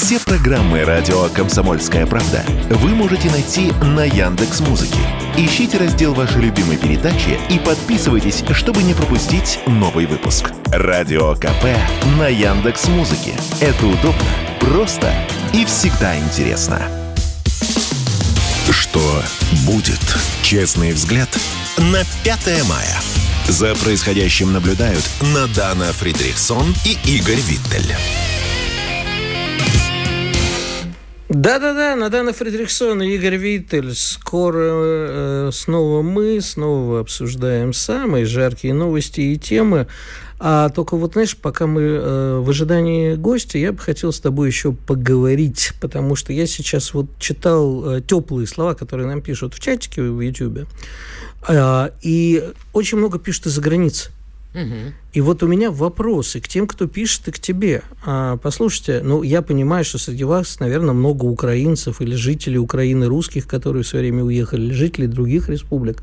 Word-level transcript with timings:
Все 0.00 0.20
программы 0.20 0.84
радио 0.84 1.28
Комсомольская 1.30 2.06
правда 2.06 2.44
вы 2.70 2.90
можете 2.90 3.28
найти 3.32 3.72
на 3.82 4.04
Яндекс 4.04 4.60
Музыке. 4.60 5.00
Ищите 5.36 5.76
раздел 5.76 6.14
вашей 6.14 6.40
любимой 6.40 6.76
передачи 6.76 7.36
и 7.50 7.58
подписывайтесь, 7.58 8.44
чтобы 8.52 8.84
не 8.84 8.94
пропустить 8.94 9.58
новый 9.66 10.06
выпуск. 10.06 10.52
Радио 10.66 11.34
КП 11.34 11.64
на 12.16 12.28
Яндекс 12.28 12.86
Музыке. 12.86 13.34
Это 13.60 13.86
удобно, 13.86 14.22
просто 14.60 15.12
и 15.52 15.64
всегда 15.64 16.16
интересно. 16.16 16.80
Что 18.70 19.02
будет? 19.66 20.16
Честный 20.42 20.92
взгляд 20.92 21.28
на 21.76 22.04
5 22.22 22.68
мая. 22.68 23.00
За 23.48 23.74
происходящим 23.74 24.52
наблюдают 24.52 25.04
Надана 25.34 25.92
Фридрихсон 25.92 26.72
и 26.84 26.96
Игорь 27.04 27.40
Виттель. 27.40 27.96
Да-да-да, 31.28 31.94
Надана 31.94 32.32
Фридрихсон 32.32 33.02
и 33.02 33.14
Игорь 33.14 33.36
Виттель. 33.36 33.94
Скоро 33.94 34.60
э, 34.62 35.50
снова 35.52 36.00
мы, 36.00 36.40
снова 36.40 37.00
обсуждаем 37.00 37.74
самые 37.74 38.24
жаркие 38.24 38.72
новости 38.72 39.20
и 39.20 39.36
темы. 39.36 39.88
А 40.40 40.70
только 40.70 40.96
вот, 40.96 41.12
знаешь, 41.12 41.36
пока 41.36 41.66
мы 41.66 41.82
э, 41.82 42.38
в 42.38 42.48
ожидании 42.48 43.14
гостя, 43.14 43.58
я 43.58 43.72
бы 43.72 43.78
хотел 43.78 44.10
с 44.10 44.20
тобой 44.20 44.48
еще 44.48 44.72
поговорить, 44.72 45.72
потому 45.82 46.16
что 46.16 46.32
я 46.32 46.46
сейчас 46.46 46.94
вот 46.94 47.06
читал 47.18 47.96
э, 47.96 48.00
теплые 48.00 48.46
слова, 48.46 48.72
которые 48.72 49.06
нам 49.06 49.20
пишут 49.20 49.52
в 49.52 49.60
чатике 49.60 50.00
в 50.00 50.20
YouTube, 50.20 50.66
э, 51.46 51.90
и 52.00 52.42
очень 52.72 52.96
много 52.96 53.18
пишут 53.18 53.46
из-за 53.46 53.60
границы. 53.60 54.12
И 55.12 55.20
вот 55.20 55.42
у 55.42 55.46
меня 55.46 55.70
вопросы 55.70 56.40
к 56.40 56.48
тем, 56.48 56.66
кто 56.66 56.86
пишет, 56.86 57.28
и 57.28 57.30
к 57.32 57.38
тебе. 57.38 57.82
А, 58.04 58.36
послушайте, 58.38 59.02
ну, 59.04 59.22
я 59.22 59.42
понимаю, 59.42 59.84
что 59.84 59.98
среди 59.98 60.24
вас, 60.24 60.58
наверное, 60.60 60.94
много 60.94 61.24
украинцев 61.24 62.00
или 62.00 62.14
жителей 62.14 62.58
Украины 62.58 63.06
русских, 63.06 63.46
которые 63.46 63.82
все 63.82 63.98
время 63.98 64.24
уехали, 64.24 64.62
или 64.62 64.72
жителей 64.72 65.06
других 65.06 65.48
республик. 65.48 66.02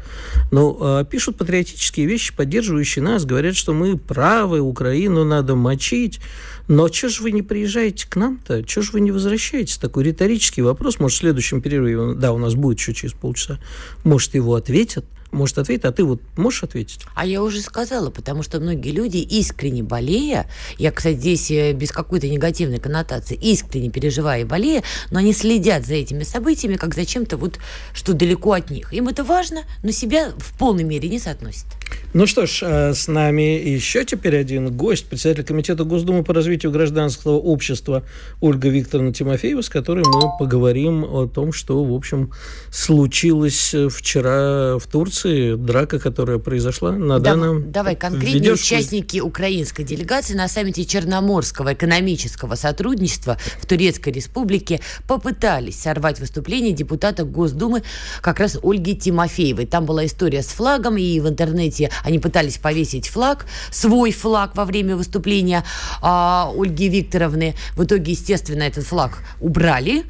Но 0.51 0.77
а, 0.79 1.03
пишут 1.03 1.37
патриотические 1.37 2.05
вещи, 2.05 2.35
поддерживающие 2.35 3.03
нас, 3.03 3.25
говорят, 3.25 3.55
что 3.55 3.73
мы 3.73 3.97
правы, 3.97 4.59
Украину 4.61 5.23
надо 5.23 5.55
мочить. 5.55 6.19
Но 6.67 6.87
что 6.87 7.09
же 7.09 7.23
вы 7.23 7.31
не 7.31 7.41
приезжаете 7.41 8.07
к 8.07 8.15
нам-то? 8.15 8.67
Что 8.67 8.81
же 8.81 8.91
вы 8.91 9.01
не 9.01 9.11
возвращаетесь? 9.11 9.77
Такой 9.77 10.03
риторический 10.05 10.61
вопрос. 10.61 10.99
Может, 10.99 11.17
в 11.17 11.19
следующем 11.19 11.61
перерыве, 11.61 12.15
да, 12.15 12.31
у 12.31 12.37
нас 12.37 12.55
будет 12.55 12.79
еще 12.79 12.93
через 12.93 13.13
полчаса, 13.13 13.59
может, 14.03 14.33
его 14.33 14.55
ответят 14.55 15.05
может 15.35 15.57
ответить, 15.57 15.85
а 15.85 15.91
ты 15.91 16.03
вот 16.03 16.21
можешь 16.37 16.63
ответить? 16.63 17.01
А 17.13 17.25
я 17.25 17.43
уже 17.43 17.61
сказала, 17.61 18.09
потому 18.09 18.41
что 18.41 18.59
многие 18.59 18.91
люди, 18.91 19.17
искренне 19.17 19.83
болея, 19.83 20.49
я, 20.77 20.91
кстати, 20.91 21.17
здесь 21.17 21.51
э, 21.51 21.73
без 21.73 21.91
какой-то 21.91 22.27
негативной 22.27 22.79
коннотации, 22.79 23.35
искренне 23.35 23.91
переживая 23.91 24.41
и 24.41 24.43
болея, 24.45 24.83
но 25.11 25.19
они 25.19 25.33
следят 25.33 25.85
за 25.85 25.95
этими 25.95 26.23
событиями, 26.23 26.75
как 26.75 26.95
за 26.95 27.05
чем-то 27.05 27.37
вот, 27.37 27.59
что 27.93 28.13
далеко 28.13 28.53
от 28.53 28.69
них. 28.69 28.93
Им 28.93 29.07
это 29.07 29.23
важно, 29.23 29.61
но 29.83 29.91
себя 29.91 30.31
в 30.37 30.57
полной 30.57 30.83
мере 30.83 31.09
не 31.09 31.19
соотносят. 31.19 31.65
Ну 32.13 32.27
что 32.27 32.45
ж, 32.45 32.63
э, 32.63 32.93
с 32.93 33.07
нами 33.07 33.41
еще 33.41 34.05
теперь 34.05 34.37
один 34.37 34.75
гость, 34.75 35.05
председатель 35.07 35.43
Комитета 35.43 35.83
Госдумы 35.83 36.23
по 36.23 36.33
развитию 36.33 36.71
гражданского 36.71 37.33
общества 37.33 38.03
Ольга 38.39 38.69
Викторовна 38.69 39.13
Тимофеева, 39.13 39.61
с 39.61 39.69
которой 39.69 40.05
мы 40.05 40.37
поговорим 40.39 41.03
о 41.03 41.27
том, 41.27 41.51
что, 41.51 41.83
в 41.83 41.93
общем, 41.93 42.31
случилось 42.71 43.75
вчера 43.89 44.77
в 44.77 44.87
Турции, 44.89 45.24
драка, 45.55 45.99
которая 45.99 46.37
произошла 46.37 46.91
на 46.91 47.19
да, 47.19 47.31
данном... 47.31 47.71
Давай, 47.71 47.95
конкретные 47.95 48.33
ведешь... 48.33 48.61
участники 48.61 49.19
украинской 49.19 49.83
делегации 49.83 50.33
на 50.35 50.47
саммите 50.47 50.85
Черноморского 50.85 51.73
экономического 51.73 52.55
сотрудничества 52.55 53.37
в 53.59 53.65
Турецкой 53.65 54.13
Республике 54.13 54.79
попытались 55.07 55.79
сорвать 55.81 56.19
выступление 56.19 56.73
депутата 56.73 57.23
Госдумы 57.23 57.83
как 58.21 58.39
раз 58.39 58.57
Ольги 58.61 58.95
Тимофеевой. 58.95 59.65
Там 59.65 59.85
была 59.85 60.05
история 60.05 60.41
с 60.41 60.47
флагом, 60.47 60.97
и 60.97 61.19
в 61.19 61.27
интернете 61.27 61.91
они 62.03 62.19
пытались 62.19 62.57
повесить 62.57 63.07
флаг, 63.07 63.45
свой 63.71 64.11
флаг 64.11 64.55
во 64.55 64.65
время 64.65 64.95
выступления 64.95 65.63
а, 66.01 66.51
Ольги 66.55 66.89
Викторовны. 66.89 67.55
В 67.75 67.83
итоге, 67.83 68.11
естественно, 68.11 68.63
этот 68.63 68.85
флаг 68.85 69.19
убрали, 69.39 70.03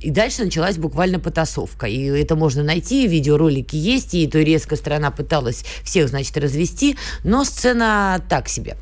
и 0.00 0.10
дальше 0.10 0.44
началась 0.44 0.76
буквально 0.78 1.18
потасовка. 1.18 1.86
И 1.86 2.04
это 2.04 2.36
можно 2.36 2.62
найти, 2.62 3.06
видеоролики 3.06 3.76
есть, 3.76 4.14
и 4.14 4.26
турецкая 4.52 4.78
сторона 4.78 5.10
пыталась 5.10 5.64
всех, 5.82 6.08
значит, 6.08 6.36
развести, 6.36 6.98
но 7.24 7.42
сцена 7.44 8.22
так 8.28 8.48
себе. 8.48 8.76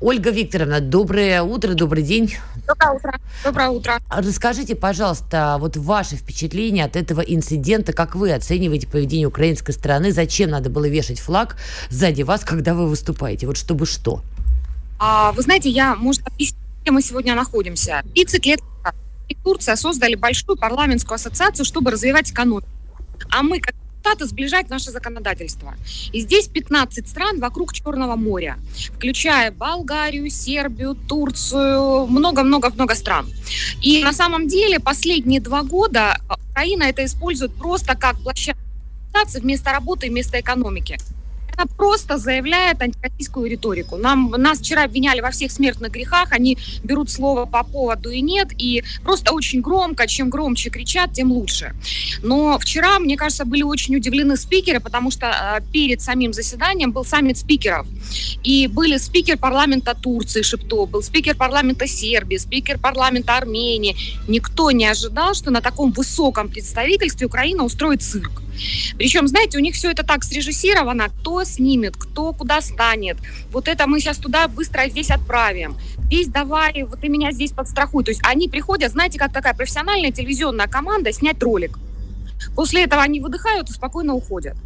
Ольга 0.00 0.30
Викторовна, 0.30 0.80
доброе 0.80 1.42
утро, 1.42 1.74
добрый 1.74 2.02
день. 2.02 2.34
Доброе 2.66 2.96
утро. 2.96 3.20
Доброе 3.44 3.68
утро. 3.68 4.00
Расскажите, 4.08 4.74
пожалуйста, 4.74 5.58
вот 5.60 5.76
ваши 5.76 6.16
впечатления 6.16 6.84
от 6.84 6.96
этого 6.96 7.20
инцидента, 7.20 7.92
как 7.92 8.14
вы 8.14 8.32
оцениваете 8.32 8.86
поведение 8.86 9.28
украинской 9.28 9.72
стороны, 9.72 10.12
зачем 10.12 10.48
надо 10.48 10.70
было 10.70 10.88
вешать 10.88 11.20
флаг 11.20 11.56
сзади 11.90 12.22
вас, 12.22 12.42
когда 12.42 12.72
вы 12.72 12.88
выступаете, 12.88 13.46
вот 13.46 13.58
чтобы 13.58 13.84
что? 13.84 14.22
А, 14.98 15.32
вы 15.32 15.42
знаете, 15.42 15.68
я, 15.68 15.94
может, 15.94 16.26
объяснить, 16.26 16.58
где 16.80 16.90
мы 16.90 17.02
сегодня 17.02 17.34
находимся. 17.34 18.02
30 18.14 18.46
лет 18.46 18.60
и 19.28 19.34
Турция 19.34 19.76
создали 19.76 20.14
большую 20.14 20.56
парламентскую 20.56 21.16
ассоциацию, 21.16 21.66
чтобы 21.66 21.90
развивать 21.90 22.30
экономику. 22.30 22.66
А 23.30 23.42
мы, 23.42 23.60
как 23.60 23.74
Штаты 24.02 24.26
сближать 24.26 24.68
наше 24.68 24.90
законодательство. 24.90 25.74
И 26.12 26.22
здесь 26.22 26.48
15 26.48 27.08
стран 27.08 27.38
вокруг 27.38 27.72
Черного 27.72 28.16
моря, 28.16 28.58
включая 28.96 29.52
Болгарию, 29.52 30.28
Сербию, 30.28 30.96
Турцию, 30.96 32.08
много-много-много 32.08 32.96
стран. 32.96 33.32
И 33.80 34.02
на 34.02 34.12
самом 34.12 34.48
деле 34.48 34.80
последние 34.80 35.40
два 35.40 35.62
года 35.62 36.16
Украина 36.50 36.82
это 36.82 37.04
использует 37.04 37.54
просто 37.54 37.94
как 37.94 38.18
площадку 38.18 38.58
вместо 39.38 39.70
работы 39.70 40.06
и 40.06 40.10
вместо 40.10 40.40
экономики 40.40 40.98
это 41.52 41.66
просто 41.76 42.18
заявляет 42.18 42.82
антироссийскую 42.82 43.50
риторику. 43.50 43.96
Нам, 43.96 44.30
нас 44.30 44.58
вчера 44.58 44.84
обвиняли 44.84 45.20
во 45.20 45.30
всех 45.30 45.52
смертных 45.52 45.92
грехах, 45.92 46.32
они 46.32 46.58
берут 46.82 47.10
слово 47.10 47.46
по 47.46 47.64
поводу 47.64 48.10
и 48.10 48.20
нет, 48.20 48.48
и 48.58 48.82
просто 49.04 49.32
очень 49.32 49.60
громко, 49.60 50.06
чем 50.06 50.30
громче 50.30 50.70
кричат, 50.70 51.12
тем 51.12 51.32
лучше. 51.32 51.74
Но 52.22 52.58
вчера, 52.58 52.98
мне 52.98 53.16
кажется, 53.16 53.44
были 53.44 53.62
очень 53.62 53.96
удивлены 53.96 54.36
спикеры, 54.36 54.80
потому 54.80 55.10
что 55.10 55.26
э, 55.26 55.72
перед 55.72 56.00
самим 56.00 56.32
заседанием 56.32 56.92
был 56.92 57.04
саммит 57.04 57.38
спикеров. 57.38 57.86
И 58.42 58.66
были 58.66 58.98
спикер 58.98 59.38
парламента 59.38 59.94
Турции 59.94 60.42
Шепто, 60.42 60.86
был 60.86 61.02
спикер 61.02 61.36
парламента 61.36 61.86
Сербии, 61.86 62.38
спикер 62.38 62.78
парламента 62.78 63.36
Армении. 63.36 63.96
Никто 64.28 64.70
не 64.70 64.86
ожидал, 64.86 65.34
что 65.34 65.50
на 65.50 65.60
таком 65.60 65.92
высоком 65.92 66.48
представительстве 66.48 67.26
Украина 67.26 67.64
устроит 67.64 68.02
цирк. 68.02 68.42
Причем, 68.96 69.28
знаете, 69.28 69.58
у 69.58 69.60
них 69.60 69.74
все 69.74 69.90
это 69.90 70.02
так 70.02 70.24
срежиссировано, 70.24 71.08
кто 71.08 71.44
снимет, 71.44 71.96
кто 71.96 72.32
куда 72.32 72.60
станет. 72.60 73.16
Вот 73.50 73.68
это 73.68 73.86
мы 73.86 74.00
сейчас 74.00 74.18
туда 74.18 74.48
быстро 74.48 74.88
здесь 74.88 75.10
отправим. 75.10 75.76
Здесь 76.06 76.28
давай, 76.28 76.84
вот 76.84 77.00
ты 77.00 77.08
меня 77.08 77.32
здесь 77.32 77.52
подстрахуй. 77.52 78.04
То 78.04 78.10
есть 78.10 78.20
они 78.24 78.48
приходят, 78.48 78.92
знаете, 78.92 79.18
как 79.18 79.32
такая 79.32 79.54
профессиональная 79.54 80.12
телевизионная 80.12 80.66
команда 80.66 81.12
снять 81.12 81.42
ролик. 81.42 81.78
После 82.54 82.84
этого 82.84 83.02
они 83.02 83.20
выдыхают 83.20 83.70
и 83.70 83.72
спокойно 83.72 84.14
уходят. 84.14 84.56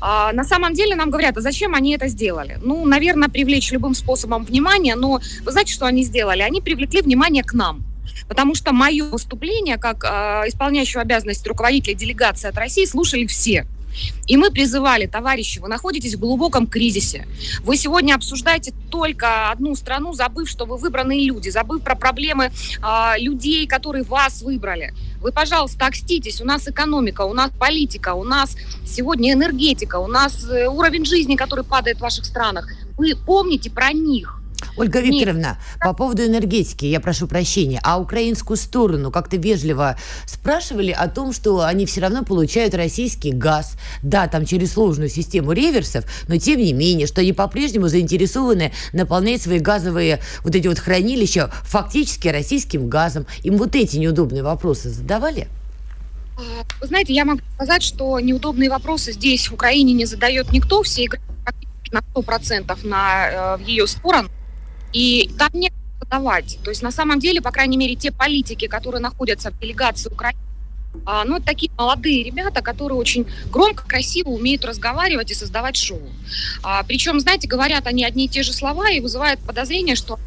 А, 0.00 0.32
на 0.32 0.44
самом 0.44 0.74
деле 0.74 0.94
нам 0.94 1.10
говорят, 1.10 1.36
а 1.36 1.40
зачем 1.40 1.74
они 1.74 1.94
это 1.94 2.08
сделали? 2.08 2.58
Ну, 2.62 2.84
наверное, 2.84 3.28
привлечь 3.28 3.70
любым 3.70 3.94
способом 3.94 4.44
внимание, 4.44 4.94
но 4.94 5.20
вы 5.44 5.52
знаете, 5.52 5.72
что 5.72 5.86
они 5.86 6.04
сделали? 6.04 6.42
Они 6.42 6.60
привлекли 6.60 7.02
внимание 7.02 7.42
к 7.42 7.52
нам. 7.54 7.82
Потому 8.28 8.54
что 8.54 8.72
мое 8.72 9.04
выступление, 9.04 9.78
как 9.78 10.04
э, 10.04 10.48
исполняющего 10.48 11.02
обязанности 11.02 11.48
руководителя 11.48 11.94
делегации 11.94 12.48
от 12.48 12.56
России, 12.56 12.84
слушали 12.84 13.26
все. 13.26 13.66
И 14.26 14.36
мы 14.36 14.50
призывали, 14.50 15.06
товарищи, 15.06 15.58
вы 15.58 15.68
находитесь 15.68 16.14
в 16.14 16.20
глубоком 16.20 16.66
кризисе. 16.66 17.26
Вы 17.60 17.76
сегодня 17.76 18.14
обсуждаете 18.14 18.72
только 18.90 19.50
одну 19.50 19.74
страну, 19.74 20.12
забыв, 20.12 20.48
что 20.48 20.66
вы 20.66 20.76
выбранные 20.76 21.24
люди, 21.24 21.48
забыв 21.48 21.82
про 21.82 21.94
проблемы 21.94 22.50
э, 22.50 23.18
людей, 23.18 23.66
которые 23.66 24.04
вас 24.04 24.42
выбрали. 24.42 24.94
Вы, 25.20 25.32
пожалуйста, 25.32 25.86
окститесь, 25.86 26.40
у 26.40 26.44
нас 26.44 26.68
экономика, 26.68 27.22
у 27.22 27.34
нас 27.34 27.50
политика, 27.58 28.14
у 28.14 28.24
нас 28.24 28.56
сегодня 28.86 29.32
энергетика, 29.32 29.96
у 29.96 30.06
нас 30.06 30.48
э, 30.48 30.68
уровень 30.68 31.04
жизни, 31.04 31.36
который 31.36 31.64
падает 31.64 31.98
в 31.98 32.02
ваших 32.02 32.24
странах. 32.24 32.68
Вы 32.96 33.14
помните 33.16 33.70
про 33.70 33.92
них. 33.92 34.37
Ольга 34.78 35.00
Викторовна, 35.00 35.58
Нет. 35.74 35.80
по 35.80 35.92
поводу 35.92 36.24
энергетики, 36.24 36.84
я 36.84 37.00
прошу 37.00 37.26
прощения, 37.26 37.80
а 37.82 38.00
украинскую 38.00 38.56
сторону 38.56 39.10
как-то 39.10 39.36
вежливо 39.36 39.98
спрашивали 40.26 40.92
о 40.92 41.08
том, 41.08 41.32
что 41.32 41.62
они 41.62 41.84
все 41.86 42.00
равно 42.00 42.24
получают 42.24 42.74
российский 42.74 43.32
газ. 43.32 43.76
Да, 44.02 44.28
там 44.28 44.46
через 44.46 44.72
сложную 44.72 45.08
систему 45.08 45.52
реверсов, 45.52 46.04
но 46.28 46.36
тем 46.36 46.60
не 46.60 46.72
менее, 46.72 47.06
что 47.06 47.20
они 47.20 47.32
по-прежнему 47.32 47.88
заинтересованы 47.88 48.72
наполнять 48.92 49.42
свои 49.42 49.58
газовые 49.58 50.20
вот 50.44 50.54
эти 50.54 50.68
вот 50.68 50.78
хранилища 50.78 51.50
фактически 51.64 52.28
российским 52.28 52.88
газом. 52.88 53.26
Им 53.42 53.56
вот 53.56 53.74
эти 53.74 53.96
неудобные 53.96 54.42
вопросы 54.42 54.90
задавали? 54.90 55.48
Вы 56.80 56.86
знаете, 56.86 57.12
я 57.12 57.24
могу 57.24 57.40
сказать, 57.54 57.82
что 57.82 58.20
неудобные 58.20 58.70
вопросы 58.70 59.12
здесь 59.12 59.48
в 59.48 59.54
Украине 59.54 59.92
не 59.92 60.04
задает 60.04 60.52
никто, 60.52 60.82
все 60.84 61.06
играют 61.06 61.24
на 61.90 62.00
100% 62.14 62.86
на 62.86 63.56
э, 63.58 63.62
ее 63.64 63.86
сторону. 63.86 64.28
И 64.92 65.30
там 65.38 65.50
нет 65.54 65.72
молодовать. 66.00 66.58
То 66.64 66.70
есть 66.70 66.82
на 66.82 66.90
самом 66.90 67.18
деле, 67.18 67.40
по 67.40 67.50
крайней 67.50 67.76
мере, 67.76 67.94
те 67.94 68.10
политики, 68.12 68.66
которые 68.66 69.00
находятся 69.00 69.50
в 69.50 69.58
делегации 69.58 70.10
Украины, 70.10 70.38
а, 71.04 71.24
ну, 71.24 71.40
такие 71.40 71.70
молодые 71.76 72.22
ребята, 72.22 72.62
которые 72.62 72.98
очень 72.98 73.26
громко, 73.50 73.86
красиво 73.86 74.30
умеют 74.30 74.64
разговаривать 74.64 75.30
и 75.30 75.34
создавать 75.34 75.76
шоу. 75.76 76.02
А, 76.62 76.82
причем, 76.82 77.20
знаете, 77.20 77.46
говорят 77.46 77.86
они 77.86 78.04
одни 78.04 78.26
и 78.26 78.28
те 78.28 78.42
же 78.42 78.52
слова 78.52 78.90
и 78.90 79.00
вызывают 79.00 79.40
подозрение, 79.40 79.96
что... 79.96 80.18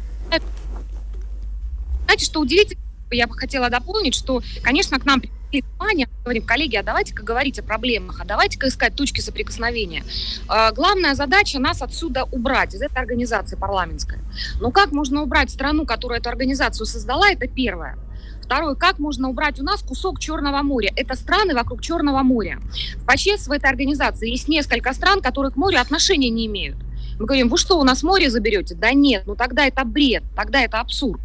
Знаете, 2.04 2.24
что 2.24 2.40
удивительно, 2.40 2.80
я 3.10 3.26
бы 3.26 3.36
хотела 3.36 3.70
дополнить, 3.70 4.14
что, 4.14 4.42
конечно, 4.62 4.98
к 4.98 5.04
нам 5.04 5.20
привлекли 5.52 5.62
внимание, 5.78 6.08
говорим, 6.24 6.44
коллеги, 6.44 6.76
а 6.76 6.82
давайте-ка 6.82 7.22
говорить 7.22 7.58
о 7.58 7.62
проблемах, 7.62 8.20
а 8.20 8.24
давайте-ка 8.24 8.68
искать 8.68 8.94
точки 8.94 9.20
соприкосновения. 9.20 10.04
А, 10.48 10.72
главная 10.72 11.14
задача 11.14 11.58
нас 11.58 11.82
отсюда 11.82 12.24
убрать, 12.24 12.74
из 12.74 12.82
этой 12.82 12.98
организации 12.98 13.56
парламентской. 13.56 14.18
Но 14.60 14.70
как 14.70 14.92
можно 14.92 15.22
убрать 15.22 15.50
страну, 15.50 15.84
которая 15.84 16.20
эту 16.20 16.30
организацию 16.30 16.86
создала, 16.86 17.30
это 17.30 17.46
первое. 17.46 17.98
Второе, 18.42 18.74
как 18.74 18.98
можно 18.98 19.28
убрать 19.28 19.60
у 19.60 19.64
нас 19.64 19.82
кусок 19.82 20.18
Черного 20.18 20.62
моря? 20.62 20.92
Это 20.96 21.14
страны 21.14 21.54
вокруг 21.54 21.80
Черного 21.80 22.22
моря. 22.22 22.58
В 22.96 23.06
ПАЧЕС 23.06 23.46
в 23.46 23.52
этой 23.52 23.70
организации 23.70 24.30
есть 24.30 24.48
несколько 24.48 24.92
стран, 24.92 25.20
которые 25.20 25.52
к 25.52 25.56
морю 25.56 25.80
отношения 25.80 26.28
не 26.28 26.46
имеют. 26.46 26.76
Мы 27.18 27.26
говорим, 27.26 27.48
вы 27.48 27.58
что, 27.58 27.78
у 27.78 27.84
нас 27.84 28.02
море 28.02 28.30
заберете? 28.30 28.74
Да 28.74 28.92
нет, 28.92 29.22
ну 29.26 29.34
тогда 29.34 29.66
это 29.66 29.84
бред, 29.84 30.22
тогда 30.36 30.62
это 30.62 30.80
абсурд. 30.80 31.20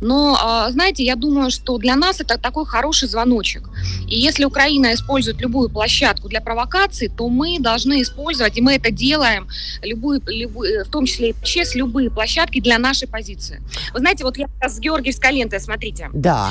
Но, 0.00 0.38
а, 0.40 0.70
знаете, 0.70 1.04
я 1.04 1.16
думаю, 1.16 1.50
что 1.50 1.78
для 1.78 1.96
нас 1.96 2.20
это 2.20 2.38
такой 2.38 2.66
хороший 2.66 3.08
звоночек. 3.08 3.68
И 4.08 4.18
если 4.18 4.44
Украина 4.44 4.94
использует 4.94 5.40
любую 5.40 5.70
площадку 5.70 6.28
для 6.28 6.40
провокации, 6.40 7.08
то 7.08 7.28
мы 7.28 7.58
должны 7.60 8.02
использовать, 8.02 8.56
и 8.58 8.60
мы 8.60 8.74
это 8.74 8.90
делаем, 8.90 9.48
любую, 9.82 10.20
любую, 10.26 10.84
в 10.84 10.88
том 10.88 11.06
числе 11.06 11.30
и 11.30 11.34
ЧЕС, 11.42 11.74
любые 11.74 12.10
площадки 12.10 12.60
для 12.60 12.78
нашей 12.78 13.08
позиции. 13.08 13.60
Вы 13.92 14.00
знаете, 14.00 14.24
вот 14.24 14.36
я 14.36 14.48
с 14.60 14.78
Георгиевской 14.78 15.32
лентой, 15.32 15.60
смотрите. 15.60 16.10
Да. 16.12 16.50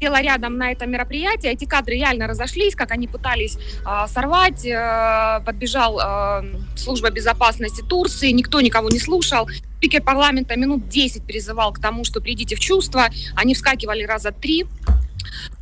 А, 0.00 0.04
села 0.04 0.22
рядом 0.22 0.56
на 0.56 0.72
это 0.72 0.86
мероприятие. 0.86 1.52
Эти 1.52 1.64
кадры 1.64 1.94
реально 1.94 2.26
разошлись, 2.26 2.74
как 2.74 2.90
они 2.90 3.06
пытались 3.06 3.56
э, 3.56 4.06
сорвать. 4.08 4.64
Э, 4.64 5.40
подбежал 5.44 6.00
э, 6.00 6.44
служба 6.76 7.10
безопасности 7.10 7.82
Турции, 7.82 8.30
никто 8.30 8.60
никого 8.60 8.88
не 8.88 8.98
слушал. 8.98 9.48
Спикер 9.76 10.02
парламента 10.02 10.56
минут 10.56 10.88
10 10.88 11.24
призывал 11.24 11.72
к 11.72 11.80
тому, 11.80 12.04
что 12.04 12.20
придите 12.20 12.56
в 12.56 12.60
чувство. 12.60 13.08
Они 13.34 13.54
вскакивали 13.54 14.04
раза 14.04 14.32
три. 14.32 14.66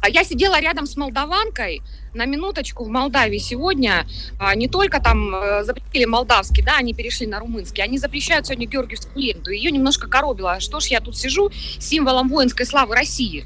А 0.00 0.08
я 0.08 0.24
сидела 0.24 0.60
рядом 0.60 0.86
с 0.86 0.96
молдаванкой, 0.96 1.82
на 2.14 2.24
минуточку 2.24 2.84
в 2.84 2.88
Молдавии 2.88 3.38
сегодня 3.38 4.06
а, 4.38 4.54
не 4.54 4.66
только 4.66 5.00
там 5.00 5.34
а, 5.34 5.62
запретили 5.62 6.04
молдавский, 6.04 6.62
да, 6.64 6.76
они 6.78 6.94
перешли 6.94 7.26
на 7.26 7.38
румынский, 7.38 7.82
они 7.82 7.98
запрещают 7.98 8.46
сегодня 8.46 8.66
Георгиевскую 8.66 9.22
ленту. 9.22 9.50
Ее 9.50 9.70
немножко 9.70 10.08
коробило. 10.08 10.58
Что 10.60 10.80
ж 10.80 10.86
я 10.86 11.00
тут 11.00 11.16
сижу 11.16 11.50
символом 11.78 12.28
воинской 12.28 12.64
славы 12.64 12.94
России? 12.94 13.44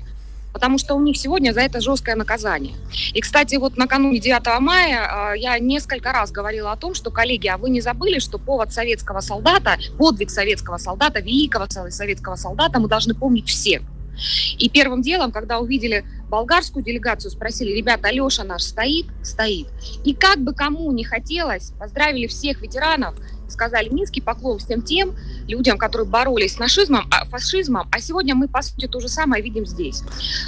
Потому 0.52 0.78
что 0.78 0.94
у 0.94 1.00
них 1.00 1.16
сегодня 1.16 1.52
за 1.52 1.60
это 1.60 1.80
жесткое 1.80 2.14
наказание. 2.14 2.74
И, 3.14 3.20
кстати, 3.20 3.56
вот 3.56 3.76
накануне 3.76 4.20
9 4.20 4.60
мая 4.60 5.34
я 5.36 5.58
несколько 5.58 6.12
раз 6.12 6.30
говорила 6.30 6.72
о 6.72 6.76
том, 6.76 6.94
что, 6.94 7.10
коллеги, 7.10 7.48
а 7.48 7.56
вы 7.56 7.70
не 7.70 7.80
забыли, 7.80 8.18
что 8.18 8.38
повод 8.38 8.72
советского 8.72 9.20
солдата, 9.20 9.76
подвиг 9.98 10.30
советского 10.30 10.76
солдата, 10.76 11.20
великого 11.20 11.66
советского 11.90 12.36
солдата 12.36 12.78
мы 12.80 12.88
должны 12.88 13.14
помнить 13.14 13.48
все. 13.48 13.82
И 14.58 14.68
первым 14.68 15.00
делом, 15.00 15.32
когда 15.32 15.58
увидели 15.58 16.04
болгарскую 16.28 16.84
делегацию, 16.84 17.30
спросили, 17.30 17.72
ребята, 17.72 18.08
Алеша 18.08 18.44
наш 18.44 18.62
стоит? 18.62 19.06
Стоит. 19.22 19.68
И 20.04 20.14
как 20.14 20.38
бы 20.38 20.52
кому 20.52 20.92
не 20.92 21.02
хотелось, 21.02 21.72
поздравили 21.78 22.26
всех 22.26 22.60
ветеранов 22.60 23.14
сказали 23.52 23.88
низкий 23.88 24.20
поклон 24.20 24.58
всем 24.58 24.82
тем 24.82 25.14
людям, 25.46 25.78
которые 25.78 26.06
боролись 26.06 26.54
с 26.54 26.58
нашизмом, 26.58 27.06
а, 27.10 27.24
фашизмом, 27.26 27.88
а 27.92 28.00
сегодня 28.00 28.34
мы, 28.34 28.48
по 28.48 28.62
сути, 28.62 28.86
то 28.88 29.00
же 29.00 29.08
самое 29.08 29.42
видим 29.42 29.66
здесь. 29.66 30.02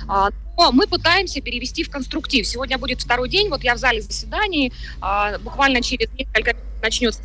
А, 0.09 0.31
но 0.56 0.73
мы 0.73 0.87
пытаемся 0.87 1.41
перевести 1.41 1.85
в 1.85 1.91
конструктив. 1.91 2.47
Сегодня 2.47 2.79
будет 2.79 3.01
второй 3.01 3.29
день, 3.29 3.49
вот 3.49 3.62
я 3.62 3.75
в 3.75 3.79
зале 3.79 4.01
заседаний, 4.01 4.73
а, 5.01 5.39
буквально 5.39 5.83
через 5.83 6.11
несколько 6.12 6.55
минут 6.55 6.83
начнется 6.83 7.23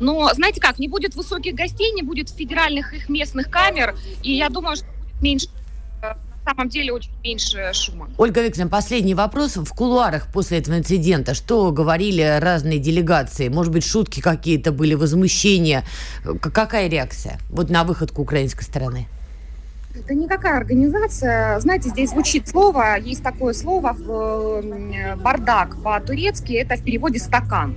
но 0.00 0.32
знаете 0.32 0.60
как, 0.60 0.78
не 0.78 0.88
будет 0.88 1.14
высоких 1.14 1.54
гостей, 1.54 1.90
не 1.92 2.02
будет 2.02 2.28
федеральных 2.28 2.94
их 2.94 3.08
местных 3.08 3.50
камер, 3.50 3.96
и 4.22 4.32
я 4.36 4.48
думаю, 4.48 4.76
что 4.76 4.86
будет 4.86 5.20
меньше 5.20 5.48
самом 6.58 6.70
деле 6.70 6.92
очень 6.92 7.12
меньше 7.22 7.70
шума. 7.72 8.08
Ольга 8.18 8.42
Викторовна, 8.42 8.70
последний 8.70 9.14
вопрос. 9.14 9.56
В 9.56 9.72
кулуарах 9.74 10.26
после 10.32 10.58
этого 10.58 10.76
инцидента 10.76 11.34
что 11.34 11.70
говорили 11.70 12.38
разные 12.40 12.80
делегации? 12.80 13.48
Может 13.48 13.72
быть, 13.72 13.84
шутки 13.84 14.20
какие-то 14.20 14.72
были, 14.72 14.94
возмущения? 14.94 15.84
Какая 16.40 16.88
реакция 16.88 17.38
вот 17.48 17.70
на 17.70 17.84
выходку 17.84 18.22
украинской 18.22 18.64
стороны? 18.64 19.06
Это 19.94 20.14
никакая 20.14 20.56
организация. 20.56 21.60
Знаете, 21.60 21.90
здесь 21.90 22.10
звучит 22.10 22.48
слово, 22.48 22.98
есть 22.98 23.22
такое 23.22 23.52
слово 23.52 23.92
в 23.92 24.62
бардак 25.22 25.80
по-турецки, 25.82 26.52
это 26.54 26.76
в 26.76 26.82
переводе 26.82 27.20
стакан. 27.20 27.76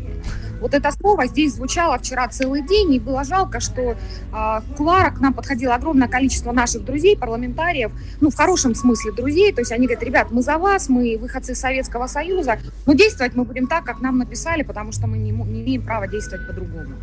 Вот 0.61 0.73
это 0.73 0.91
слово 0.91 1.25
здесь 1.25 1.55
звучало 1.55 1.97
вчера 1.97 2.27
целый 2.27 2.61
день, 2.61 2.93
и 2.93 2.99
было 2.99 3.23
жалко, 3.23 3.59
что 3.59 3.81
э, 3.81 3.95
в 4.31 4.63
куларах 4.77 5.17
к 5.17 5.19
нам 5.19 5.33
подходило 5.33 5.73
огромное 5.75 6.07
количество 6.07 6.51
наших 6.51 6.85
друзей, 6.85 7.17
парламентариев, 7.17 7.91
ну, 8.21 8.29
в 8.29 8.35
хорошем 8.35 8.75
смысле 8.75 9.11
друзей, 9.11 9.51
то 9.51 9.61
есть 9.61 9.71
они 9.71 9.87
говорят, 9.87 10.03
ребят, 10.03 10.27
мы 10.31 10.41
за 10.41 10.57
вас, 10.57 10.87
мы 10.87 11.17
выходцы 11.19 11.55
Советского 11.55 12.07
Союза, 12.07 12.59
но 12.85 12.93
действовать 12.93 13.35
мы 13.35 13.43
будем 13.43 13.67
так, 13.67 13.83
как 13.83 14.01
нам 14.01 14.19
написали, 14.19 14.61
потому 14.61 14.91
что 14.91 15.07
мы 15.07 15.17
не, 15.17 15.31
не 15.31 15.61
имеем 15.61 15.81
права 15.81 16.07
действовать 16.07 16.47
по-другому. 16.47 16.95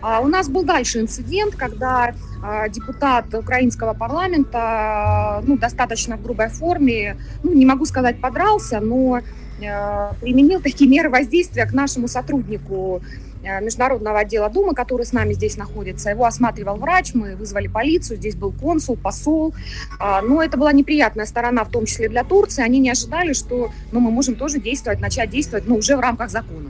А 0.00 0.20
у 0.20 0.28
нас 0.28 0.48
был 0.48 0.64
дальше 0.64 1.00
инцидент, 1.00 1.56
когда 1.56 2.14
а, 2.42 2.68
депутат 2.68 3.34
украинского 3.34 3.92
парламента, 3.92 5.42
ну, 5.44 5.58
достаточно 5.58 6.16
в 6.16 6.22
грубой 6.22 6.48
форме, 6.48 7.16
ну, 7.42 7.52
не 7.52 7.66
могу 7.66 7.84
сказать, 7.86 8.20
подрался, 8.20 8.80
но 8.80 9.20
Э, 9.20 9.22
применил 10.20 10.60
такие 10.60 10.88
меры 10.88 11.10
воздействия 11.10 11.66
к 11.66 11.72
нашему 11.72 12.08
сотруднику 12.08 13.02
э, 13.42 13.62
Международного 13.62 14.20
отдела 14.20 14.48
Думы, 14.48 14.74
который 14.74 15.06
с 15.06 15.12
нами 15.12 15.34
здесь 15.34 15.56
находится. 15.56 16.10
Его 16.10 16.24
осматривал 16.24 16.76
врач, 16.76 17.14
мы 17.14 17.36
вызвали 17.36 17.68
полицию, 17.68 18.18
здесь 18.18 18.34
был 18.34 18.52
консул, 18.52 18.96
посол. 18.96 19.54
А, 19.98 20.22
но 20.22 20.42
это 20.42 20.56
была 20.56 20.72
неприятная 20.72 21.26
сторона, 21.26 21.64
в 21.64 21.70
том 21.70 21.86
числе 21.86 22.08
для 22.08 22.24
Турции. 22.24 22.62
Они 22.62 22.78
не 22.78 22.90
ожидали, 22.90 23.32
что 23.32 23.70
ну, 23.92 24.00
мы 24.00 24.10
можем 24.10 24.36
тоже 24.36 24.60
действовать, 24.60 25.00
начать 25.00 25.30
действовать, 25.30 25.66
но 25.66 25.76
уже 25.76 25.96
в 25.96 26.00
рамках 26.00 26.30
закона. 26.30 26.68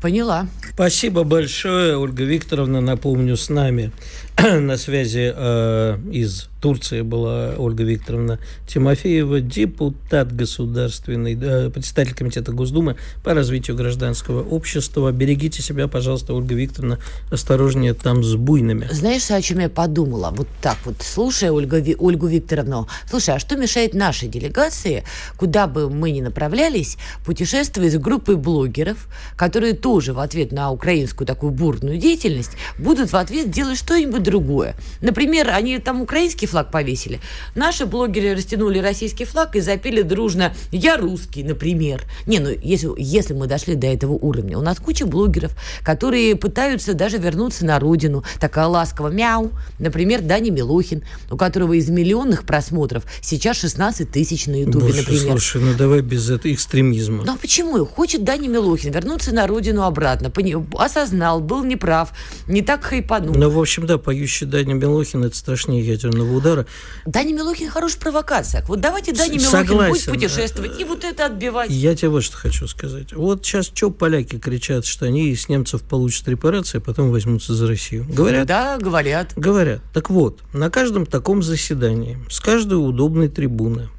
Поняла. 0.00 0.46
Спасибо 0.74 1.24
большое, 1.24 1.96
Ольга 1.96 2.24
Викторовна. 2.24 2.80
Напомню, 2.80 3.36
с 3.36 3.48
нами 3.48 3.92
на 4.60 4.76
связи 4.76 5.32
э, 5.34 5.98
из 6.12 6.48
Турции 6.60 7.02
была 7.02 7.54
Ольга 7.56 7.84
Викторовна 7.84 8.38
Тимофеева, 8.66 9.40
депутат 9.40 10.34
государственный, 10.34 11.38
э, 11.40 11.70
председатель 11.70 12.14
комитета 12.14 12.52
Госдумы 12.52 12.96
по 13.24 13.32
развитию 13.32 13.76
гражданского 13.76 14.42
общества. 14.42 15.10
Берегите 15.12 15.62
себя, 15.62 15.88
пожалуйста, 15.88 16.34
Ольга 16.34 16.54
Викторовна, 16.54 16.98
осторожнее 17.30 17.94
там 17.94 18.22
с 18.22 18.34
буйными. 18.34 18.88
Знаешь, 18.90 19.30
о 19.30 19.40
чем 19.40 19.60
я 19.60 19.70
подумала? 19.70 20.32
Вот 20.36 20.48
так 20.60 20.76
вот, 20.84 20.96
слушая 21.00 21.52
Ольга, 21.52 21.82
Ольгу 21.98 22.26
Викторовну, 22.26 22.88
слушай, 23.08 23.36
а 23.36 23.38
что 23.38 23.56
мешает 23.56 23.94
нашей 23.94 24.28
делегации, 24.28 25.04
куда 25.38 25.66
бы 25.66 25.88
мы 25.88 26.10
ни 26.10 26.20
направлялись, 26.20 26.98
путешествовать 27.24 27.92
с 27.92 27.96
группой 27.96 28.36
блогеров, 28.36 29.08
которые 29.36 29.72
тоже 29.74 30.12
в 30.12 30.18
ответ 30.18 30.52
на 30.52 30.70
украинскую 30.70 31.26
такую 31.26 31.52
бурную 31.52 31.96
деятельность 31.96 32.52
будут 32.78 33.12
в 33.12 33.16
ответ 33.16 33.50
делать 33.50 33.78
что-нибудь 33.78 34.25
другое. 34.26 34.74
Например, 35.00 35.50
они 35.50 35.78
там 35.78 36.02
украинский 36.02 36.46
флаг 36.46 36.70
повесили. 36.70 37.20
Наши 37.54 37.86
блогеры 37.86 38.34
растянули 38.34 38.80
российский 38.80 39.24
флаг 39.24 39.56
и 39.56 39.60
запели 39.60 40.02
дружно 40.02 40.52
«Я 40.72 40.96
русский», 40.96 41.44
например. 41.44 42.02
Не, 42.26 42.40
ну 42.40 42.50
если, 42.50 42.90
если 42.98 43.32
мы 43.34 43.46
дошли 43.46 43.76
до 43.76 43.86
этого 43.86 44.12
уровня. 44.12 44.58
У 44.58 44.62
нас 44.62 44.78
куча 44.78 45.06
блогеров, 45.06 45.52
которые 45.82 46.34
пытаются 46.36 46.94
даже 46.94 47.18
вернуться 47.18 47.64
на 47.64 47.78
родину. 47.78 48.24
Такая 48.40 48.66
ласково 48.66 49.08
«Мяу». 49.08 49.52
Например, 49.78 50.20
Дани 50.20 50.50
Милохин, 50.50 51.04
у 51.30 51.36
которого 51.36 51.74
из 51.74 51.88
миллионных 51.88 52.44
просмотров 52.44 53.04
сейчас 53.20 53.58
16 53.60 54.10
тысяч 54.10 54.46
на 54.46 54.60
Ютубе, 54.60 54.92
например. 54.92 55.32
Слушай, 55.32 55.62
ну 55.62 55.74
давай 55.74 56.00
без 56.00 56.28
этого 56.28 56.52
экстремизма. 56.52 57.22
Ну 57.24 57.32
а 57.34 57.36
почему? 57.36 57.84
Хочет 57.86 58.24
Дани 58.24 58.48
Милохин 58.48 58.92
вернуться 58.92 59.32
на 59.32 59.46
родину 59.46 59.82
обратно. 59.82 60.32
Осознал, 60.74 61.40
был 61.40 61.64
неправ, 61.64 62.12
не 62.48 62.62
так 62.62 62.82
хайпанул. 62.84 63.34
Ну, 63.34 63.50
в 63.50 63.58
общем, 63.58 63.86
да, 63.86 63.98
поющий 64.16 64.46
Даня 64.46 64.74
Милохин 64.74 65.24
это 65.24 65.36
страшнее 65.36 65.86
ядерного 65.86 66.32
удара. 66.34 66.66
Даня 67.04 67.34
Милохин 67.34 67.68
хорош 67.68 67.92
в 67.92 67.98
провокациях. 67.98 68.68
Вот 68.68 68.80
давайте 68.80 69.12
Даня 69.12 69.34
Милохин 69.34 69.50
Согласен. 69.50 69.92
будет 69.92 70.06
путешествовать 70.06 70.80
и 70.80 70.84
вот 70.84 71.04
это 71.04 71.26
отбивать. 71.26 71.70
Я 71.70 71.94
тебе 71.94 72.08
вот 72.08 72.22
что 72.22 72.36
хочу 72.36 72.66
сказать. 72.66 73.12
Вот 73.12 73.44
сейчас 73.44 73.66
что 73.66 73.90
поляки 73.90 74.38
кричат, 74.38 74.86
что 74.86 75.06
они 75.06 75.34
с 75.34 75.48
немцев 75.48 75.82
получат 75.82 76.28
репарации, 76.28 76.78
а 76.78 76.80
потом 76.80 77.10
возьмутся 77.10 77.54
за 77.54 77.66
Россию. 77.66 78.06
Говорят? 78.08 78.46
Да, 78.46 78.78
говорят. 78.78 79.32
Говорят. 79.36 79.80
Так 79.92 80.08
вот, 80.08 80.40
на 80.54 80.70
каждом 80.70 81.04
таком 81.04 81.42
заседании, 81.42 82.18
с 82.30 82.40
каждой 82.40 82.74
удобной 82.74 83.28
трибуны, 83.28 83.90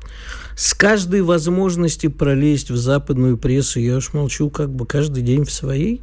с 0.56 0.74
каждой 0.74 1.22
возможности 1.22 2.08
пролезть 2.08 2.72
в 2.72 2.78
западную 2.78 3.38
прессу, 3.38 3.80
я 3.80 3.98
уж 3.98 4.14
молчу, 4.14 4.50
как 4.50 4.72
бы 4.74 4.88
каждый 4.88 5.22
день 5.22 5.44
в 5.44 5.52
своей, 5.52 6.02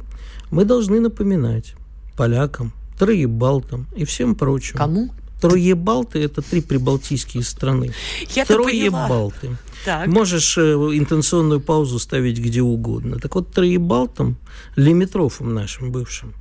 мы 0.51 0.63
должны 0.63 1.01
напоминать 1.01 1.73
полякам, 2.15 2.71
Троебалтам 2.97 3.87
и 3.95 4.05
всем 4.05 4.35
прочим. 4.35 4.77
Кому? 4.77 5.09
Троебалты– 5.41 6.19
это 6.23 6.41
три 6.41 6.61
прибалтийские 6.61 7.43
страны. 7.43 7.91
Я 8.35 8.45
Троебалты. 8.45 9.57
Так. 9.83 10.07
Можешь 10.07 10.57
э, 10.57 10.61
интенционную 10.61 11.59
паузу 11.59 11.99
ставить 11.99 12.39
где 12.39 12.61
угодно. 12.61 13.19
Так 13.19 13.35
вот, 13.35 13.51
троебалтам, 13.51 14.37
лимитрофам 14.75 15.53
нашим 15.53 15.91
бывшим, 15.91 16.33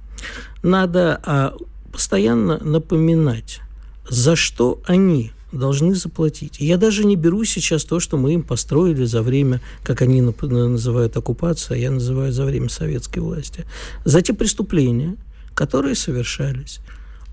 надо 0.62 1.20
а, 1.24 1.54
постоянно 1.92 2.58
напоминать, 2.58 3.60
за 4.08 4.36
что 4.36 4.80
они 4.86 5.32
должны 5.52 5.94
заплатить. 5.94 6.58
я 6.58 6.76
даже 6.76 7.04
не 7.04 7.16
беру 7.16 7.44
сейчас 7.44 7.84
то, 7.84 8.00
что 8.00 8.16
мы 8.16 8.34
им 8.34 8.42
построили 8.42 9.04
за 9.04 9.22
время, 9.22 9.60
как 9.82 10.02
они 10.02 10.20
называют 10.20 11.16
оккупацию, 11.16 11.76
а 11.76 11.78
я 11.78 11.90
называю 11.90 12.32
за 12.32 12.44
время 12.44 12.68
советской 12.68 13.20
власти, 13.20 13.64
за 14.04 14.20
те 14.22 14.32
преступления, 14.32 15.16
которые 15.54 15.94
совершались 15.94 16.80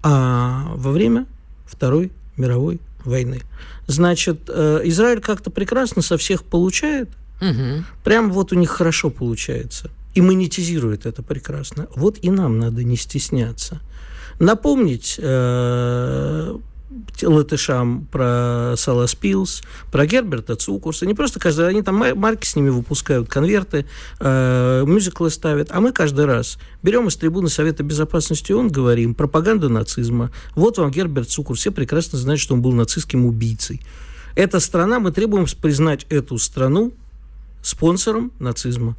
а 0.04 0.74
во 0.76 0.92
время 0.92 1.26
Второй 1.66 2.12
мировой 2.38 2.80
войны. 3.06 3.42
Значит, 3.88 4.42
э, 4.48 4.82
Израиль 4.86 5.22
как-то 5.22 5.52
прекрасно 5.52 6.02
со 6.02 6.18
всех 6.18 6.44
получает, 6.44 7.10
угу. 7.40 7.84
прям 8.04 8.32
вот 8.32 8.52
у 8.52 8.56
них 8.56 8.70
хорошо 8.70 9.10
получается, 9.10 9.90
и 10.14 10.22
монетизирует 10.22 11.06
это 11.06 11.22
прекрасно. 11.24 11.88
Вот 11.96 12.18
и 12.22 12.30
нам 12.30 12.60
надо 12.60 12.84
не 12.84 12.98
стесняться. 12.98 13.80
Напомнить 14.40 15.20
э, 15.22 16.58
латышам 17.22 18.08
про 18.12 18.74
Салас 18.78 19.16
Пилс, 19.16 19.62
про 19.92 20.06
Герберта 20.06 20.56
Цукурса. 20.56 21.06
Не 21.06 21.14
просто 21.14 21.40
каждый 21.40 21.68
они 21.68 21.82
там 21.82 21.96
марки 21.96 22.46
с 22.46 22.56
ними 22.56 22.70
выпускают, 22.70 23.30
конверты, 23.30 23.86
э, 24.20 24.84
мюзиклы 24.86 25.30
ставят, 25.30 25.70
а 25.72 25.82
мы 25.82 25.92
каждый 25.92 26.26
раз 26.26 26.58
берем 26.84 27.08
из 27.08 27.16
трибуны 27.16 27.50
Совета 27.50 27.84
Безопасности 27.84 28.52
ООН, 28.52 28.70
говорим, 28.70 29.16
пропаганда 29.16 29.70
нацизма. 29.70 30.32
Вот 30.56 30.78
вам 30.78 30.92
Герберт 30.92 31.30
Цукур, 31.30 31.56
все 31.56 31.72
прекрасно 31.72 32.18
знают, 32.18 32.42
что 32.42 32.54
он 32.54 32.62
был 32.62 32.72
нацистским 32.72 33.26
убийцей. 33.26 33.82
Эта 34.36 34.60
страна, 34.60 35.00
мы 35.00 35.12
требуем 35.12 35.46
признать 35.62 36.06
эту 36.10 36.38
страну 36.38 36.94
спонсором 37.62 38.32
нацизма 38.40 38.96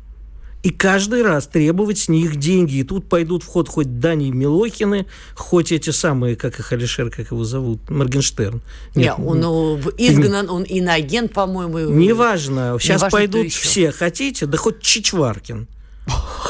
и 0.62 0.71
каждый 0.71 1.23
раз 1.23 1.47
требовать 1.47 1.99
с 1.99 2.09
них 2.09 2.37
деньги. 2.37 2.76
И 2.76 2.85
тут 2.85 3.09
пойдут 3.09 3.42
в 3.42 3.47
ход 3.47 3.69
хоть 3.69 3.99
Дани 3.99 4.31
Милохины, 4.31 5.07
хоть 5.35 5.73
эти 5.73 5.90
самые, 5.90 6.37
как 6.37 6.59
их 6.59 6.73
Алишер, 6.73 7.11
как 7.11 7.31
его 7.31 7.45
зовут, 7.45 7.90
Моргенштерн. 7.90 8.61
Нет, 8.95 9.19
Нет 9.19 9.26
он 9.26 9.40
ну, 9.40 9.81
изгнан, 9.99 10.49
он 10.49 10.62
иноагент, 10.62 11.33
по-моему. 11.33 11.90
Неважно. 11.90 12.76
Сейчас 12.81 13.00
Неважно, 13.00 13.19
пойдут 13.19 13.52
все. 13.52 13.90
Хотите? 13.90 14.47
Да 14.47 14.57
хоть 14.57 14.81
Чичваркин 14.81 15.66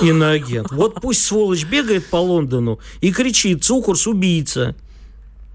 иноагент. 0.01 0.71
Вот 0.71 1.01
пусть 1.01 1.25
сволочь 1.25 1.65
бегает 1.65 2.07
по 2.07 2.17
Лондону 2.17 2.79
и 3.01 3.13
кричит 3.13 3.65
«Цукурс 3.65 4.07
убийца». 4.07 4.75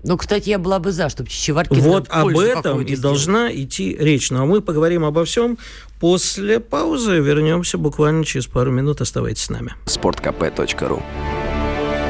Ну, 0.03 0.15
кстати, 0.17 0.49
я 0.49 0.59
была 0.59 0.79
бы 0.79 0.91
за, 0.91 1.09
чтобы 1.09 1.29
Чичеваркин 1.29 1.81
Вот 1.81 2.07
об 2.09 2.37
этом 2.37 2.81
и 2.81 2.83
сделать. 2.85 3.01
должна 3.01 3.51
идти 3.53 3.95
речь. 3.99 4.29
Ну, 4.31 4.41
а 4.41 4.45
мы 4.45 4.61
поговорим 4.61 5.03
обо 5.03 5.25
всем 5.25 5.57
после 5.99 6.59
паузы. 6.59 7.19
Вернемся 7.19 7.77
буквально 7.77 8.23
через 8.23 8.45
пару 8.47 8.71
минут. 8.71 9.01
Оставайтесь 9.01 9.45
с 9.45 9.49
нами. 9.49 9.73
sportkp.ru 9.85 11.01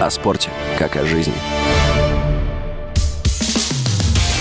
О 0.01 0.11
спорте, 0.11 0.49
как 0.77 0.95
о 0.97 1.05
жизни. 1.05 1.33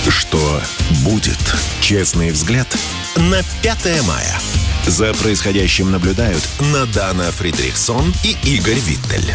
Что 0.09 0.61
будет? 1.05 1.39
Честный 1.81 2.31
взгляд 2.31 2.67
на 3.17 3.41
5 3.63 4.07
мая. 4.07 4.39
За 4.87 5.15
происходящим 5.15 5.91
наблюдают 5.91 6.47
Надана 6.73 7.31
Фридрихсон 7.33 8.13
и 8.23 8.37
Игорь 8.57 8.79
Виттель. 8.79 9.35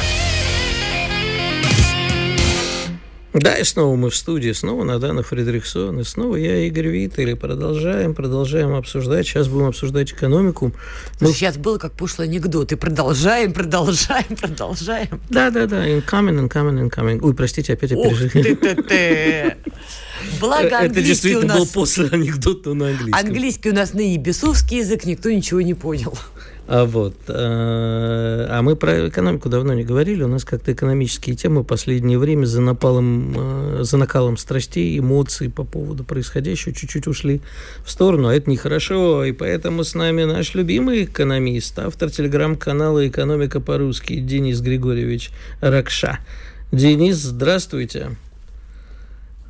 Да, 3.34 3.56
и 3.56 3.64
снова 3.64 3.96
мы 3.96 4.10
в 4.10 4.16
студии, 4.16 4.52
снова 4.52 4.84
Надана 4.84 5.24
Фредериксон, 5.24 6.02
и 6.02 6.04
снова 6.04 6.36
я, 6.36 6.66
Игорь 6.68 6.88
Виттель, 6.88 7.36
продолжаем, 7.38 8.14
продолжаем 8.14 8.76
обсуждать. 8.76 9.26
Сейчас 9.26 9.48
будем 9.48 9.68
обсуждать 9.68 10.12
экономику. 10.12 10.74
Ну, 11.22 11.32
Сейчас 11.32 11.58
было 11.58 11.78
как 11.78 11.94
пошлый 11.94 12.28
анекдот, 12.28 12.74
и 12.74 12.76
продолжаем, 12.76 13.54
продолжаем, 13.54 14.36
продолжаем. 14.36 15.22
Да-да-да, 15.30 15.88
incoming, 15.88 16.50
incoming, 16.50 16.90
incoming. 16.90 17.20
Ой, 17.22 17.34
простите, 17.34 17.74
опять 17.74 17.92
я 17.92 17.98
пережил. 17.98 18.30
Благо 20.40 20.78
английский 20.78 20.86
Это 20.86 21.02
действительно 21.02 21.46
у 21.46 21.48
нас... 21.48 21.58
был 21.60 21.68
после 21.68 22.08
анекдота 22.08 22.74
на 22.74 22.90
английском. 22.90 23.28
Английский 23.28 23.70
у 23.70 23.74
нас 23.74 23.94
ныне 23.94 24.18
бесовский 24.18 24.80
язык, 24.80 25.06
никто 25.06 25.32
ничего 25.32 25.62
не 25.62 25.74
понял. 25.74 26.18
А, 26.74 26.86
вот. 26.86 27.16
А, 27.28 28.48
а 28.50 28.62
мы 28.62 28.78
про 28.78 29.10
экономику 29.10 29.50
давно 29.50 29.74
не 29.74 29.84
говорили. 29.84 30.24
У 30.24 30.30
нас 30.30 30.46
как-то 30.46 30.72
экономические 30.72 31.36
темы 31.36 31.64
в 31.64 31.66
последнее 31.66 32.18
время 32.18 32.46
за, 32.46 32.62
напалом, 32.62 33.36
а, 33.38 33.80
за 33.82 33.98
накалом 33.98 34.38
страстей, 34.38 34.98
эмоций 34.98 35.50
по 35.50 35.66
поводу 35.66 36.06
происходящего 36.06 36.74
чуть-чуть 36.74 37.08
ушли 37.08 37.42
в 37.84 37.92
сторону. 37.92 38.30
А 38.30 38.34
это 38.34 38.50
нехорошо. 38.50 39.26
И 39.26 39.34
поэтому 39.34 39.84
с 39.84 39.96
нами 39.96 40.24
наш 40.24 40.56
любимый 40.56 41.04
экономист, 41.04 41.78
автор 41.78 42.10
телеграм-канала 42.10 43.06
«Экономика 43.06 43.60
по-русски» 43.60 44.22
Денис 44.22 44.62
Григорьевич 44.62 45.32
Ракша. 45.60 46.20
Денис, 46.72 47.18
здравствуйте. 47.18 48.12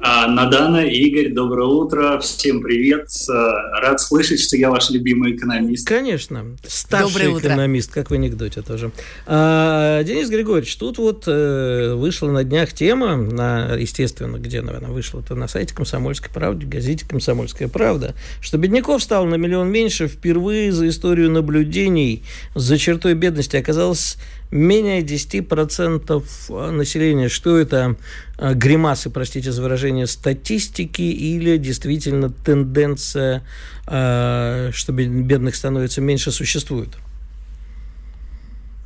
А, 0.03 0.25
Надана, 0.27 0.77
Игорь, 0.77 1.29
доброе 1.31 1.67
утро, 1.67 2.19
всем 2.19 2.61
привет. 2.61 3.07
Рад 3.27 4.01
слышать, 4.01 4.39
что 4.39 4.57
я 4.57 4.71
ваш 4.71 4.89
любимый 4.89 5.35
экономист. 5.35 5.87
Конечно, 5.87 6.57
старший 6.65 7.37
экономист, 7.37 7.91
как 7.91 8.09
в 8.09 8.13
анекдоте 8.13 8.63
тоже. 8.63 8.91
А, 9.27 10.01
Денис 10.03 10.27
Григорьевич, 10.29 10.75
тут 10.77 10.97
вот 10.97 11.25
э, 11.27 11.93
вышла 11.93 12.31
на 12.31 12.43
днях 12.43 12.73
тема, 12.73 13.15
на, 13.15 13.75
естественно, 13.75 14.37
где, 14.37 14.61
наверное, 14.61 14.89
вышла, 14.89 15.19
это 15.19 15.35
на 15.35 15.47
сайте 15.47 15.75
«Комсомольской 15.75 16.31
правды», 16.33 16.65
газете 16.65 17.05
«Комсомольская 17.07 17.67
правда», 17.67 18.15
что 18.41 18.57
бедняков 18.57 19.03
стало 19.03 19.27
на 19.27 19.35
миллион 19.35 19.69
меньше 19.69 20.07
впервые 20.07 20.71
за 20.71 20.87
историю 20.87 21.29
наблюдений 21.29 22.23
за 22.55 22.79
чертой 22.79 23.13
бедности 23.13 23.55
оказалось 23.55 24.17
менее 24.51 25.01
10% 25.01 26.71
населения. 26.71 27.29
Что 27.29 27.57
это 27.57 27.95
гримасы, 28.37 29.09
простите 29.09 29.51
за 29.51 29.61
выражение, 29.61 29.90
статистики 30.05 31.01
или 31.01 31.57
действительно 31.57 32.29
тенденция, 32.29 33.43
а, 33.87 34.69
что 34.73 34.91
бедных 34.93 35.55
становится 35.55 36.01
меньше, 36.01 36.31
существует? 36.31 36.89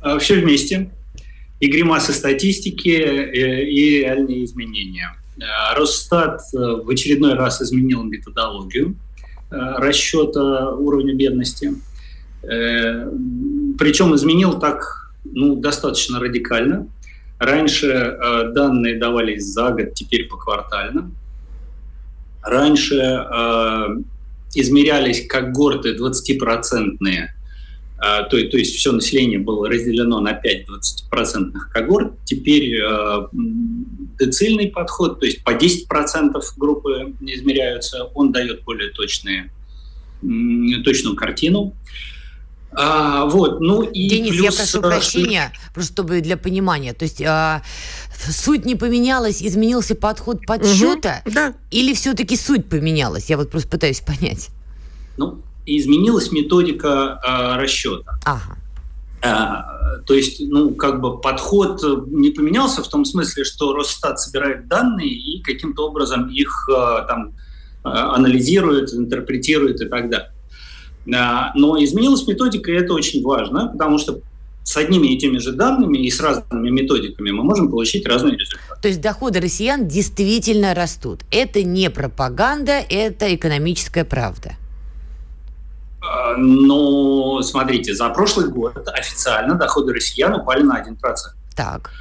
А, 0.00 0.18
Все 0.18 0.40
вместе. 0.40 0.90
И 1.58 1.68
гримасы 1.68 2.12
статистики, 2.12 2.90
э, 2.90 3.64
и 3.64 4.00
реальные 4.00 4.44
изменения. 4.44 5.16
Росстат 5.74 6.40
э, 6.54 6.56
в 6.56 6.88
очередной 6.90 7.34
раз 7.34 7.62
изменил 7.62 8.02
методологию 8.02 8.94
э, 9.50 9.56
расчета 9.78 10.70
уровня 10.72 11.14
бедности. 11.14 11.72
Причем 12.42 14.14
изменил 14.14 14.60
так 14.60 15.06
ну, 15.24 15.56
достаточно 15.56 16.20
радикально. 16.20 16.86
Раньше 17.38 17.88
э, 17.88 18.52
данные 18.54 18.98
давались 18.98 19.44
за 19.44 19.70
год, 19.70 19.94
теперь 19.94 20.26
поквартально. 20.26 21.10
Раньше 22.42 22.96
э, 22.96 23.86
измерялись 24.54 25.26
когорты 25.26 25.96
20-процентные, 25.96 27.28
э, 27.98 28.22
то, 28.30 28.30
то 28.30 28.56
есть 28.56 28.76
все 28.76 28.92
население 28.92 29.38
было 29.38 29.68
разделено 29.68 30.20
на 30.20 30.32
5 30.32 30.66
20-процентных 30.66 31.68
когорт. 31.70 32.14
Теперь 32.24 32.80
э, 32.80 33.28
децильный 34.18 34.68
подход, 34.68 35.20
то 35.20 35.26
есть 35.26 35.44
по 35.44 35.50
10% 35.50 36.40
группы 36.56 37.12
измеряются, 37.20 38.04
он 38.14 38.32
дает 38.32 38.64
более 38.64 38.90
точные, 38.92 39.50
точную 40.22 41.16
картину. 41.16 41.74
А, 42.72 43.24
вот, 43.26 43.60
ну 43.60 43.82
и 43.82 44.08
Денис, 44.08 44.30
плюс... 44.30 44.44
я 44.44 44.52
прошу 44.52 44.80
прощения, 44.82 45.52
просто 45.72 45.92
чтобы 45.92 46.20
для 46.20 46.36
понимания. 46.36 46.92
То 46.92 47.04
есть 47.04 47.22
а, 47.22 47.62
суть 48.14 48.66
не 48.66 48.74
поменялась, 48.74 49.42
изменился 49.42 49.94
подход 49.94 50.44
подсчета, 50.46 51.22
угу, 51.24 51.34
да. 51.34 51.54
или 51.70 51.94
все-таки 51.94 52.36
суть 52.36 52.68
поменялась? 52.68 53.30
Я 53.30 53.36
вот 53.38 53.50
просто 53.50 53.68
пытаюсь 53.70 54.00
понять. 54.00 54.48
Ну, 55.16 55.40
изменилась 55.64 56.32
методика 56.32 57.18
а, 57.24 57.56
расчета. 57.56 58.18
Ага. 58.24 58.56
А, 59.22 59.98
то 60.06 60.14
есть, 60.14 60.40
ну, 60.40 60.74
как 60.74 61.00
бы 61.00 61.20
подход 61.20 61.82
не 62.08 62.30
поменялся 62.30 62.82
в 62.82 62.88
том 62.88 63.04
смысле, 63.04 63.44
что 63.44 63.72
Росстат 63.74 64.20
собирает 64.20 64.68
данные 64.68 65.08
и 65.08 65.42
каким-то 65.42 65.88
образом 65.88 66.28
их 66.28 66.68
а, 66.68 67.02
там 67.02 67.34
а, 67.82 68.14
анализирует, 68.14 68.92
интерпретирует 68.92 69.80
и 69.80 69.86
так 69.86 70.10
далее. 70.10 70.32
Но 71.06 71.82
изменилась 71.82 72.26
методика, 72.26 72.70
и 72.70 72.74
это 72.74 72.92
очень 72.92 73.22
важно, 73.22 73.68
потому 73.68 73.98
что 73.98 74.20
с 74.66 74.76
одними 74.76 75.06
и 75.06 75.18
теми 75.18 75.38
же 75.38 75.52
данными 75.52 75.98
и 75.98 76.10
с 76.10 76.20
разными 76.20 76.70
методиками 76.70 77.30
мы 77.30 77.44
можем 77.44 77.70
получить 77.70 78.04
разные 78.04 78.36
результаты. 78.36 78.80
То 78.82 78.88
есть 78.88 79.00
доходы 79.00 79.40
россиян 79.40 79.86
действительно 79.86 80.74
растут. 80.74 81.20
Это 81.30 81.62
не 81.62 81.88
пропаганда, 81.88 82.82
это 82.88 83.32
экономическая 83.32 84.04
правда. 84.04 84.56
А, 86.00 86.36
но 86.36 87.42
смотрите, 87.42 87.94
за 87.94 88.08
прошлый 88.10 88.48
год 88.48 88.88
официально 88.88 89.54
доходы 89.54 89.92
россиян 89.94 90.34
упали 90.34 90.64
на 90.64 90.82
1%. 90.82 90.96
Так. 91.54 91.92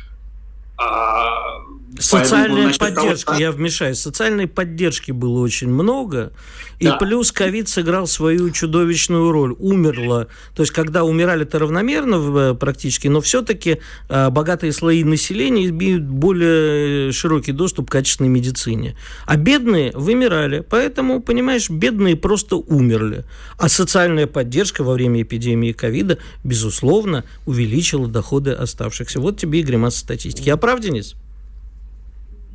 А, 0.77 1.61
Социальная 1.99 2.73
поддержка, 2.73 3.25
того, 3.31 3.39
я 3.39 3.51
вмешаюсь, 3.51 3.99
социальной 3.99 4.47
поддержки 4.47 5.11
было 5.11 5.39
очень 5.39 5.69
много, 5.69 6.33
и 6.79 6.85
да. 6.85 6.97
плюс 6.97 7.31
ковид 7.31 7.69
сыграл 7.69 8.07
свою 8.07 8.49
чудовищную 8.49 9.31
роль. 9.31 9.55
Умерло, 9.59 10.27
то 10.55 10.63
есть 10.63 10.73
когда 10.73 11.03
умирали-то 11.03 11.59
равномерно 11.59 12.15
э, 12.15 12.53
практически, 12.55 13.07
но 13.07 13.21
все-таки 13.21 13.79
э, 14.09 14.29
богатые 14.29 14.73
слои 14.73 15.03
населения 15.03 15.67
имеют 15.67 16.03
более 16.03 17.11
широкий 17.11 17.53
доступ 17.53 17.89
к 17.89 17.93
качественной 17.93 18.29
медицине. 18.29 18.97
А 19.25 19.37
бедные 19.37 19.91
вымирали, 19.93 20.65
поэтому, 20.67 21.21
понимаешь, 21.21 21.69
бедные 21.69 22.15
просто 22.15 22.57
умерли. 22.57 23.25
А 23.57 23.69
социальная 23.69 24.27
поддержка 24.27 24.83
во 24.83 24.93
время 24.93 25.21
эпидемии 25.21 25.71
ковида, 25.71 26.17
безусловно, 26.43 27.23
увеличила 27.45 28.07
доходы 28.07 28.51
оставшихся. 28.51 29.19
Вот 29.19 29.39
тебе 29.39 29.61
и 29.61 29.63
гримаса 29.63 29.99
статистики. 29.99 30.47
Я 30.47 30.57
прав, 30.57 30.79
Денис? 30.81 31.15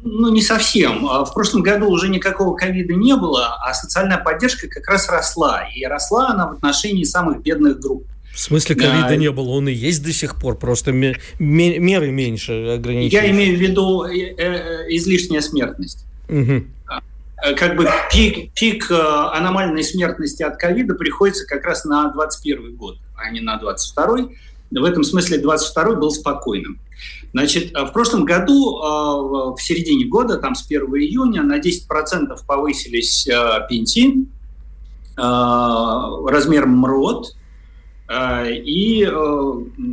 Ну, 0.02 0.32
не 0.32 0.42
совсем. 0.42 1.06
А 1.06 1.24
в 1.24 1.34
прошлом 1.34 1.62
году 1.62 1.88
уже 1.90 2.08
никакого 2.08 2.54
ковида 2.56 2.94
не 2.94 3.14
было, 3.16 3.56
а 3.62 3.74
социальная 3.74 4.18
поддержка 4.18 4.68
как 4.68 4.86
раз 4.88 5.08
росла. 5.08 5.64
И 5.74 5.84
росла 5.84 6.28
она 6.28 6.48
в 6.48 6.52
отношении 6.52 7.04
самых 7.04 7.42
бедных 7.42 7.80
групп. 7.80 8.06
В 8.32 8.38
смысле 8.38 8.76
ковида 8.76 9.08
а, 9.08 9.16
не 9.16 9.30
было? 9.30 9.50
Он 9.50 9.68
и 9.68 9.72
есть 9.72 10.02
до 10.02 10.12
сих 10.12 10.36
пор, 10.36 10.56
просто 10.56 10.92
меры 10.92 12.10
меньше 12.10 12.74
ограничены. 12.76 13.20
Я 13.20 13.30
имею 13.30 13.58
в 13.58 13.60
виду 13.60 14.04
э, 14.04 14.34
э, 14.36 14.86
излишняя 14.96 15.40
смертность. 15.40 16.04
Угу. 16.28 16.64
Как 17.56 17.76
бы 17.76 17.88
пик, 18.12 18.52
пик 18.52 18.90
аномальной 18.90 19.82
смертности 19.82 20.42
от 20.42 20.58
ковида 20.58 20.94
приходится 20.94 21.46
как 21.46 21.64
раз 21.64 21.84
на 21.84 22.10
21 22.12 22.76
год, 22.76 22.98
а 23.16 23.30
не 23.30 23.40
на 23.40 23.56
22 23.56 24.28
в 24.70 24.84
этом 24.84 25.02
смысле 25.02 25.38
22 25.38 25.96
был 25.96 26.10
спокойным. 26.10 26.78
Значит, 27.32 27.72
в 27.72 27.92
прошлом 27.92 28.24
году, 28.24 28.78
а, 28.78 29.54
в 29.54 29.58
середине 29.58 30.06
года, 30.06 30.36
там 30.38 30.54
с 30.54 30.66
1 30.66 30.82
июня, 30.96 31.42
на 31.42 31.58
10% 31.58 32.36
повысились 32.46 33.28
а, 33.28 33.60
пенсии 33.60 34.26
размером 35.16 36.78
МРОД, 36.78 37.36
и 38.10 39.06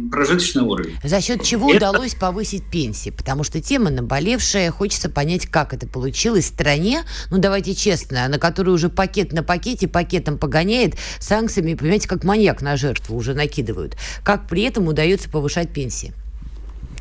прожиточный 0.09 0.63
уровень. 0.63 0.95
За 1.03 1.19
счет 1.19 1.43
чего 1.43 1.69
это... 1.69 1.89
удалось 1.89 2.15
повысить 2.15 2.63
пенсии? 2.71 3.09
Потому 3.09 3.43
что 3.43 3.61
тема 3.61 3.89
наболевшая, 3.89 4.71
хочется 4.71 5.09
понять, 5.09 5.47
как 5.47 5.73
это 5.73 5.85
получилось 5.85 6.45
в 6.45 6.53
стране, 6.53 7.03
ну 7.29 7.39
давайте 7.39 7.75
честно, 7.75 8.27
на 8.29 8.39
которую 8.39 8.75
уже 8.75 8.89
пакет 8.89 9.33
на 9.33 9.43
пакете, 9.43 9.87
пакетом 9.89 10.37
погоняет, 10.37 10.95
санкциями, 11.19 11.73
понимаете, 11.73 12.07
как 12.07 12.23
маньяк 12.23 12.61
на 12.61 12.77
жертву 12.77 13.17
уже 13.17 13.33
накидывают. 13.33 13.97
Как 14.23 14.47
при 14.47 14.63
этом 14.63 14.87
удается 14.87 15.29
повышать 15.29 15.73
пенсии? 15.73 16.13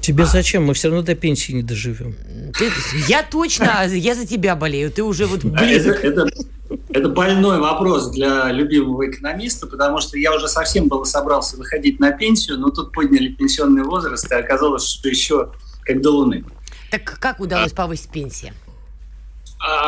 Тебе 0.07 0.23
а. 0.23 0.27
зачем? 0.27 0.65
Мы 0.65 0.75
все 0.75 0.87
равно 0.87 1.03
до 1.03 1.17
пенсии 1.17 1.51
не 1.51 1.65
доживем. 1.65 2.15
Ты, 2.57 2.71
я 3.09 3.25
точно, 3.25 3.85
я 3.89 4.15
за 4.15 4.25
тебя 4.25 4.55
болею. 4.55 4.93
Ты 4.93 5.03
уже 5.03 5.27
вот 5.27 5.43
близок. 5.43 6.05
Это, 6.05 6.29
это, 6.69 6.79
это 6.91 7.09
больной 7.09 7.59
вопрос 7.59 8.13
для 8.13 8.53
любимого 8.53 9.11
экономиста, 9.11 9.67
потому 9.67 10.01
что 10.01 10.17
я 10.17 10.33
уже 10.33 10.47
совсем 10.47 10.87
было 10.87 11.03
собрался 11.03 11.57
выходить 11.57 11.99
на 11.99 12.13
пенсию, 12.13 12.59
но 12.59 12.71
тут 12.71 12.93
подняли 12.93 13.31
пенсионный 13.31 13.83
возраст, 13.83 14.31
и 14.31 14.35
оказалось, 14.37 14.87
что 14.87 15.09
еще 15.09 15.53
как 15.83 16.01
до 16.01 16.13
Луны. 16.13 16.45
Так 16.93 17.19
как 17.19 17.41
удалось 17.41 17.73
а. 17.73 17.75
повысить 17.75 18.11
пенсии? 18.11 18.53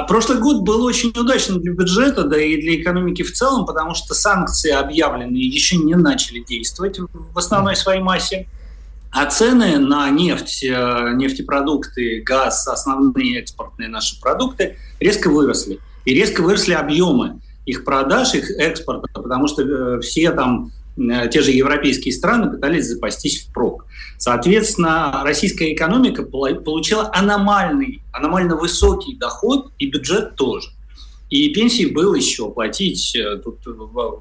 Прошлый 0.09 0.41
год 0.41 0.63
был 0.63 0.83
очень 0.83 1.11
удачным 1.11 1.61
для 1.61 1.75
бюджета, 1.75 2.25
да 2.25 2.37
и 2.43 2.61
для 2.61 2.83
экономики 2.83 3.23
в 3.23 3.33
целом, 3.33 3.67
потому 3.67 3.95
что 3.95 4.15
санкции 4.15 4.73
объявленные 4.73 5.47
еще 5.47 5.77
не 5.77 5.95
начали 5.95 6.41
действовать 6.41 6.99
в 6.99 7.39
основной 7.39 7.77
своей 7.77 8.01
массе. 8.01 8.49
А 9.11 9.27
цены 9.27 9.79
на 9.79 10.11
нефть, 10.11 10.63
э, 10.65 11.13
нефтепродукты, 11.15 12.23
газ, 12.23 12.69
основные 12.69 13.41
экспортные 13.41 13.89
наши 13.89 14.21
продукты 14.21 14.77
резко 15.01 15.29
выросли. 15.31 15.81
И 16.05 16.15
резко 16.15 16.43
выросли 16.43 16.75
объемы 16.75 17.41
их 17.65 17.85
продаж, 17.85 18.35
их 18.35 18.51
экспорта, 18.59 19.09
потому 19.13 19.47
что 19.47 19.63
э, 19.63 20.01
все 20.01 20.31
там 20.31 20.73
э, 20.97 21.29
те 21.29 21.43
же 21.43 21.51
европейские 21.51 22.15
страны 22.15 22.51
пытались 22.51 22.87
запастись 22.87 23.47
впрок. 23.47 23.87
Соответственно, 24.19 25.23
российская 25.25 25.73
экономика 25.73 26.23
получила 26.23 27.11
аномальный, 27.15 28.03
аномально 28.13 28.57
высокий 28.57 29.17
доход, 29.17 29.73
и 29.79 29.91
бюджет 29.91 30.35
тоже. 30.35 30.71
И 31.31 31.51
пенсии 31.51 31.85
было 31.85 32.15
еще 32.15 32.51
платить, 32.51 33.15
э, 33.15 33.37
тут 33.37 33.61
э, 33.67 33.71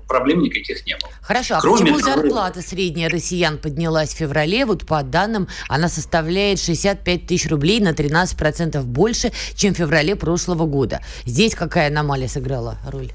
проблем 0.08 0.42
никаких 0.42 0.86
не 0.86 0.98
было. 0.98 1.12
Хорошо, 1.22 1.56
а 1.56 1.62
Кроме 1.62 1.94
почему 1.94 2.00
того... 2.00 2.22
зарплата 2.22 2.62
средняя 2.62 3.10
россиян 3.10 3.58
поднялась 3.58 4.14
в 4.14 4.18
феврале? 4.18 4.66
Вот 4.66 4.86
по 4.86 5.02
данным, 5.04 5.48
она 5.70 5.88
составляет 5.88 6.60
65 6.60 7.26
тысяч 7.26 7.50
рублей 7.50 7.80
на 7.80 7.90
13% 7.92 8.82
больше, 8.84 9.32
чем 9.56 9.74
в 9.74 9.78
феврале 9.78 10.16
прошлого 10.16 10.66
года. 10.66 11.02
Здесь 11.26 11.56
какая 11.56 11.88
аномалия 11.88 12.28
сыграла 12.28 12.78
роль? 12.92 13.12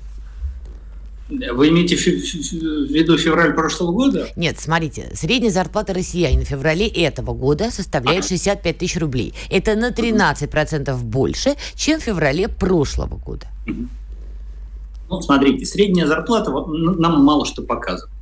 Вы 1.53 1.69
имеете 1.71 1.97
в 1.97 2.07
виду 2.07 3.17
февраль 3.17 3.55
прошлого 3.55 3.93
года? 3.93 4.29
Нет, 4.37 4.61
смотрите, 4.61 5.11
средняя 5.15 5.51
зарплата 5.51 5.95
россиянина 5.95 6.45
в 6.45 6.49
феврале 6.49 6.87
этого 6.87 7.33
года 7.33 7.71
составляет 7.71 8.27
65 8.27 8.79
тысяч 8.79 8.97
рублей. 8.99 9.33
Это 9.51 9.75
на 9.75 9.91
13% 9.91 10.95
больше, 11.03 11.55
чем 11.75 12.01
в 12.01 12.03
феврале 12.03 12.49
прошлого 12.49 13.17
года. 13.17 13.47
Ну, 13.67 15.21
смотрите, 15.21 15.65
средняя 15.65 16.07
зарплата 16.07 16.51
нам 16.51 17.25
мало 17.25 17.47
что 17.47 17.63
показывает. 17.63 18.13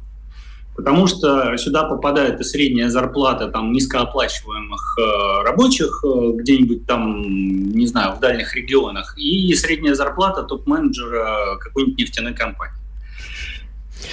Потому 0.76 1.06
что 1.08 1.56
сюда 1.58 1.84
попадает 1.84 2.40
и 2.40 2.44
средняя 2.44 2.88
зарплата 2.88 3.48
там, 3.48 3.72
низкооплачиваемых 3.72 4.96
э, 4.98 5.42
рабочих 5.42 6.02
э, 6.04 6.32
где-нибудь 6.36 6.86
там, 6.86 7.22
не 7.70 7.86
знаю, 7.86 8.16
в 8.16 8.20
дальних 8.20 8.54
регионах, 8.54 9.18
и 9.18 9.52
средняя 9.54 9.94
зарплата 9.94 10.42
топ-менеджера 10.42 11.58
какой-нибудь 11.58 11.98
нефтяной 11.98 12.34
компании. 12.34 12.80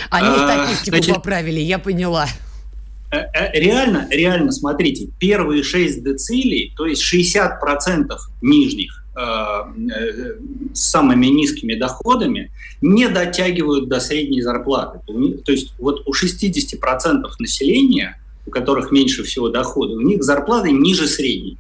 Они 0.10 0.28
а, 0.28 0.66
статистику 0.66 0.98
значит, 0.98 1.16
поправили, 1.16 1.60
я 1.60 1.80
поняла. 1.80 2.28
Э, 3.10 3.20
э, 3.34 3.60
реально, 3.60 4.08
реально, 4.12 4.52
смотрите, 4.52 5.10
первые 5.18 5.64
6 5.64 6.04
децилей, 6.04 6.74
то 6.76 6.86
есть 6.86 7.02
60% 7.02 8.10
нижних 8.42 9.04
э, 9.16 9.20
с 10.74 10.90
самыми 10.90 11.28
низкими 11.28 11.76
доходами 11.76 12.52
не 12.82 13.08
дотягивают 13.08 13.88
до 13.88 14.02
средней 14.02 14.42
зарплаты. 14.42 15.00
То 15.46 15.52
есть 15.52 15.74
вот 15.80 16.04
у 16.06 16.14
60% 16.14 17.24
населения, 17.40 18.20
у 18.46 18.52
которых 18.52 18.92
меньше 18.92 19.24
всего 19.24 19.50
дохода, 19.50 19.94
у 19.94 20.02
них 20.02 20.22
зарплаты 20.24 20.72
ниже 20.72 21.08
средней. 21.08 21.58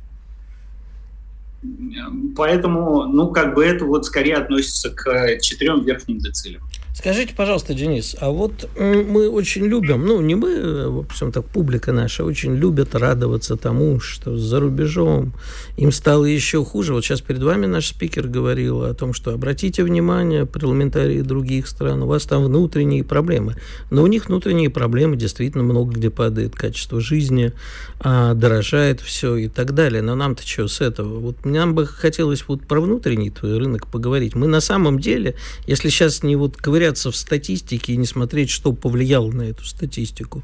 Поэтому, 2.36 3.06
ну, 3.06 3.30
как 3.30 3.56
бы 3.56 3.66
это 3.66 3.86
вот 3.86 4.06
скорее 4.06 4.36
относится 4.36 4.90
к 4.90 5.40
четырем 5.40 5.84
верхним 5.84 6.20
децилям. 6.20 6.62
Скажите, 6.98 7.36
пожалуйста, 7.36 7.76
Денис, 7.76 8.16
а 8.20 8.32
вот 8.32 8.68
мы 8.76 9.30
очень 9.30 9.68
любим, 9.68 10.04
ну, 10.08 10.20
не 10.20 10.34
мы, 10.34 10.90
в 10.90 10.98
общем 10.98 11.32
так, 11.32 11.46
публика 11.46 11.92
наша, 11.92 12.26
очень 12.26 12.56
любят 12.56 12.96
радоваться 12.96 13.56
тому, 13.56 14.00
что 14.00 14.36
за 14.36 14.60
рубежом 14.60 15.36
им 15.78 15.92
стало 15.92 16.26
еще 16.26 16.66
хуже. 16.66 16.94
Вот 16.96 17.06
сейчас 17.06 17.22
перед 17.22 17.44
вами 17.44 17.68
наш 17.68 17.90
спикер 17.90 18.28
говорил 18.28 18.82
о 18.82 18.96
том, 18.96 19.14
что 19.14 19.32
обратите 19.32 19.84
внимание, 19.84 20.48
парламентарии 20.48 21.22
других 21.22 21.68
стран, 21.68 22.02
у 22.02 22.08
вас 22.08 22.24
там 22.24 22.44
внутренние 22.44 23.04
проблемы. 23.04 23.58
Но 23.92 24.02
у 24.02 24.08
них 24.08 24.28
внутренние 24.28 24.72
проблемы 24.72 25.18
действительно 25.18 25.64
много 25.64 25.94
где 25.94 26.10
падает 26.10 26.56
качество 26.56 27.00
жизни, 27.00 27.54
а, 28.00 28.34
дорожает 28.34 29.02
все 29.02 29.36
и 29.36 29.50
так 29.50 29.76
далее. 29.76 30.02
Но 30.02 30.16
нам-то 30.16 30.42
что 30.48 30.68
с 30.68 30.82
этого? 30.82 31.20
Вот 31.20 31.46
нам 31.46 31.76
бы 31.76 31.86
хотелось 31.86 32.44
вот 32.48 32.62
про 32.66 32.82
внутренний 32.82 33.30
твой 33.30 33.60
рынок 33.60 33.86
поговорить. 33.86 34.34
Мы 34.34 34.48
на 34.48 34.62
самом 34.62 35.00
деле, 35.00 35.36
если 35.68 35.90
сейчас 35.90 36.24
не 36.24 36.36
вот 36.36 36.58
ковырять 36.58 36.87
ковыряться 36.88 37.12
в 37.12 37.16
статистике 37.16 37.94
и 37.94 37.98
не 37.98 38.06
смотреть, 38.06 38.50
что 38.50 38.74
повлияло 38.74 39.32
на 39.32 39.44
эту 39.44 39.66
статистику. 39.66 40.44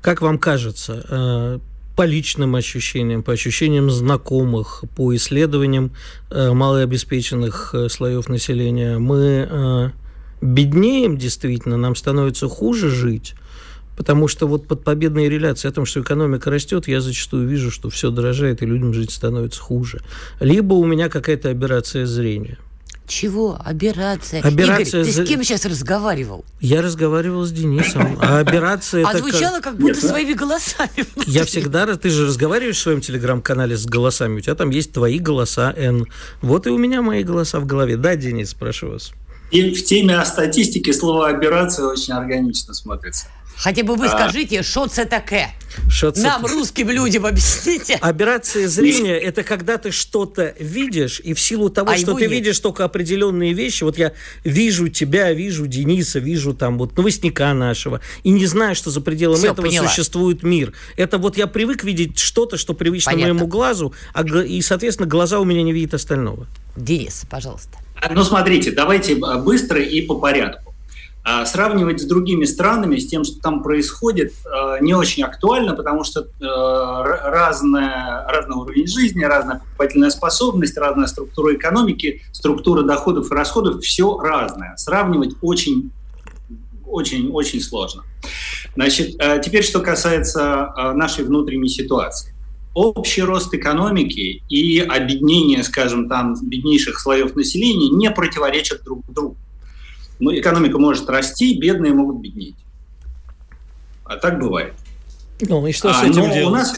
Как 0.00 0.22
вам 0.22 0.38
кажется, 0.38 1.04
э, 1.08 1.58
по 1.96 2.06
личным 2.06 2.56
ощущениям, 2.56 3.22
по 3.22 3.32
ощущениям 3.32 3.90
знакомых, 3.90 4.84
по 4.96 5.14
исследованиям 5.14 5.90
э, 6.30 6.52
малообеспеченных 6.52 7.74
э, 7.74 7.88
слоев 7.88 8.28
населения, 8.28 8.98
мы 8.98 9.92
беднеем 10.40 11.16
действительно, 11.16 11.76
нам 11.76 11.96
становится 11.96 12.48
хуже 12.48 12.90
жить, 12.90 13.34
Потому 13.96 14.28
что 14.28 14.48
вот 14.48 14.66
под 14.66 14.82
победной 14.82 15.28
реляцией 15.28 15.70
о 15.70 15.74
том, 15.74 15.86
что 15.86 16.00
экономика 16.00 16.50
растет, 16.50 16.88
я 16.88 17.00
зачастую 17.00 17.46
вижу, 17.46 17.70
что 17.70 17.90
все 17.90 18.10
дорожает, 18.10 18.60
и 18.60 18.66
людям 18.66 18.92
жить 18.92 19.12
становится 19.12 19.60
хуже. 19.60 20.00
Либо 20.40 20.74
у 20.74 20.84
меня 20.84 21.08
какая-то 21.08 21.50
операция 21.50 22.04
зрения. 22.04 22.58
Чего? 23.06 23.58
Операция. 23.62 24.40
Операция 24.40 25.02
Игорь, 25.02 25.12
ты 25.12 25.24
с 25.24 25.28
кем 25.28 25.42
сейчас 25.44 25.66
разговаривал? 25.66 26.44
Я 26.60 26.80
разговаривал 26.80 27.44
с 27.44 27.52
Денисом. 27.52 28.18
А 28.20 28.38
операция... 28.38 29.06
А 29.06 29.16
звучало 29.18 29.60
как 29.60 29.76
будто 29.76 30.00
своими 30.00 30.32
голосами. 30.32 31.04
Я 31.26 31.44
всегда... 31.44 31.86
Ты 31.96 32.08
же 32.08 32.26
разговариваешь 32.26 32.76
в 32.76 32.80
своем 32.80 33.00
телеграм-канале 33.00 33.76
с 33.76 33.84
голосами. 33.84 34.38
У 34.38 34.40
тебя 34.40 34.54
там 34.54 34.70
есть 34.70 34.92
твои 34.92 35.18
голоса, 35.18 35.74
Н. 35.76 36.06
Вот 36.40 36.66
и 36.66 36.70
у 36.70 36.78
меня 36.78 37.02
мои 37.02 37.22
голоса 37.22 37.60
в 37.60 37.66
голове. 37.66 37.96
Да, 37.96 38.16
Денис, 38.16 38.54
прошу 38.54 38.90
вас. 38.92 39.12
И 39.50 39.74
в 39.74 39.84
теме 39.84 40.16
о 40.16 40.24
статистике 40.24 40.92
слово 40.92 41.28
«операция» 41.28 41.86
очень 41.86 42.14
органично 42.14 42.74
смотрится. 42.74 43.26
Хотя 43.56 43.82
бы 43.84 43.94
вы 43.96 44.06
а... 44.06 44.08
скажите, 44.08 44.62
что 44.62 44.86
это 44.86 45.06
такое? 45.06 45.50
Что 45.88 46.12
Нам, 46.16 46.44
русским 46.46 46.90
людям, 46.90 47.26
объясните. 47.26 47.94
Операция 48.00 48.68
зрения– 48.68 49.16
это 49.20 49.42
когда 49.42 49.76
ты 49.76 49.90
что-то 49.90 50.54
видишь, 50.58 51.20
и 51.20 51.34
в 51.34 51.40
силу 51.40 51.68
того, 51.68 51.90
а 51.90 51.96
что 51.96 52.14
ты 52.14 52.22
нет. 52.22 52.30
видишь 52.30 52.58
только 52.60 52.84
определенные 52.84 53.52
вещи, 53.52 53.82
вот 53.82 53.98
я 53.98 54.12
вижу 54.44 54.88
тебя, 54.88 55.32
вижу 55.32 55.66
Дениса, 55.66 56.20
вижу 56.20 56.54
там 56.54 56.78
вот 56.78 56.96
новостника 56.96 57.52
нашего, 57.54 58.00
и 58.22 58.30
не 58.30 58.46
знаю, 58.46 58.74
что 58.74 58.90
за 58.90 59.00
пределом 59.00 59.38
Все, 59.38 59.52
этого 59.52 59.66
поняла. 59.66 59.88
существует 59.88 60.42
мир. 60.42 60.72
Это 60.96 61.18
вот 61.18 61.36
я 61.36 61.46
привык 61.46 61.84
видеть 61.84 62.18
что-то, 62.18 62.56
что 62.56 62.74
привычно 62.74 63.12
Понятно. 63.12 63.34
моему 63.34 63.46
глазу, 63.48 63.94
а, 64.12 64.22
и, 64.22 64.60
соответственно, 64.62 65.08
глаза 65.08 65.40
у 65.40 65.44
меня 65.44 65.62
не 65.62 65.72
видят 65.72 65.94
остального. 65.94 66.46
Денис, 66.76 67.24
пожалуйста. 67.28 67.78
Ну, 68.10 68.22
смотрите, 68.24 68.70
давайте 68.70 69.16
быстро 69.16 69.80
и 69.80 70.02
по 70.02 70.16
порядку. 70.16 70.73
А 71.26 71.46
сравнивать 71.46 72.02
с 72.02 72.04
другими 72.04 72.44
странами, 72.44 72.98
с 72.98 73.06
тем, 73.06 73.24
что 73.24 73.40
там 73.40 73.62
происходит, 73.62 74.34
э, 74.44 74.76
не 74.82 74.92
очень 74.92 75.22
актуально, 75.22 75.72
потому 75.72 76.04
что 76.04 76.20
э, 76.20 76.24
разная, 76.38 78.26
разный 78.28 78.56
уровень 78.56 78.86
жизни, 78.86 79.24
разная 79.24 79.60
покупательная 79.60 80.10
способность, 80.10 80.76
разная 80.76 81.06
структура 81.06 81.54
экономики, 81.54 82.20
структура 82.30 82.82
доходов 82.82 83.32
и 83.32 83.34
расходов, 83.34 83.80
все 83.82 84.18
разное. 84.18 84.76
Сравнивать 84.76 85.34
очень, 85.40 85.92
очень, 86.86 87.30
очень 87.30 87.62
сложно. 87.62 88.02
Значит, 88.74 89.16
э, 89.18 89.40
теперь 89.42 89.64
что 89.64 89.80
касается 89.80 90.74
нашей 90.94 91.24
внутренней 91.24 91.70
ситуации. 91.70 92.34
Общий 92.74 93.22
рост 93.22 93.54
экономики 93.54 94.42
и 94.50 94.80
объединение, 94.80 95.62
скажем, 95.62 96.06
там, 96.06 96.34
беднейших 96.42 97.00
слоев 97.00 97.34
населения 97.34 97.88
не 97.88 98.10
противоречат 98.10 98.82
друг 98.82 99.00
другу 99.08 99.38
ну, 100.24 100.34
экономика 100.34 100.78
может 100.78 101.08
расти, 101.08 101.58
бедные 101.58 101.92
могут 101.92 102.20
беднеть. 102.20 102.56
А 104.04 104.16
так 104.16 104.38
бывает. 104.38 104.74
Ну 105.40 105.66
и 105.66 105.72
что 105.72 105.90
а, 105.90 105.94
с 105.94 106.02
этим 106.02 106.30
делать? 106.30 106.44
У 106.46 106.50
нас, 106.50 106.74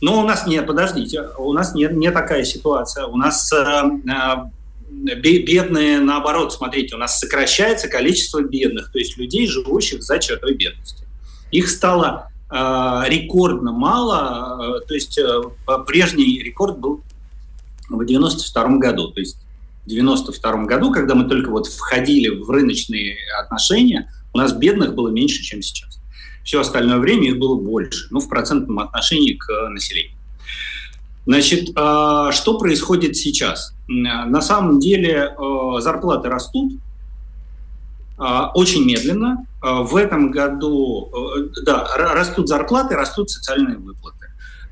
но 0.00 0.20
у 0.20 0.26
нас 0.26 0.46
нет, 0.46 0.66
подождите, 0.66 1.22
у 1.38 1.52
нас 1.52 1.74
нет 1.74 1.92
не 1.92 2.10
такая 2.12 2.44
ситуация. 2.44 3.06
У 3.06 3.16
нас 3.16 3.52
э, 3.52 3.56
э, 3.58 5.14
бедные, 5.16 5.98
наоборот, 5.98 6.52
смотрите, 6.52 6.94
у 6.94 6.98
нас 6.98 7.18
сокращается 7.18 7.88
количество 7.88 8.40
бедных, 8.40 8.92
то 8.92 8.98
есть 8.98 9.16
людей, 9.16 9.48
живущих 9.48 10.02
за 10.02 10.18
чертой 10.18 10.54
бедности. 10.54 11.04
Их 11.50 11.68
стало 11.68 12.30
э, 12.50 12.54
рекордно 12.54 13.72
мало, 13.72 14.78
э, 14.78 14.86
то 14.86 14.94
есть 14.94 15.18
э, 15.18 15.42
прежний 15.86 16.40
рекорд 16.40 16.78
был 16.78 17.00
в 17.88 18.04
92 18.04 18.78
году, 18.78 19.08
то 19.08 19.20
есть 19.20 19.38
92 19.86 20.64
году, 20.64 20.90
когда 20.92 21.14
мы 21.14 21.24
только 21.24 21.50
вот 21.50 21.66
входили 21.66 22.28
в 22.28 22.50
рыночные 22.50 23.16
отношения, 23.40 24.10
у 24.32 24.38
нас 24.38 24.52
бедных 24.52 24.94
было 24.94 25.08
меньше, 25.08 25.42
чем 25.42 25.62
сейчас. 25.62 25.98
Все 26.44 26.60
остальное 26.60 26.98
время 26.98 27.28
их 27.28 27.38
было 27.38 27.56
больше, 27.56 28.06
ну, 28.10 28.20
в 28.20 28.28
процентном 28.28 28.78
отношении 28.80 29.34
к 29.34 29.68
населению. 29.70 30.16
Значит, 31.26 31.70
а, 31.74 32.30
что 32.30 32.56
происходит 32.56 33.16
сейчас? 33.16 33.74
На 33.88 34.40
самом 34.40 34.78
деле 34.78 35.34
а, 35.36 35.80
зарплаты 35.80 36.28
растут 36.28 36.74
а, 38.16 38.52
очень 38.54 38.84
медленно. 38.84 39.44
В 39.60 39.96
этом 39.96 40.30
году, 40.30 41.10
да, 41.64 41.88
растут 41.96 42.46
зарплаты, 42.46 42.94
растут 42.94 43.30
социальные 43.30 43.78
выплаты. 43.78 44.15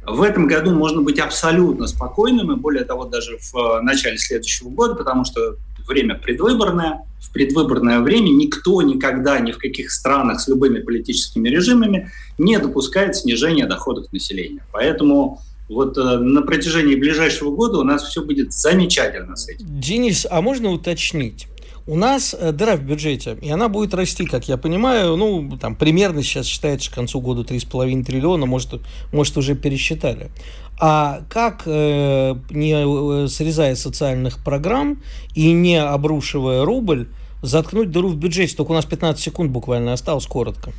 В 0.07 0.23
этом 0.23 0.47
году 0.47 0.73
можно 0.73 1.03
быть 1.03 1.19
абсолютно 1.19 1.87
спокойным, 1.87 2.53
и 2.53 2.57
более 2.57 2.85
того, 2.85 3.05
даже 3.05 3.39
в 3.39 3.57
э, 3.57 3.81
начале 3.81 4.19
следующего 4.19 4.69
года, 4.69 4.95
потому 4.95 5.25
что 5.25 5.57
время 5.87 6.15
предвыборное. 6.17 7.03
В 7.21 7.33
предвыборное 7.33 8.01
время 8.01 8.29
никто 8.31 8.81
никогда 8.83 9.41
ни 9.41 9.51
в 9.53 9.59
каких 9.59 9.91
странах 9.91 10.41
с 10.41 10.49
любыми 10.49 10.81
политическими 10.81 11.49
режимами 11.49 12.11
не 12.39 12.59
допускает 12.59 13.17
снижения 13.17 13.67
доходов 13.67 14.13
населения. 14.13 14.65
Поэтому 14.73 15.41
вот 15.69 15.97
э, 15.97 16.19
на 16.19 16.43
протяжении 16.43 16.95
ближайшего 16.95 17.51
года 17.51 17.79
у 17.79 17.85
нас 17.85 18.05
все 18.05 18.23
будет 18.23 18.53
замечательно 18.53 19.37
с 19.37 19.49
этим. 19.49 19.67
Денис, 19.81 20.27
а 20.31 20.43
можно 20.43 20.71
уточнить? 20.71 21.49
У 21.87 21.97
нас 21.97 22.35
э, 22.39 22.53
дыра 22.53 22.77
в 22.77 22.83
бюджете, 22.83 23.37
и 23.43 23.51
она 23.51 23.69
будет 23.69 23.93
расти, 23.93 24.25
как 24.25 24.49
я 24.49 24.57
понимаю, 24.57 25.17
ну, 25.17 25.59
там, 25.61 25.77
примерно 25.77 26.23
сейчас 26.23 26.47
считается 26.47 26.91
к 26.91 26.95
концу 26.95 27.21
года 27.21 27.43
3,5 27.43 28.05
триллиона, 28.05 28.47
может, 28.47 28.81
может 29.13 29.37
уже 29.37 29.55
пересчитали. 29.55 30.31
А 30.81 31.21
как, 31.29 31.65
э, 31.67 32.37
не 32.51 32.73
э, 32.73 33.29
срезая 33.29 33.77
социальных 33.77 34.43
программ 34.43 35.03
и 35.35 35.53
не 35.53 35.77
обрушивая 35.77 36.65
рубль, 36.65 37.09
заткнуть 37.43 37.91
дыру 37.91 38.09
в 38.09 38.17
бюджете? 38.17 38.57
Только 38.57 38.71
у 38.71 38.75
нас 38.75 38.87
15 38.87 39.23
секунд 39.23 39.51
буквально 39.51 39.93
осталось, 39.93 40.27
коротко. 40.27 40.73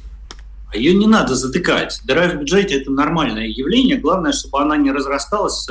Ее 0.73 0.95
не 0.95 1.05
надо 1.05 1.35
затыкать. 1.35 2.01
Дыра 2.05 2.29
в 2.29 2.39
бюджете– 2.39 2.79
это 2.81 2.89
нормальное 2.89 3.45
явление. 3.45 3.97
Главное, 3.97 4.33
чтобы 4.33 4.59
она 4.59 4.75
не 4.75 4.91
разрасталась 4.91 5.69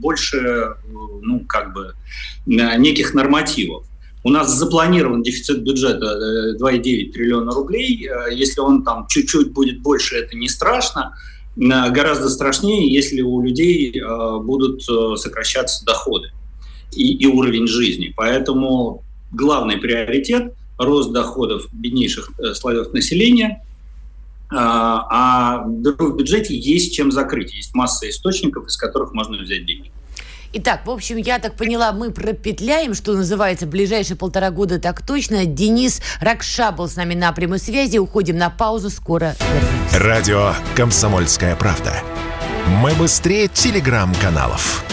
больше, 0.00 0.76
ну, 1.20 1.40
как 1.40 1.74
бы, 1.74 1.94
неких 2.46 3.12
нормативов. 3.12 3.84
У 4.28 4.30
нас 4.30 4.54
запланирован 4.54 5.22
дефицит 5.22 5.62
бюджета 5.62 6.54
2,9 6.60 6.82
э, 6.82 7.12
триллиона 7.12 7.50
рублей. 7.50 8.06
Э, 8.06 8.30
если 8.30 8.60
он 8.60 8.84
там 8.84 9.06
чуть-чуть 9.08 9.54
будет 9.54 9.80
больше, 9.80 10.16
это 10.16 10.36
не 10.36 10.50
страшно. 10.50 11.16
Э, 11.56 11.90
гораздо 11.90 12.28
страшнее, 12.28 12.92
если 12.92 13.22
у 13.22 13.40
людей 13.40 14.02
будут 14.42 14.82
сокращаться 15.18 15.82
доходы 15.86 16.30
и, 16.92 17.14
и 17.14 17.26
уровень 17.26 17.66
жизни. 17.66 18.12
Поэтому 18.14 19.02
главный 19.32 19.78
приоритет– 19.78 20.52
рост 20.78 21.10
доходов 21.10 21.66
беднейших 21.72 22.30
слоев 22.52 22.92
населения– 22.92 23.64
а 24.50 25.64
в 25.66 26.16
бюджете 26.16 26.56
есть 26.56 26.94
чем 26.94 27.12
закрыть. 27.12 27.52
Есть 27.52 27.74
масса 27.74 28.08
источников, 28.08 28.66
из 28.66 28.78
которых 28.78 29.12
можно 29.12 29.36
взять 29.36 29.66
деньги. 29.66 29.90
Итак, 30.52 30.86
в 30.86 30.90
общем, 30.90 31.16
я 31.18 31.38
так 31.38 31.56
поняла, 31.56 31.92
мы 31.92 32.10
пропетляем, 32.10 32.94
что 32.94 33.12
называется, 33.12 33.66
ближайшие 33.66 34.16
полтора 34.16 34.50
года 34.50 34.78
так 34.78 35.04
точно. 35.04 35.44
Денис 35.44 36.00
Ракша 36.20 36.72
был 36.72 36.88
с 36.88 36.96
нами 36.96 37.14
на 37.14 37.32
прямой 37.32 37.58
связи. 37.58 37.98
Уходим 37.98 38.38
на 38.38 38.48
паузу, 38.48 38.88
скоро. 38.88 39.36
Радио 39.92 40.54
«Комсомольская 40.74 41.54
правда». 41.54 41.92
Мы 42.66 42.94
быстрее 42.94 43.48
телеграм-каналов. 43.48 44.84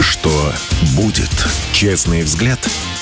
Что 0.00 0.52
будет? 0.96 1.30
Честный 1.72 2.22
взгляд 2.22 2.58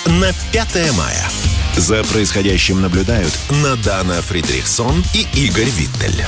на 0.07 0.33
5 0.53 0.97
мая. 0.97 1.29
За 1.77 2.03
происходящим 2.05 2.81
наблюдают 2.81 3.33
Надана 3.63 4.21
Фридрихсон 4.23 5.05
и 5.15 5.27
Игорь 5.35 5.71
Виттель. 5.71 6.25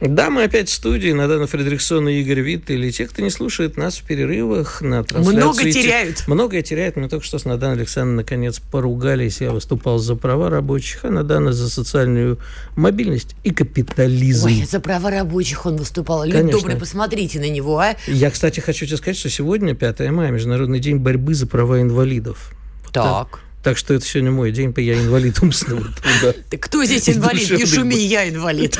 Да, 0.00 0.30
мы 0.30 0.44
опять 0.44 0.68
в 0.68 0.72
студии. 0.72 1.10
Надана 1.10 1.46
Фредериксон 1.46 2.08
и 2.08 2.20
Игорь 2.20 2.40
Витт. 2.40 2.70
Или 2.70 2.90
те, 2.90 3.06
кто 3.06 3.22
не 3.22 3.30
слушает 3.30 3.76
нас 3.76 3.96
в 3.96 4.04
перерывах 4.04 4.80
на 4.80 5.02
трансляции. 5.02 5.36
Много 5.36 5.70
теряют. 5.70 6.24
Многое 6.26 6.62
теряют. 6.62 6.96
Мы 6.96 7.08
только 7.08 7.24
что 7.24 7.38
с 7.38 7.44
Наданой 7.44 7.78
Александровной 7.78 8.22
наконец 8.22 8.60
поругались. 8.60 9.40
Я 9.40 9.50
выступал 9.50 9.98
за 9.98 10.14
права 10.14 10.50
рабочих, 10.50 11.04
а 11.04 11.10
Надана 11.10 11.52
за 11.52 11.68
социальную 11.68 12.38
мобильность 12.76 13.34
и 13.42 13.50
капитализм. 13.50 14.46
Ой, 14.46 14.66
за 14.70 14.80
права 14.80 15.10
рабочих 15.10 15.66
он 15.66 15.76
выступал. 15.76 16.24
Люди 16.24 16.52
добрые, 16.52 16.78
посмотрите 16.78 17.40
на 17.40 17.48
него, 17.48 17.78
а. 17.78 17.96
Я, 18.06 18.30
кстати, 18.30 18.60
хочу 18.60 18.86
тебе 18.86 18.96
сказать, 18.96 19.16
что 19.16 19.30
сегодня, 19.30 19.74
5 19.74 20.00
мая, 20.10 20.30
Международный 20.30 20.78
день 20.78 20.98
борьбы 20.98 21.34
за 21.34 21.46
права 21.46 21.80
инвалидов. 21.80 22.52
Так. 22.92 23.30
так. 23.30 23.40
Так 23.62 23.76
что 23.76 23.94
это 23.94 24.06
сегодня 24.06 24.30
мой 24.30 24.52
день, 24.52 24.72
я 24.76 24.94
инвалид 24.94 25.42
умственного 25.42 25.88
труда. 25.88 26.34
Кто 26.60 26.84
здесь 26.84 27.08
инвалид? 27.08 27.50
Не 27.50 27.66
шуми, 27.66 27.96
я 27.96 28.28
инвалид. 28.28 28.78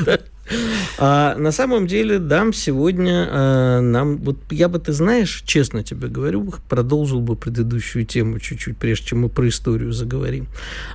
А 0.99 1.37
на 1.37 1.53
самом 1.53 1.87
деле, 1.87 2.19
дам 2.19 2.53
сегодня 2.53 3.29
а, 3.31 3.81
нам, 3.81 4.17
вот 4.19 4.39
я 4.51 4.69
бы, 4.69 4.79
ты 4.79 4.93
знаешь, 4.93 5.43
честно 5.47 5.83
тебе 5.83 6.09
говорю, 6.09 6.53
продолжил 6.69 7.21
бы 7.21 7.37
предыдущую 7.37 8.05
тему 8.05 8.39
чуть-чуть, 8.39 8.77
прежде 8.77 9.09
чем 9.09 9.21
мы 9.21 9.29
про 9.29 9.49
историю 9.49 9.93
заговорим. 9.93 10.47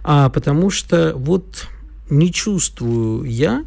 А, 0.03 0.29
потому 0.29 0.69
что 0.69 1.13
вот 1.15 1.67
не 2.09 2.31
чувствую 2.31 3.23
я 3.23 3.63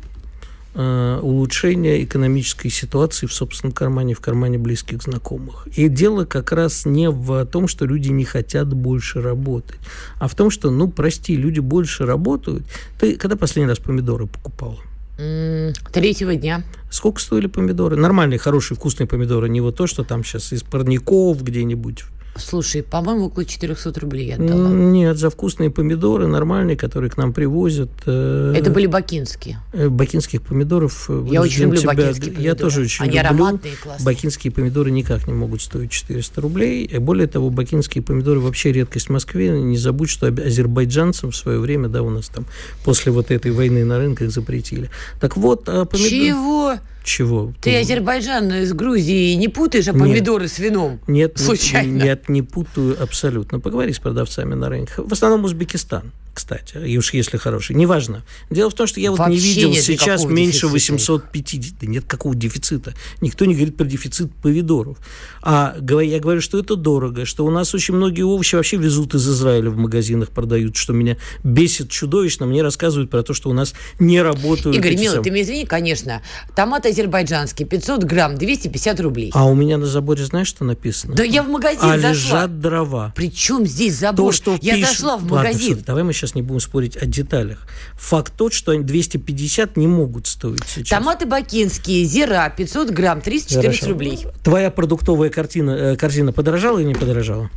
а, 0.75 1.21
улучшения 1.21 2.05
экономической 2.05 2.69
ситуации 2.69 3.27
в 3.27 3.33
собственном 3.33 3.73
кармане, 3.73 4.15
в 4.15 4.21
кармане 4.21 4.59
близких 4.59 5.03
знакомых. 5.03 5.67
И 5.75 5.89
дело 5.89 6.27
как 6.27 6.53
раз 6.53 6.85
не 6.85 7.09
в 7.09 7.47
том, 7.47 7.67
что 7.67 7.87
люди 7.87 8.11
не 8.11 8.25
хотят 8.25 8.73
больше 8.75 9.23
работать, 9.23 9.81
а 10.19 10.29
в 10.29 10.35
том, 10.35 10.51
что, 10.51 10.71
ну, 10.71 10.91
прости, 10.91 11.35
люди 11.35 11.61
больше 11.61 12.05
работают. 12.05 12.65
Ты 13.01 13.17
когда 13.17 13.37
последний 13.37 13.71
раз 13.71 13.79
помидоры 13.79 14.27
покупала? 14.27 14.79
Третьего 15.17 16.35
дня. 16.35 16.63
Сколько 16.91 17.21
стоили 17.21 17.47
помидоры? 17.47 17.97
Нормальные, 17.97 18.39
хорошие, 18.39 18.77
вкусные 18.77 19.07
помидоры. 19.07 19.49
Не 19.49 19.61
вот 19.61 19.77
то, 19.77 19.87
что 19.87 20.05
там 20.05 20.25
сейчас 20.25 20.53
из 20.53 20.63
парников 20.63 21.43
где-нибудь 21.43 22.05
Слушай, 22.39 22.83
по-моему, 22.83 23.27
около 23.27 23.45
400 23.45 24.01
рублей 24.01 24.29
я 24.29 24.35
отдала. 24.37 24.69
Нет, 24.69 25.17
за 25.19 25.31
вкусные 25.31 25.71
помидоры 25.71 26.27
нормальные, 26.27 26.77
которые 26.77 27.11
к 27.11 27.17
нам 27.17 27.33
привозят. 27.33 27.91
Э, 28.07 28.55
Это 28.57 28.71
были 28.71 28.87
бакинские. 28.87 29.59
Э, 29.73 29.89
бакинских 29.89 30.43
помидоров. 30.43 31.07
Э, 31.09 31.27
я 31.31 31.43
очень 31.43 31.63
люблю 31.63 31.79
тебя. 31.81 31.91
бакинские 31.91 32.33
помидоры. 32.33 32.45
Я 32.45 32.55
тоже 32.55 32.81
очень 32.83 33.03
Они 33.05 33.13
люблю. 33.13 33.29
ароматные, 33.29 33.73
классные. 33.83 34.05
Бакинские 34.05 34.53
помидоры 34.53 34.91
никак 34.91 35.27
не 35.27 35.33
могут 35.33 35.63
стоить 35.63 35.91
400 35.91 36.41
рублей. 36.41 36.85
И 36.85 36.99
более 36.99 37.27
того, 37.27 37.51
бакинские 37.51 38.03
помидоры 38.03 38.41
вообще 38.41 38.73
редкость 38.73 39.07
в 39.07 39.11
Москве. 39.11 39.51
Не 39.51 39.77
забудь, 39.77 40.11
что 40.11 40.27
азербайджанцам 40.27 41.31
в 41.31 41.37
свое 41.37 41.59
время, 41.59 41.89
да, 41.89 42.03
у 42.03 42.11
нас 42.11 42.29
там 42.29 42.47
после 42.85 43.13
вот 43.13 43.31
этой 43.31 43.51
войны 43.51 43.85
на 43.85 43.99
рынках 43.99 44.31
запретили. 44.31 44.91
Так 45.21 45.37
вот, 45.37 45.69
а 45.69 45.85
помидоры... 45.85 46.11
Чего? 46.11 46.75
Чего? 47.07 47.53
Ты 47.61 47.79
Азербайджан 47.79 48.53
из 48.53 48.73
Грузии 48.73 49.35
не 49.35 49.47
путаешь, 49.47 49.87
а 49.87 49.93
помидоры 49.93 50.45
нет, 50.45 50.53
с 50.53 50.59
вином? 50.59 50.99
Нет, 51.07 51.39
случайно. 51.39 52.03
Нет, 52.03 52.29
не 52.29 52.43
путаю 52.43 53.01
абсолютно. 53.01 53.61
Поговори 53.61 53.93
с 53.93 54.01
продавцами 54.01 54.55
на 54.55 54.69
рынке. 54.69 54.95
В 54.99 55.13
основном 55.13 55.45
Узбекистан 55.45 56.11
кстати, 56.37 56.77
и 56.77 56.99
уж 56.99 57.15
если 57.15 57.39
хороший. 57.39 57.75
Неважно. 57.75 58.23
Дело 58.51 58.69
в 58.69 58.75
том, 58.75 58.87
что 58.87 59.01
я 59.01 59.11
вот 59.11 59.27
не 59.27 59.39
видел 59.39 59.73
сейчас 59.73 60.27
меньше 60.27 60.69
850. 60.69 61.79
Да 61.81 61.87
нет 61.87 62.05
какого 62.05 62.35
дефицита. 62.35 62.93
Никто 63.23 63.47
не 63.47 63.55
говорит 63.55 63.79
про 63.79 63.87
дефицит 63.87 64.31
помидоров. 64.43 64.99
А 65.41 65.75
я 65.81 66.21
говорю, 66.21 66.43
что 66.43 66.59
это 66.59 66.77
дорого, 66.77 67.25
что 67.25 67.47
у 67.47 67.51
нас 67.51 67.75
очень 67.75 67.95
многие 67.95 68.21
овощи 68.21 68.55
вообще 68.55 68.77
везут 68.77 69.15
из 69.15 69.27
Израиля 69.27 69.71
в 69.71 69.79
магазинах, 69.79 70.29
продают, 70.29 70.77
что 70.77 70.93
меня 70.93 71.17
бесит 71.43 71.89
чудовищно. 71.89 72.45
Мне 72.45 72.63
рассказывают 72.63 73.11
про 73.11 73.23
то, 73.23 73.33
что 73.33 73.49
у 73.49 73.55
нас 73.55 73.73
не 73.99 74.21
работают 74.21 74.77
Игорь, 74.77 74.95
милый, 74.97 75.23
ты 75.23 75.31
меня 75.31 75.43
извини, 75.43 75.65
конечно. 75.65 76.21
Томат 76.55 76.85
азербайджанский, 76.85 77.65
500 77.65 78.05
грамм, 78.05 78.37
250 78.37 79.01
рублей. 79.01 79.31
А 79.33 79.47
у 79.47 79.55
меня 79.55 79.79
на 79.79 79.87
заборе 79.87 80.23
знаешь, 80.27 80.49
что 80.49 80.65
написано? 80.65 81.15
Да 81.15 81.25
я 81.25 81.43
в 81.43 81.49
магазин 81.49 81.81
а 81.83 81.99
зашла. 81.99 82.11
лежат 82.11 82.61
дрова. 82.61 83.15
Причем 83.17 83.65
здесь 83.65 83.95
забор? 83.95 84.27
То, 84.27 84.37
что 84.37 84.59
я 84.61 84.75
пиш... 84.75 84.89
зашла 84.89 85.17
в 85.17 85.25
магазин. 85.25 85.71
Ладно, 85.71 85.85
давай 85.87 86.03
мы 86.03 86.13
сейчас 86.13 86.26
сейчас 86.27 86.35
не 86.35 86.43
будем 86.43 86.61
спорить 86.61 86.97
о 86.97 87.07
деталях. 87.07 87.67
Факт 87.95 88.33
тот, 88.37 88.53
что 88.53 88.73
они 88.73 88.83
250 88.83 89.77
не 89.77 89.87
могут 89.87 90.27
стоить 90.27 90.65
сейчас. 90.67 90.99
Томаты 90.99 91.27
бакинские, 91.27 92.05
зира, 92.05 92.53
500 92.57 92.91
грамм, 92.91 93.21
314 93.21 93.81
Хорошо. 93.81 93.93
рублей. 93.93 94.27
Твоя 94.43 94.71
продуктовая 94.71 95.31
картина, 95.31 95.71
э, 95.71 95.97
корзина 95.97 96.33
подорожала 96.33 96.79
или 96.79 96.87
не 96.89 96.95
подорожала? 96.95 97.51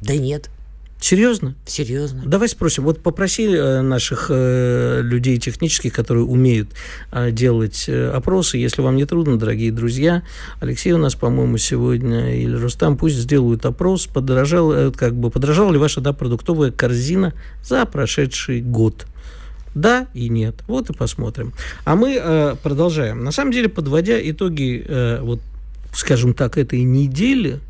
Да 0.00 0.16
нет. 0.16 0.50
Серьезно? 1.04 1.54
Серьезно. 1.66 2.22
Давай 2.24 2.48
спросим. 2.48 2.84
Вот 2.84 3.02
попроси 3.02 3.44
э, 3.44 3.82
наших 3.82 4.28
э, 4.30 5.02
людей 5.02 5.36
технических, 5.36 5.92
которые 5.92 6.24
умеют 6.24 6.70
э, 7.12 7.30
делать 7.30 7.90
опросы, 7.90 8.56
если 8.56 8.80
вам 8.80 8.96
не 8.96 9.04
трудно, 9.04 9.38
дорогие 9.38 9.70
друзья. 9.70 10.22
Алексей 10.60 10.92
у 10.92 10.96
нас, 10.96 11.14
по-моему, 11.14 11.58
сегодня 11.58 12.34
или 12.34 12.56
Рустам, 12.56 12.96
пусть 12.96 13.16
сделают 13.16 13.66
опрос, 13.66 14.06
подорожал, 14.06 14.92
как 14.92 15.14
бы 15.14 15.28
подорожала 15.28 15.70
ли 15.72 15.78
ваша 15.78 16.00
да, 16.00 16.14
продуктовая 16.14 16.70
корзина 16.70 17.34
за 17.62 17.84
прошедший 17.84 18.62
год. 18.62 19.04
Да 19.74 20.06
и 20.14 20.30
нет. 20.30 20.54
Вот 20.68 20.88
и 20.88 20.94
посмотрим. 20.94 21.52
А 21.84 21.96
мы 21.96 22.18
э, 22.18 22.56
продолжаем. 22.62 23.22
На 23.22 23.30
самом 23.30 23.52
деле, 23.52 23.68
подводя 23.68 24.18
итоги, 24.18 24.82
э, 24.88 25.20
вот, 25.20 25.40
скажем 25.92 26.32
так, 26.32 26.56
этой 26.56 26.82
недели, 26.82 27.60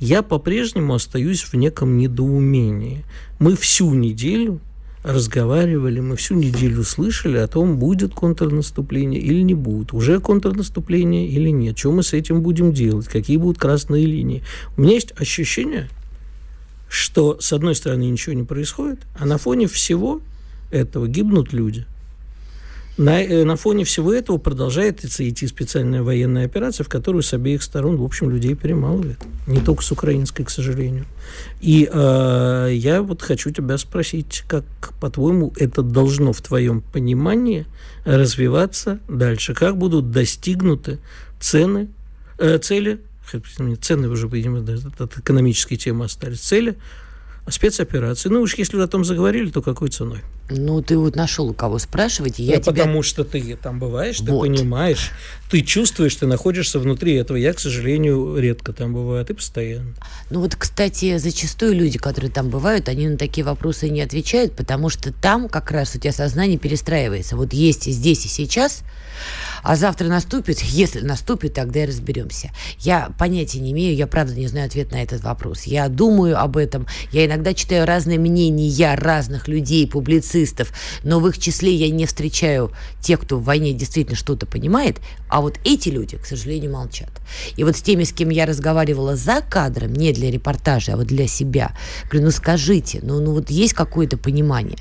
я 0.00 0.22
по-прежнему 0.22 0.94
остаюсь 0.94 1.42
в 1.42 1.54
неком 1.54 1.96
недоумении. 1.96 3.04
Мы 3.38 3.56
всю 3.56 3.92
неделю 3.94 4.60
разговаривали, 5.02 6.00
мы 6.00 6.16
всю 6.16 6.34
неделю 6.34 6.82
слышали 6.82 7.36
о 7.36 7.46
том, 7.46 7.78
будет 7.78 8.14
контрнаступление 8.14 9.20
или 9.20 9.42
не 9.42 9.54
будет, 9.54 9.92
уже 9.92 10.18
контрнаступление 10.18 11.28
или 11.28 11.50
нет, 11.50 11.78
что 11.78 11.92
мы 11.92 12.02
с 12.02 12.14
этим 12.14 12.40
будем 12.40 12.72
делать, 12.72 13.06
какие 13.06 13.36
будут 13.36 13.58
красные 13.58 14.06
линии. 14.06 14.42
У 14.76 14.82
меня 14.82 14.94
есть 14.94 15.12
ощущение, 15.18 15.90
что 16.88 17.38
с 17.38 17.52
одной 17.52 17.74
стороны 17.74 18.04
ничего 18.04 18.34
не 18.34 18.44
происходит, 18.44 19.00
а 19.18 19.26
на 19.26 19.36
фоне 19.36 19.68
всего 19.68 20.20
этого 20.70 21.06
гибнут 21.06 21.52
люди– 21.52 21.86
на, 22.96 23.22
э, 23.22 23.44
на 23.44 23.56
фоне 23.56 23.84
всего 23.84 24.12
этого 24.12 24.38
продолжает 24.38 25.04
идти 25.04 25.46
специальная 25.46 26.02
военная 26.02 26.44
операция, 26.44 26.84
в 26.84 26.88
которую 26.88 27.22
с 27.22 27.32
обеих 27.32 27.62
сторон, 27.62 27.96
в 27.96 28.04
общем, 28.04 28.30
людей 28.30 28.54
перемалывает. 28.54 29.18
Не 29.46 29.60
только 29.60 29.82
с 29.82 29.90
украинской, 29.90 30.44
к 30.44 30.50
сожалению. 30.50 31.06
И 31.60 31.88
э, 31.92 32.68
я 32.72 33.02
вот 33.02 33.22
хочу 33.22 33.50
тебя 33.50 33.78
спросить, 33.78 34.44
как, 34.46 34.64
по-твоему, 35.00 35.52
это 35.56 35.82
должно 35.82 36.32
в 36.32 36.40
твоем 36.40 36.82
понимании 36.82 37.66
развиваться 38.04 39.00
дальше? 39.08 39.54
Как 39.54 39.76
будут 39.76 40.12
достигнуты 40.12 40.98
цены, 41.40 41.88
э, 42.38 42.58
цели, 42.58 43.00
цены 43.80 44.08
уже, 44.08 44.28
видимо, 44.28 44.64
от 44.98 45.18
экономической 45.18 45.76
темы 45.76 46.04
остались, 46.04 46.40
цели 46.40 46.76
спецоперации. 47.48 48.28
Ну 48.28 48.40
уж 48.40 48.54
если 48.54 48.80
о 48.80 48.86
том 48.86 49.04
заговорили, 49.04 49.50
то 49.50 49.62
какой 49.62 49.90
ценой? 49.90 50.20
Ну, 50.50 50.82
ты 50.82 50.98
вот 50.98 51.16
нашел 51.16 51.48
у 51.48 51.54
кого 51.54 51.78
спрашивать, 51.78 52.38
я 52.38 52.56
ну, 52.56 52.60
тебя... 52.60 52.72
потому 52.72 53.02
что 53.02 53.24
ты 53.24 53.56
там 53.56 53.78
бываешь, 53.78 54.20
вот. 54.20 54.26
ты 54.26 54.32
понимаешь, 54.32 55.10
ты 55.50 55.62
чувствуешь, 55.62 56.14
ты 56.16 56.26
находишься 56.26 56.78
внутри 56.78 57.14
этого. 57.14 57.38
Я, 57.38 57.54
к 57.54 57.60
сожалению, 57.60 58.36
редко 58.36 58.74
там 58.74 58.92
бываю, 58.92 59.22
а 59.22 59.24
ты 59.24 59.32
постоянно. 59.32 59.94
Ну 60.28 60.40
вот, 60.40 60.54
кстати, 60.54 61.16
зачастую 61.16 61.74
люди, 61.74 61.98
которые 61.98 62.30
там 62.30 62.50
бывают, 62.50 62.90
они 62.90 63.08
на 63.08 63.16
такие 63.16 63.44
вопросы 63.44 63.88
не 63.88 64.02
отвечают, 64.02 64.54
потому 64.54 64.90
что 64.90 65.12
там 65.12 65.48
как 65.48 65.70
раз 65.70 65.94
у 65.94 65.98
тебя 65.98 66.12
сознание 66.12 66.58
перестраивается. 66.58 67.36
Вот 67.36 67.54
есть 67.54 67.84
здесь 67.84 68.26
и 68.26 68.28
сейчас, 68.28 68.82
а 69.62 69.76
завтра 69.76 70.08
наступит, 70.08 70.60
если 70.60 71.00
наступит, 71.00 71.54
тогда 71.54 71.84
и 71.84 71.86
разберемся. 71.86 72.50
Я 72.80 73.10
понятия 73.18 73.60
не 73.60 73.72
имею, 73.72 73.96
я 73.96 74.06
правда 74.06 74.34
не 74.34 74.46
знаю 74.48 74.66
ответ 74.66 74.92
на 74.92 75.02
этот 75.02 75.22
вопрос. 75.22 75.62
Я 75.62 75.88
думаю 75.88 76.38
об 76.38 76.58
этом, 76.58 76.86
я 77.12 77.24
иногда 77.24 77.54
читаю 77.54 77.86
разные 77.86 78.18
мнения 78.18 78.94
разных 78.94 79.48
людей, 79.48 79.88
публицистов, 79.88 80.33
но 81.02 81.20
в 81.20 81.28
их 81.28 81.38
числе 81.38 81.74
я 81.74 81.88
не 81.90 82.06
встречаю 82.06 82.72
тех, 83.00 83.20
кто 83.20 83.38
в 83.38 83.44
войне 83.44 83.72
действительно 83.72 84.16
что-то 84.16 84.46
понимает, 84.46 85.00
а 85.28 85.40
вот 85.40 85.58
эти 85.64 85.88
люди, 85.88 86.16
к 86.16 86.26
сожалению, 86.26 86.72
молчат. 86.72 87.10
И 87.56 87.64
вот 87.64 87.76
с 87.76 87.82
теми, 87.82 88.04
с 88.04 88.12
кем 88.12 88.30
я 88.30 88.46
разговаривала 88.46 89.16
за 89.16 89.40
кадром, 89.40 89.92
не 89.92 90.12
для 90.12 90.30
репортажа, 90.30 90.94
а 90.94 90.96
вот 90.96 91.06
для 91.06 91.26
себя, 91.26 91.76
говорю, 92.04 92.26
ну 92.26 92.30
скажите, 92.30 93.00
ну, 93.02 93.20
ну 93.20 93.32
вот 93.32 93.50
есть 93.50 93.74
какое-то 93.74 94.16
понимание. 94.16 94.78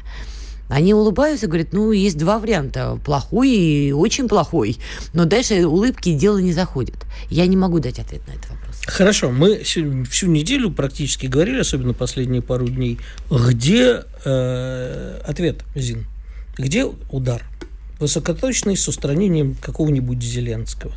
Они 0.69 0.93
улыбаются, 0.93 1.47
говорят, 1.47 1.73
ну, 1.73 1.91
есть 1.91 2.17
два 2.17 2.39
варианта, 2.39 2.99
плохой 3.06 3.49
и 3.52 3.91
очень 3.91 4.28
плохой. 4.28 4.78
Но 5.13 5.26
дальше 5.26 5.65
улыбки 5.65 6.13
дело 6.13 6.38
не 6.38 6.54
заходит. 6.54 6.95
Я 7.30 7.45
не 7.47 7.58
могу 7.58 7.80
дать 7.80 7.99
ответ 7.99 8.26
на 8.28 8.32
этот 8.32 8.49
вопрос. 8.49 8.82
Хорошо, 8.86 9.32
мы 9.32 9.63
всю 9.63 10.28
неделю 10.28 10.71
практически 10.71 11.28
говорили, 11.28 11.60
особенно 11.60 11.93
последние 11.93 12.41
пару 12.41 12.67
дней, 12.67 12.99
где 13.30 14.04
э, 14.26 15.21
ответ, 15.26 15.63
Зин, 15.76 16.06
где 16.58 16.86
удар? 17.10 17.43
Высокоточный 17.99 18.76
с 18.76 18.88
устранением 18.88 19.56
какого-нибудь 19.62 20.21
Зеленского 20.21 20.93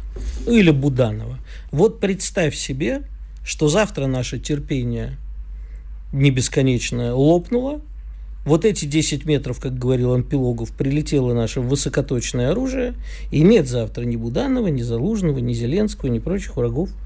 или 0.49 0.71
Буданова. 0.71 1.39
Вот 1.71 2.01
представь 2.01 2.57
себе, 2.57 3.03
что 3.45 3.69
завтра 3.69 4.07
наше 4.07 4.41
терпение 4.41 5.17
не 6.13 6.31
бесконечное 6.31 7.13
лопнуло, 7.13 7.81
вот 8.47 8.65
эти 8.65 8.87
10 8.87 9.27
метров, 9.27 9.61
как 9.61 9.77
говорил 9.79 10.15
Ампилогов, 10.15 10.73
прилетело 10.73 11.35
наше 11.35 11.61
высокоточное 11.61 12.53
оружие, 12.53 12.95
и 13.31 13.43
нет 13.43 13.69
завтра 13.69 14.05
ни 14.05 14.17
Буданова, 14.17 14.69
ни 14.69 14.81
Залужного, 14.81 15.39
ни 15.39 15.53
Зеленского, 15.53 16.09
ни 16.09 16.21
прочих 16.21 16.57
врагов– 16.57 16.91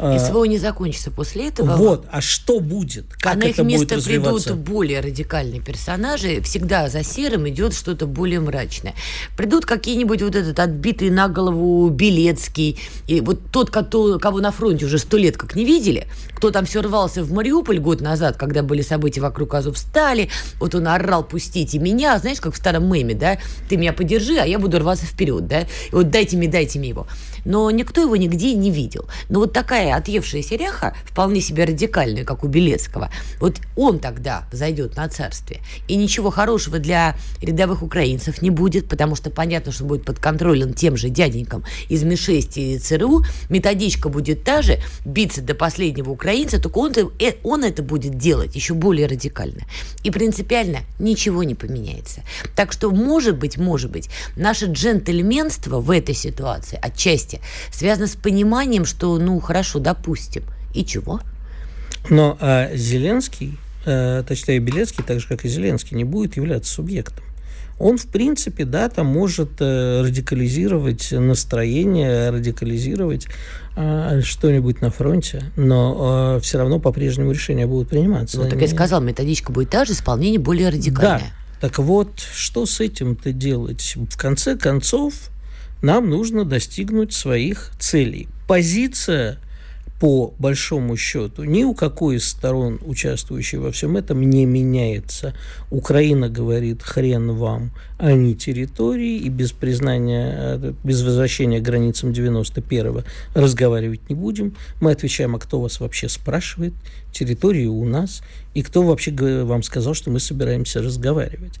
СВО 0.00 0.44
не 0.44 0.58
закончится 0.58 1.10
после 1.10 1.48
этого. 1.48 1.76
Вот, 1.76 2.06
а 2.10 2.20
что 2.20 2.60
будет? 2.60 3.12
Как 3.14 3.34
а 3.34 3.36
на 3.36 3.44
их 3.44 3.54
это 3.54 3.64
место 3.64 3.94
будет 3.96 4.04
придут 4.04 4.50
более 4.52 5.00
радикальные 5.00 5.60
персонажи. 5.60 6.40
Всегда 6.42 6.88
за 6.88 7.02
серым 7.04 7.48
идет 7.48 7.74
что-то 7.74 8.06
более 8.06 8.40
мрачное. 8.40 8.94
Придут 9.36 9.66
какие-нибудь 9.66 10.22
вот 10.22 10.34
этот 10.34 10.58
отбитый 10.58 11.10
на 11.10 11.28
голову 11.28 11.88
Белецкий, 11.90 12.78
и 13.06 13.20
вот 13.20 13.40
тот, 13.52 13.70
кто, 13.70 14.18
кого 14.18 14.40
на 14.40 14.50
фронте 14.50 14.86
уже 14.86 14.98
сто 14.98 15.16
лет 15.16 15.36
как 15.36 15.54
не 15.54 15.64
видели, 15.64 16.06
кто 16.34 16.50
там 16.50 16.64
все 16.64 16.80
рвался 16.80 17.22
в 17.22 17.32
Мариуполь 17.32 17.78
год 17.78 18.00
назад, 18.00 18.36
когда 18.36 18.62
были 18.62 18.82
события 18.82 19.20
вокруг 19.20 19.54
Азовстали, 19.54 20.30
вот 20.58 20.74
он 20.74 20.88
орал 20.88 21.24
«пустите 21.24 21.78
меня», 21.78 22.18
знаешь, 22.18 22.40
как 22.40 22.54
в 22.54 22.56
старом 22.56 22.90
меме, 22.92 23.14
да, 23.14 23.38
ты 23.68 23.76
меня 23.76 23.92
подержи, 23.92 24.36
а 24.38 24.46
я 24.46 24.58
буду 24.58 24.78
рваться 24.78 25.06
вперед, 25.06 25.46
да, 25.46 25.60
и 25.60 25.66
вот 25.92 26.10
дайте 26.10 26.36
мне, 26.36 26.48
дайте 26.48 26.78
мне 26.78 26.90
его. 26.90 27.06
Но 27.44 27.70
никто 27.70 28.00
его 28.02 28.16
нигде 28.16 28.54
не 28.54 28.70
видел. 28.70 29.06
Но 29.28 29.40
вот 29.40 29.52
такая 29.52 29.70
такая 29.70 29.96
отъевшаяся 29.96 30.56
ряха, 30.56 30.96
вполне 31.04 31.40
себе 31.40 31.64
радикальная, 31.64 32.24
как 32.24 32.42
у 32.42 32.48
Белецкого, 32.48 33.08
вот 33.38 33.60
он 33.76 34.00
тогда 34.00 34.44
зайдет 34.50 34.96
на 34.96 35.08
царствие. 35.08 35.60
И 35.86 35.94
ничего 35.94 36.30
хорошего 36.30 36.80
для 36.80 37.14
рядовых 37.40 37.84
украинцев 37.84 38.42
не 38.42 38.50
будет, 38.50 38.88
потому 38.88 39.14
что 39.14 39.30
понятно, 39.30 39.70
что 39.70 39.84
будет 39.84 40.04
подконтролен 40.04 40.74
тем 40.74 40.96
же 40.96 41.08
дяденькам 41.08 41.62
из 41.88 42.02
МИ-6 42.02 42.52
и 42.56 42.78
ЦРУ. 42.78 43.24
Методичка 43.48 44.08
будет 44.08 44.42
та 44.42 44.60
же, 44.62 44.80
биться 45.04 45.40
до 45.40 45.54
последнего 45.54 46.10
украинца, 46.10 46.60
только 46.60 46.78
он, 46.78 46.92
э, 47.20 47.34
он 47.44 47.62
это 47.62 47.84
будет 47.84 48.18
делать 48.18 48.56
еще 48.56 48.74
более 48.74 49.06
радикально. 49.06 49.62
И 50.02 50.10
принципиально 50.10 50.80
ничего 50.98 51.44
не 51.44 51.54
поменяется. 51.54 52.22
Так 52.56 52.72
что, 52.72 52.90
может 52.90 53.38
быть, 53.38 53.56
может 53.56 53.92
быть, 53.92 54.10
наше 54.34 54.66
джентльменство 54.66 55.78
в 55.78 55.92
этой 55.92 56.16
ситуации 56.16 56.76
отчасти 56.82 57.29
связано 57.70 58.06
с 58.06 58.16
пониманием, 58.16 58.84
что, 58.84 59.18
ну, 59.18 59.38
хорошо, 59.40 59.78
допустим. 59.78 60.42
И 60.74 60.84
чего? 60.84 61.20
Но 62.08 62.36
а 62.40 62.74
Зеленский, 62.74 63.58
э, 63.84 64.22
точнее 64.26 64.58
Белецкий, 64.58 65.04
так 65.04 65.20
же 65.20 65.28
как 65.28 65.44
и 65.44 65.48
Зеленский, 65.48 65.96
не 65.96 66.04
будет 66.04 66.36
являться 66.36 66.72
субъектом. 66.72 67.24
Он, 67.80 67.96
в 67.96 68.06
принципе, 68.08 68.66
да, 68.66 68.90
там 68.90 69.06
может 69.06 69.52
э, 69.60 70.02
радикализировать 70.02 71.12
настроение, 71.12 72.28
радикализировать 72.28 73.26
э, 73.74 74.20
что-нибудь 74.22 74.82
на 74.82 74.90
фронте, 74.90 75.44
но 75.56 76.36
э, 76.36 76.40
все 76.42 76.58
равно 76.58 76.78
по-прежнему 76.78 77.32
решения 77.32 77.66
будут 77.66 77.88
приниматься. 77.88 78.38
Ну, 78.38 78.50
так 78.50 78.60
я 78.60 78.68
сказал, 78.68 79.00
методичка 79.00 79.50
будет 79.50 79.70
та 79.70 79.86
же, 79.86 79.94
исполнение 79.94 80.38
более 80.38 80.68
радикальное. 80.68 81.32
Да. 81.60 81.68
Так 81.68 81.78
вот, 81.78 82.20
что 82.34 82.66
с 82.66 82.80
этим-то 82.80 83.32
делать? 83.32 83.94
В 83.96 84.18
конце 84.18 84.56
концов, 84.56 85.14
нам 85.82 86.08
нужно 86.10 86.44
достигнуть 86.44 87.12
своих 87.12 87.72
целей. 87.78 88.28
Позиция 88.46 89.38
по 90.00 90.32
большому 90.38 90.96
счету 90.96 91.44
ни 91.44 91.62
у 91.62 91.74
какой 91.74 92.16
из 92.16 92.26
сторон, 92.26 92.80
участвующей 92.86 93.58
во 93.58 93.70
всем 93.70 93.98
этом, 93.98 94.22
не 94.22 94.46
меняется. 94.46 95.34
Украина 95.70 96.30
говорит 96.30 96.82
хрен 96.82 97.32
вам, 97.32 97.70
а 97.98 98.12
не 98.12 98.34
территории, 98.34 99.18
и 99.18 99.28
без 99.28 99.52
признания, 99.52 100.58
э, 100.58 100.72
без 100.82 101.02
возвращения 101.02 101.60
к 101.60 101.62
границам 101.62 102.12
91-го 102.12 103.04
разговаривать 103.34 104.08
не 104.08 104.14
будем. 104.14 104.56
Мы 104.80 104.92
отвечаем, 104.92 105.36
а 105.36 105.38
кто 105.38 105.60
вас 105.60 105.80
вообще 105.80 106.08
спрашивает? 106.08 106.72
Территории 107.12 107.66
у 107.66 107.84
нас. 107.84 108.22
И 108.54 108.62
кто 108.62 108.82
вообще 108.82 109.12
вам 109.44 109.62
сказал, 109.62 109.92
что 109.92 110.10
мы 110.10 110.18
собираемся 110.18 110.80
разговаривать? 110.80 111.60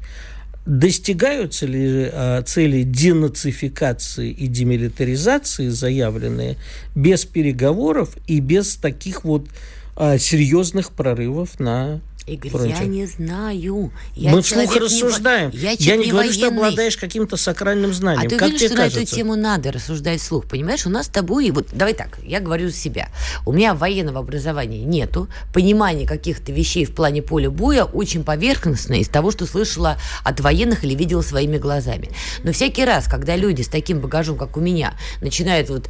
Достигаются 0.66 1.66
ли 1.66 2.10
а, 2.12 2.42
цели 2.42 2.82
денацификации 2.82 4.30
и 4.30 4.46
демилитаризации, 4.46 5.68
заявленные, 5.68 6.56
без 6.94 7.24
переговоров 7.24 8.16
и 8.26 8.40
без 8.40 8.76
таких 8.76 9.24
вот 9.24 9.48
а, 9.96 10.18
серьезных 10.18 10.92
прорывов 10.92 11.58
на 11.58 12.00
Игорь, 12.26 12.50
Фронте. 12.50 12.76
я 12.80 12.86
не 12.86 13.06
знаю. 13.06 13.92
Я 14.14 14.30
Мы 14.30 14.42
вслух 14.42 14.76
рассуждаем. 14.76 15.50
Не, 15.50 15.58
я, 15.58 15.70
я 15.78 15.96
не, 15.96 16.04
не 16.04 16.10
говорю, 16.10 16.28
военный. 16.28 16.32
что 16.32 16.48
обладаешь 16.48 16.96
каким-то 16.96 17.36
сакральным 17.36 17.92
знанием. 17.92 18.26
А 18.26 18.28
ты 18.28 18.36
как 18.36 18.48
уверен, 18.48 18.66
что 18.66 18.76
кажется? 18.76 18.98
на 18.98 19.02
эту 19.02 19.14
тему 19.14 19.36
надо 19.36 19.72
рассуждать 19.72 20.20
вслух? 20.20 20.46
Понимаешь, 20.46 20.86
у 20.86 20.90
нас 20.90 21.06
с 21.06 21.08
тобой... 21.08 21.50
Вот 21.50 21.68
давай 21.72 21.94
так, 21.94 22.18
я 22.22 22.40
говорю 22.40 22.68
за 22.68 22.76
себя. 22.76 23.08
У 23.46 23.52
меня 23.52 23.74
военного 23.74 24.20
образования 24.20 24.84
нету. 24.84 25.28
Понимание 25.52 26.06
каких-то 26.06 26.52
вещей 26.52 26.84
в 26.84 26.94
плане 26.94 27.22
поля 27.22 27.50
боя 27.50 27.84
очень 27.84 28.22
поверхностное 28.22 28.98
из 28.98 29.08
того, 29.08 29.30
что 29.30 29.46
слышала 29.46 29.98
от 30.22 30.40
военных 30.40 30.84
или 30.84 30.94
видела 30.94 31.22
своими 31.22 31.58
глазами. 31.58 32.10
Но 32.44 32.52
всякий 32.52 32.84
раз, 32.84 33.06
когда 33.06 33.36
люди 33.36 33.62
с 33.62 33.68
таким 33.68 34.00
багажом, 34.00 34.36
как 34.36 34.56
у 34.56 34.60
меня, 34.60 34.94
начинают 35.20 35.70
вот 35.70 35.88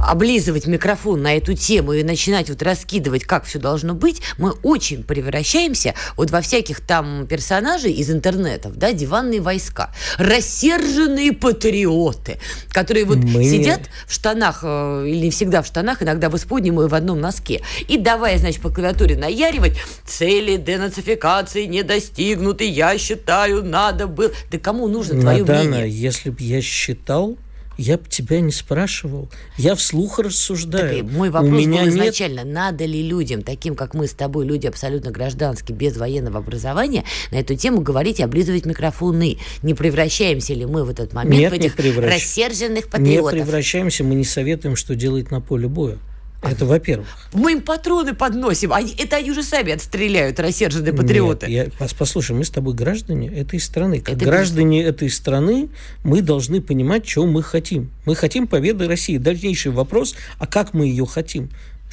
облизывать 0.00 0.66
микрофон 0.66 1.22
на 1.22 1.34
эту 1.34 1.54
тему 1.54 1.92
и 1.92 2.02
начинать 2.02 2.50
вот 2.50 2.62
раскидывать, 2.62 3.24
как 3.24 3.44
все 3.44 3.58
должно 3.58 3.94
быть, 3.94 4.20
мы 4.38 4.50
очень 4.62 5.02
превращаем 5.02 5.61
превращаемся 5.62 5.94
вот 6.16 6.30
во 6.30 6.40
всяких 6.40 6.80
там 6.80 7.26
персонажей 7.26 7.92
из 7.92 8.10
интернетов, 8.10 8.76
да, 8.76 8.92
диванные 8.92 9.40
войска, 9.40 9.90
рассерженные 10.18 11.32
патриоты, 11.32 12.38
которые 12.70 13.04
вот 13.04 13.18
Мы... 13.18 13.44
сидят 13.44 13.82
в 14.06 14.12
штанах, 14.12 14.60
э, 14.62 15.04
или 15.06 15.24
не 15.24 15.30
всегда 15.30 15.62
в 15.62 15.66
штанах, 15.66 16.02
иногда 16.02 16.28
в 16.28 16.36
исподнем 16.36 16.80
и 16.80 16.88
в 16.88 16.94
одном 16.94 17.20
носке, 17.20 17.62
и 17.88 17.98
давай, 17.98 18.38
значит, 18.38 18.62
по 18.62 18.70
клавиатуре 18.70 19.16
наяривать, 19.16 19.76
цели 20.04 20.56
денацификации 20.56 21.66
не 21.66 21.82
достигнуты, 21.82 22.68
я 22.68 22.98
считаю, 22.98 23.64
надо 23.64 24.06
было. 24.06 24.30
Да 24.50 24.58
кому 24.58 24.88
нужно 24.88 25.20
твое 25.20 25.40
Надана, 25.40 25.62
мнение? 25.62 25.90
если 25.90 26.30
бы 26.30 26.42
я 26.42 26.60
считал, 26.60 27.36
я 27.78 27.98
бы 27.98 28.04
тебя 28.08 28.40
не 28.40 28.52
спрашивал. 28.52 29.28
Я 29.56 29.74
вслух 29.74 30.18
рассуждаю. 30.18 31.04
Так, 31.04 31.12
мой 31.12 31.30
вопрос 31.30 31.50
У 31.50 31.54
меня 31.54 31.82
был 31.82 31.88
изначально, 31.88 32.40
нет... 32.40 32.54
надо 32.54 32.84
ли 32.84 33.02
людям, 33.02 33.42
таким 33.42 33.74
как 33.74 33.94
мы 33.94 34.06
с 34.06 34.12
тобой, 34.12 34.46
люди 34.46 34.66
абсолютно 34.66 35.10
гражданские, 35.10 35.76
без 35.76 35.96
военного 35.96 36.38
образования, 36.38 37.04
на 37.30 37.36
эту 37.36 37.54
тему 37.54 37.80
говорить 37.80 38.20
и 38.20 38.22
облизывать 38.22 38.66
микрофоны? 38.66 39.38
Не 39.62 39.74
превращаемся 39.74 40.54
ли 40.54 40.66
мы 40.66 40.84
в 40.84 40.90
этот 40.90 41.12
момент 41.12 41.34
нет, 41.34 41.52
в 41.52 41.54
этих 41.54 41.76
превращ... 41.76 42.12
рассерженных 42.12 42.88
патриотов? 42.88 43.32
Не 43.32 43.40
превращаемся, 43.40 44.04
мы 44.04 44.14
не 44.14 44.24
советуем, 44.24 44.76
что 44.76 44.94
делать 44.94 45.30
на 45.30 45.40
поле 45.40 45.68
боя. 45.68 45.98
Это 46.42 46.66
во-первых. 46.66 47.06
Мы 47.32 47.52
им 47.52 47.62
патроны 47.62 48.14
подносим. 48.14 48.72
Они, 48.72 48.94
это 48.98 49.16
они 49.16 49.30
уже 49.30 49.44
сами 49.44 49.72
отстреляют, 49.72 50.40
рассерженные 50.40 50.92
патриоты. 50.92 51.46
Нет, 51.46 51.72
я, 51.78 51.86
послушай, 51.96 52.34
мы 52.34 52.44
с 52.44 52.50
тобой 52.50 52.74
граждане 52.74 53.28
этой 53.28 53.60
страны. 53.60 54.00
Как 54.00 54.16
это 54.16 54.24
граждане 54.24 54.80
безусловно. 54.80 54.96
этой 54.96 55.10
страны 55.10 55.68
мы 56.02 56.20
должны 56.20 56.60
понимать, 56.60 57.04
чего 57.04 57.26
мы 57.26 57.42
хотим. 57.42 57.90
Мы 58.06 58.16
хотим 58.16 58.48
победы 58.48 58.88
России. 58.88 59.18
Дальнейший 59.18 59.70
вопрос, 59.70 60.16
а 60.38 60.46
как 60.46 60.74
мы 60.74 60.86
ее 60.86 61.06
хотим? 61.06 61.50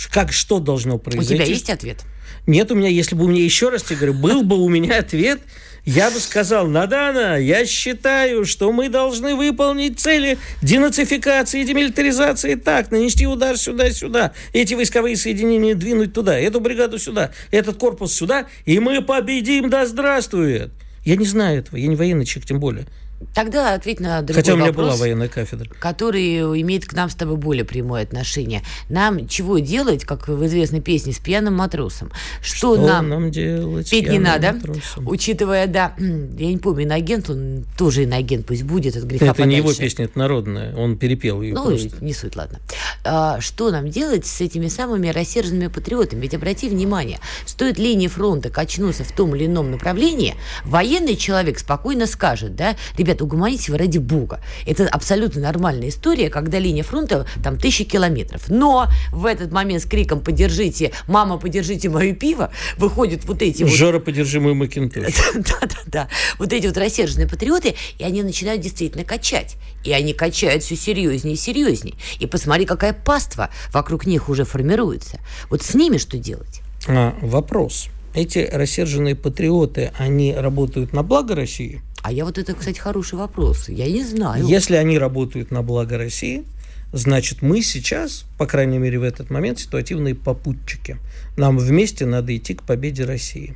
Как, 0.08 0.32
что 0.32 0.60
должно 0.60 0.98
произойти? 0.98 1.34
У 1.34 1.38
тебя 1.38 1.46
есть 1.46 1.70
ответ? 1.70 2.00
Нет, 2.48 2.72
у 2.72 2.76
меня, 2.76 2.90
если 2.90 3.16
бы 3.16 3.26
у 3.26 3.28
меня 3.28 3.44
еще 3.44 3.70
раз, 3.70 3.84
тебе 3.84 3.98
говорю, 3.98 4.14
был 4.14 4.44
бы 4.44 4.58
у 4.58 4.70
меня 4.70 5.00
ответ, 5.00 5.42
я 5.86 6.10
бы 6.10 6.20
сказал, 6.20 6.68
Надана, 6.68 7.40
я 7.40 7.66
считаю, 7.66 8.46
что 8.46 8.72
мы 8.72 8.90
должны 8.90 9.36
выполнить 9.36 10.00
цели 10.00 10.38
денацификации, 10.62 11.64
демилитаризации 11.64 12.56
так, 12.56 12.92
нанести 12.92 13.28
удар 13.28 13.58
сюда-сюда, 13.58 14.34
эти 14.54 14.74
войсковые 14.74 15.16
соединения 15.16 15.76
двинуть 15.76 16.14
туда, 16.14 16.38
эту 16.40 16.60
бригаду 16.60 16.98
сюда, 17.00 17.32
этот 17.52 17.78
корпус 17.78 18.14
сюда, 18.14 18.48
и 18.66 18.80
мы 18.80 19.02
победим, 19.02 19.70
да 19.70 19.86
здравствует. 19.86 20.72
Я 21.06 21.16
не 21.16 21.26
знаю 21.26 21.60
этого, 21.60 21.78
я 21.78 21.88
не 21.88 21.96
военный 21.96 22.26
человек, 22.26 22.48
тем 22.48 22.60
более. 22.60 22.86
Тогда 23.34 23.74
ответь 23.74 24.00
на 24.00 24.22
другой 24.22 24.42
Хотя 24.42 24.54
у 24.54 24.58
меня 24.58 24.68
вопрос, 24.68 24.88
была 24.88 24.96
военная 24.96 25.28
кафедра. 25.28 25.70
Который 25.80 26.40
имеет 26.62 26.86
к 26.86 26.94
нам 26.94 27.10
с 27.10 27.16
тобой 27.16 27.36
более 27.36 27.66
прямое 27.66 28.04
отношение. 28.04 28.64
Нам 28.88 29.28
чего 29.28 29.60
делать, 29.60 30.06
как 30.06 30.28
в 30.30 30.46
известной 30.46 30.80
песне, 30.82 31.12
с 31.14 31.20
пьяным 31.20 31.56
матросом? 31.56 32.12
Что, 32.42 32.76
Что 32.76 32.88
нам, 32.88 33.10
нам 33.10 33.30
делать 33.32 33.90
петь 33.90 34.10
не 34.10 34.20
надо, 34.20 34.54
матросом? 34.54 35.08
учитывая, 35.08 35.68
да, 35.68 35.94
я 36.00 36.48
не 36.48 36.58
помню, 36.58 36.84
иноагент, 36.84 37.30
он 37.30 37.66
тоже 37.78 38.04
иноагент, 38.04 38.46
пусть 38.46 38.64
будет, 38.64 38.96
от 38.96 39.04
греха 39.04 39.26
Это 39.26 39.34
подальше. 39.34 39.50
не 39.50 39.58
его 39.58 39.74
песня, 39.74 40.06
это 40.06 40.18
народная, 40.18 40.76
он 40.76 40.98
перепел 40.98 41.42
ее 41.42 41.54
Ну, 41.56 41.66
просто. 41.66 42.04
не 42.04 42.14
суть, 42.14 42.36
ладно. 42.38 42.60
А, 43.04 43.42
что 43.42 43.70
нам 43.72 43.90
делать 43.90 44.26
с 44.26 44.40
этими 44.42 44.68
самыми 44.68 45.10
рассерженными 45.10 45.68
патриотами? 45.68 46.22
Ведь 46.22 46.34
обрати 46.34 46.70
внимание, 46.70 47.20
стоит 47.46 47.78
линии 47.78 48.08
фронта 48.08 48.50
качнуться 48.50 49.04
в 49.04 49.12
том 49.12 49.36
или 49.36 49.46
ином 49.46 49.72
направлении, 49.72 50.36
военный 50.64 51.16
человек 51.18 51.60
спокойно 51.60 52.08
скажет, 52.08 52.56
да, 52.56 52.76
ребята, 52.98 53.09
угомонитесь 53.22 53.70
вы 53.70 53.78
ради 53.78 53.98
бога. 53.98 54.42
Это 54.66 54.88
абсолютно 54.88 55.42
нормальная 55.42 55.90
история, 55.90 56.30
когда 56.30 56.60
линия 56.60 56.84
фронта 56.84 57.26
там 57.44 57.58
тысячи 57.58 57.84
километров. 57.84 58.50
Но 58.50 58.88
в 59.12 59.26
этот 59.26 59.52
момент 59.52 59.84
с 59.84 59.86
криком 59.86 60.22
«Подержите, 60.22 60.92
мама, 61.08 61.38
подержите 61.38 61.90
мое 61.90 62.14
пиво» 62.14 62.52
выходят 62.78 63.26
вот 63.26 63.42
эти 63.42 63.64
вот... 63.64 63.72
Жора, 63.72 64.00
подержи 64.00 64.40
мой 64.40 64.54
макинтош. 64.54 65.14
Да-да-да. 65.36 66.10
Вот 66.38 66.54
эти 66.54 66.68
вот 66.68 66.78
рассерженные 66.78 67.28
патриоты, 67.28 67.76
и 67.98 68.04
они 68.04 68.24
начинают 68.24 68.62
действительно 68.62 69.04
качать. 69.04 69.56
И 69.84 69.92
они 69.92 70.14
качают 70.14 70.64
все 70.64 70.76
серьезнее 70.76 71.36
и 71.36 71.38
серьезнее. 71.38 71.96
И 72.20 72.28
посмотри, 72.28 72.66
какая 72.66 72.94
паства 72.94 73.50
вокруг 73.72 74.06
них 74.06 74.30
уже 74.30 74.46
формируется. 74.46 75.20
Вот 75.50 75.62
с 75.64 75.74
ними 75.74 75.98
что 75.98 76.18
делать? 76.18 76.62
А, 76.88 77.16
вопрос. 77.22 77.90
Эти 78.14 78.40
рассерженные 78.52 79.16
патриоты, 79.16 79.92
они 79.98 80.34
работают 80.34 80.94
на 80.94 81.04
благо 81.04 81.36
России? 81.36 81.82
А 82.02 82.12
я 82.12 82.26
вот 82.26 82.38
это, 82.38 82.54
кстати, 82.54 82.80
хороший 82.80 83.18
вопрос. 83.18 83.70
Я 83.70 83.88
не 83.88 84.04
знаю. 84.04 84.46
Если 84.46 84.76
они 84.76 84.98
работают 84.98 85.52
на 85.52 85.62
благо 85.62 85.98
России, 85.98 86.46
значит, 86.94 87.42
мы 87.42 87.62
сейчас, 87.62 88.26
по 88.38 88.46
крайней 88.46 88.78
мере, 88.78 89.00
в 89.00 89.04
этот 89.04 89.30
момент, 89.30 89.60
ситуативные 89.60 90.16
попутчики. 90.16 90.98
Нам 91.38 91.58
вместе 91.58 92.06
надо 92.06 92.36
идти 92.36 92.54
к 92.54 92.64
победе 92.64 93.06
России. 93.06 93.56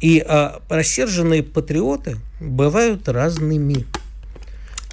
И 0.00 0.18
а, 0.26 0.60
рассерженные 0.68 1.42
патриоты 1.42 2.16
бывают 2.40 3.08
разными. 3.08 3.86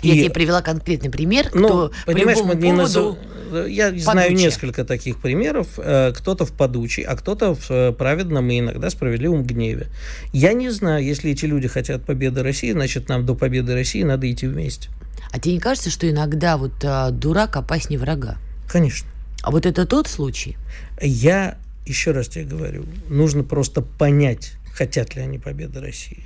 Я 0.01 0.13
и, 0.13 0.19
тебе 0.19 0.29
привела 0.29 0.61
конкретный 0.61 1.09
пример, 1.09 1.49
ну, 1.53 1.67
кто 1.67 1.91
понимаешь, 2.05 2.39
по 2.39 2.45
мы 2.45 2.55
не 2.55 2.71
поводу... 2.71 3.17
Я 3.67 3.87
подучий. 3.87 4.03
знаю 4.03 4.33
несколько 4.33 4.85
таких 4.85 5.17
примеров. 5.17 5.67
Э, 5.77 6.11
кто-то 6.15 6.45
в 6.45 6.51
подучий, 6.51 7.03
а 7.03 7.15
кто-то 7.15 7.55
в 7.55 7.69
э, 7.69 7.91
праведном 7.91 8.49
и 8.49 8.59
иногда 8.59 8.89
справедливом 8.89 9.43
гневе. 9.43 9.87
Я 10.33 10.53
не 10.53 10.69
знаю, 10.69 11.03
если 11.03 11.31
эти 11.31 11.45
люди 11.45 11.67
хотят 11.67 12.05
победы 12.05 12.43
России, 12.43 12.71
значит, 12.71 13.09
нам 13.09 13.25
до 13.25 13.35
победы 13.35 13.73
России 13.73 14.03
надо 14.03 14.31
идти 14.31 14.47
вместе. 14.47 14.89
А 15.31 15.39
тебе 15.39 15.55
не 15.55 15.59
кажется, 15.59 15.89
что 15.89 16.09
иногда 16.09 16.57
вот 16.57 16.73
а, 16.83 17.11
дурак 17.11 17.55
опаснее 17.55 17.99
врага? 17.99 18.37
Конечно. 18.67 19.07
А 19.41 19.51
вот 19.51 19.65
это 19.65 19.85
тот 19.85 20.07
случай? 20.07 20.57
Я 21.01 21.57
еще 21.85 22.11
раз 22.11 22.27
тебе 22.29 22.45
говорю, 22.45 22.85
нужно 23.09 23.43
просто 23.43 23.81
понять, 23.81 24.53
хотят 24.73 25.15
ли 25.15 25.21
они 25.21 25.39
победы 25.39 25.79
России. 25.79 26.23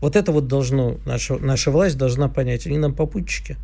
Вот 0.00 0.14
это 0.14 0.30
вот 0.32 0.46
должно, 0.46 0.98
наша, 1.06 1.38
наша 1.38 1.70
власть 1.70 1.96
должна 1.96 2.28
понять. 2.28 2.66
Они 2.66 2.76
нам 2.76 2.94
попутчики. 2.94 3.56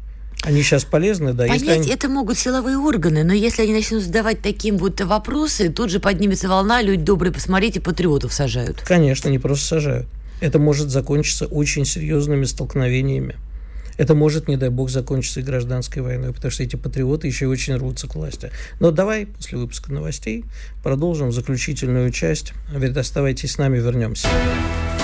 Они 0.43 0.63
сейчас 0.63 0.85
полезны, 0.85 1.33
да. 1.33 1.47
Понять 1.47 1.69
они... 1.69 1.89
это 1.89 2.09
могут 2.09 2.37
силовые 2.37 2.77
органы, 2.77 3.23
но 3.23 3.33
если 3.33 3.63
они 3.63 3.73
начнут 3.73 4.03
задавать 4.03 4.43
таким 4.43 4.77
вот 4.77 5.01
вопросы, 5.01 5.69
тут 5.69 5.91
же 5.91 6.01
поднимется 6.01 6.49
волна, 6.49 6.83
люди 6.83 7.03
добрые, 7.03 7.33
посмотрите, 7.33 7.81
патриотов 7.81 8.33
сажают. 8.33 8.83
Конечно, 8.83 9.29
не 9.29 9.39
просто 9.39 9.67
сажают. 9.67 10.07
Это 10.41 10.59
может 10.59 10.91
закончиться 10.91 11.47
очень 11.47 11.85
серьезными 11.85 12.45
столкновениями. 12.45 13.37
Это 13.99 14.15
может, 14.15 14.49
не 14.49 14.57
дай 14.57 14.71
бог, 14.71 14.91
закончиться 14.91 15.41
и 15.41 15.43
гражданской 15.45 16.03
войной, 16.03 16.33
потому 16.33 16.51
что 16.51 16.63
эти 16.65 16.77
патриоты 16.77 17.29
еще 17.29 17.47
очень 17.47 17.77
рвутся 17.77 18.09
к 18.09 18.17
власти. 18.17 18.51
Но 18.81 18.91
давай 18.91 19.27
после 19.27 19.59
выпуска 19.59 19.93
новостей 19.93 20.45
продолжим 20.83 21.31
заключительную 21.31 22.11
часть. 22.11 22.53
Оставайтесь 22.97 23.53
с 23.53 23.59
нами, 23.59 23.79
вернемся. 23.79 24.27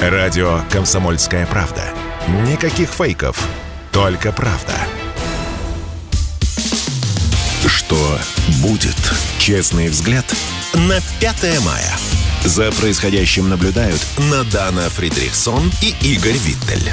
Радио 0.03 0.63
«Комсомольская 0.73 1.47
правда». 1.47 1.83
Никаких 2.47 2.89
фейков, 2.89 3.49
только 3.93 4.33
правда. 4.33 4.75
Что 7.69 8.19
будет? 8.61 8.97
Честный 9.39 9.89
взгляд 9.89 10.25
на 10.73 11.01
5 11.21 11.61
мая. 11.65 11.99
За 12.45 12.73
происходящим 12.73 13.49
наблюдают 13.49 14.01
Надана 14.17 14.89
Фридрихсон 14.89 15.71
и 15.83 15.95
Игорь 16.01 16.39
Виттель. 16.39 16.93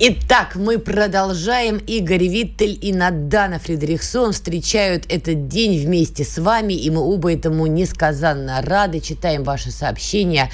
Итак, 0.00 0.54
мы 0.54 0.78
продолжаем. 0.78 1.78
Игорь 1.78 2.28
Виттель 2.28 2.78
и 2.80 2.92
Надана 2.92 3.58
Фредериксон 3.58 4.30
встречают 4.30 5.04
этот 5.08 5.48
день 5.48 5.84
вместе 5.84 6.22
с 6.22 6.38
вами, 6.38 6.72
и 6.74 6.88
мы 6.88 7.00
оба 7.00 7.32
этому 7.32 7.66
несказанно 7.66 8.62
рады. 8.62 9.00
Читаем 9.00 9.42
ваши 9.42 9.72
сообщения 9.72 10.52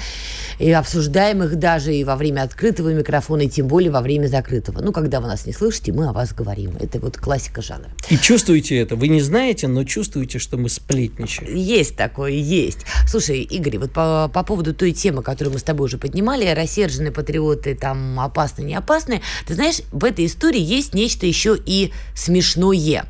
и 0.57 0.71
обсуждаем 0.71 1.43
их 1.43 1.57
даже 1.57 1.93
и 1.93 2.03
во 2.03 2.15
время 2.15 2.41
открытого 2.41 2.89
микрофона, 2.89 3.41
и 3.41 3.47
тем 3.47 3.67
более 3.67 3.91
во 3.91 4.01
время 4.01 4.25
закрытого. 4.27 4.81
Ну, 4.81 4.91
когда 4.91 5.19
вы 5.19 5.27
нас 5.27 5.45
не 5.45 5.53
слышите, 5.53 5.91
мы 5.91 6.07
о 6.07 6.13
вас 6.13 6.33
говорим. 6.33 6.75
Это 6.79 6.99
вот 6.99 7.17
классика 7.17 7.61
жанра. 7.61 7.91
И 8.09 8.17
чувствуете 8.17 8.79
это. 8.79 8.95
Вы 8.95 9.09
не 9.09 9.21
знаете, 9.21 9.67
но 9.67 9.83
чувствуете, 9.83 10.39
что 10.39 10.57
мы 10.57 10.69
сплетничаем. 10.69 11.53
Есть 11.53 11.95
такое, 11.95 12.31
есть. 12.31 12.79
Слушай, 13.07 13.41
Игорь, 13.41 13.77
вот 13.77 13.91
по, 13.91 14.27
по 14.33 14.41
поводу 14.41 14.73
той 14.73 14.91
темы, 14.91 15.21
которую 15.21 15.53
мы 15.53 15.59
с 15.59 15.63
тобой 15.63 15.85
уже 15.85 15.99
поднимали, 15.99 16.47
рассерженные 16.47 17.11
патриоты, 17.11 17.75
там, 17.75 18.19
опасны, 18.19 18.63
не 18.63 18.73
опасны, 18.73 19.21
ты 19.45 19.53
знаешь, 19.55 19.81
в 19.91 20.03
этой 20.03 20.25
истории 20.25 20.61
есть 20.61 20.93
нечто 20.93 21.25
еще 21.25 21.57
и 21.65 21.91
смешное. 22.13 23.05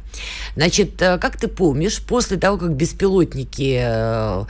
Значит, 0.56 1.02
э, 1.02 1.18
как 1.18 1.38
ты 1.38 1.48
помнишь, 1.48 2.02
после 2.02 2.38
того, 2.38 2.58
как 2.58 2.74
беспилотники 2.76 3.80
э, 3.82 4.46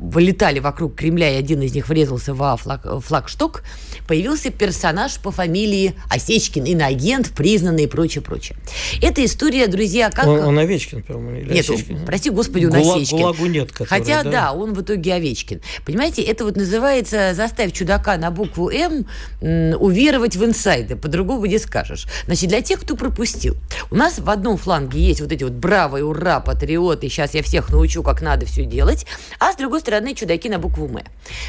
вылетали 0.00 0.58
вокруг 0.58 0.94
Кремля, 0.96 1.34
и 1.34 1.38
один 1.38 1.60
из 1.62 1.74
них 1.74 1.88
врезался 1.88 2.32
во 2.34 2.56
флаг, 2.56 2.86
флагшток, 3.04 3.62
появился 4.08 4.50
персонаж 4.50 5.18
по 5.18 5.30
фамилии 5.30 5.94
Осечкин, 6.08 6.64
иноагент, 6.64 7.30
признанный 7.36 7.84
и 7.84 7.86
прочее, 7.86 8.22
прочее. 8.22 8.56
Эта 9.02 9.24
история, 9.24 9.66
друзья, 9.66 10.10
как... 10.10 10.26
Он, 10.26 10.40
он 10.40 10.58
Овечкин, 10.58 11.02
по-моему, 11.02 11.40
или 11.40 11.52
Нет, 11.52 11.68
Осечкин? 11.68 12.06
прости 12.06 12.30
господи, 12.30 12.64
он 12.64 12.72
Гула- 12.72 12.96
Осечкин. 12.96 13.18
Гулагу 13.18 13.46
нет, 13.46 13.72
который, 13.72 13.88
Хотя, 13.88 14.22
да? 14.22 14.30
да? 14.30 14.52
он 14.52 14.72
в 14.72 14.80
итоге 14.80 15.14
Овечкин. 15.14 15.60
Понимаете, 15.84 16.22
это 16.22 16.44
вот 16.44 16.56
называется 16.56 17.34
«заставь 17.34 17.72
чудака 17.72 18.16
на 18.16 18.30
букву 18.30 18.70
«М» 18.70 19.06
уверовать 19.40 20.36
в 20.36 20.44
инсайды». 20.44 20.96
По-другому 20.96 21.44
не 21.46 21.58
скажешь. 21.58 22.06
Значит, 22.26 22.48
для 22.48 22.62
тех, 22.62 22.80
кто 22.80 22.96
пропустил. 22.96 23.56
У 23.90 23.96
нас 23.96 24.18
в 24.18 24.30
одном 24.30 24.56
фланге 24.56 25.00
есть 25.00 25.20
вот 25.20 25.30
эти 25.30 25.44
вот 25.44 25.52
бравые, 25.52 26.04
ура, 26.04 26.40
патриоты, 26.40 27.08
сейчас 27.08 27.34
я 27.34 27.42
всех 27.42 27.70
научу, 27.70 28.02
как 28.02 28.22
надо 28.22 28.46
все 28.46 28.64
делать. 28.64 29.06
А 29.38 29.52
с 29.52 29.56
другой 29.56 29.80
стороны, 29.80 29.89
чудаки 30.14 30.48
на 30.48 30.58
букву 30.58 30.86
«М». 30.86 31.04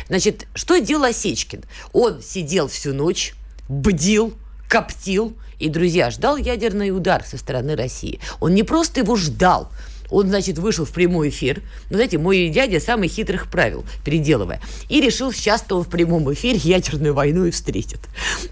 Значит, 0.08 0.48
что 0.54 0.78
делал 0.80 1.06
Осечкин? 1.06 1.64
Он 1.94 2.22
сидел 2.22 2.68
всю 2.68 2.94
ночь, 2.94 3.34
бдил, 3.70 4.34
коптил, 4.68 5.36
и, 5.60 5.70
друзья, 5.70 6.10
ждал 6.10 6.38
ядерный 6.38 6.90
удар 6.90 7.24
со 7.24 7.38
стороны 7.38 7.76
России. 7.76 8.20
Он 8.40 8.56
не 8.56 8.64
просто 8.64 9.02
его 9.02 9.16
ждал, 9.16 9.72
он, 10.12 10.28
значит, 10.28 10.60
вышел 10.60 10.86
в 10.86 10.92
прямой 10.92 11.30
эфир. 11.30 11.62
Ну, 11.90 11.96
знаете, 11.96 12.18
мой 12.18 12.50
дядя 12.50 12.80
самый 12.80 13.08
хитрых 13.08 13.50
правил, 13.50 13.86
переделывая. 14.04 14.62
И 14.90 15.02
решил, 15.02 15.32
сейчас-то 15.32 15.78
он 15.78 15.84
в 15.84 15.90
прямом 15.90 16.32
эфире 16.34 16.60
ядерную 16.62 17.14
войну 17.14 17.46
и 17.46 17.52
встретит. 17.52 18.00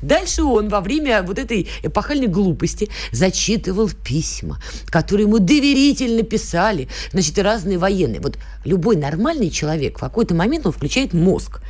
Дальше 0.01 0.43
он 0.43 0.70
во 0.70 0.82
время 0.82 1.22
вот 1.22 1.38
этой 1.38 1.68
эпохальной 1.84 2.28
глупости 2.28 2.89
зачитывал 3.12 3.89
письма, 3.89 4.62
которые 4.88 5.28
ему 5.28 5.39
доверительно 5.39 6.24
писали, 6.24 6.88
значит, 7.12 7.38
и 7.38 7.41
разные 7.41 7.78
военные. 7.78 8.22
Вот 8.22 8.38
любой 8.64 8.95
нормальный 8.95 9.49
человек 9.49 9.97
в 9.97 10.01
какой-то 10.01 10.34
момент 10.34 10.66
он 10.66 10.72
включает 10.72 11.14
мозг. 11.14 11.62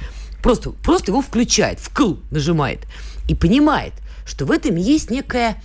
Просто, 0.44 0.70
просто 0.72 1.12
его 1.12 1.22
включает, 1.22 1.80
вкл 1.80 2.16
нажимает. 2.32 2.80
И 3.28 3.36
понимает, 3.36 3.94
что 4.26 4.46
в 4.46 4.52
этом 4.52 4.76
есть 4.76 5.10
некая 5.10 5.62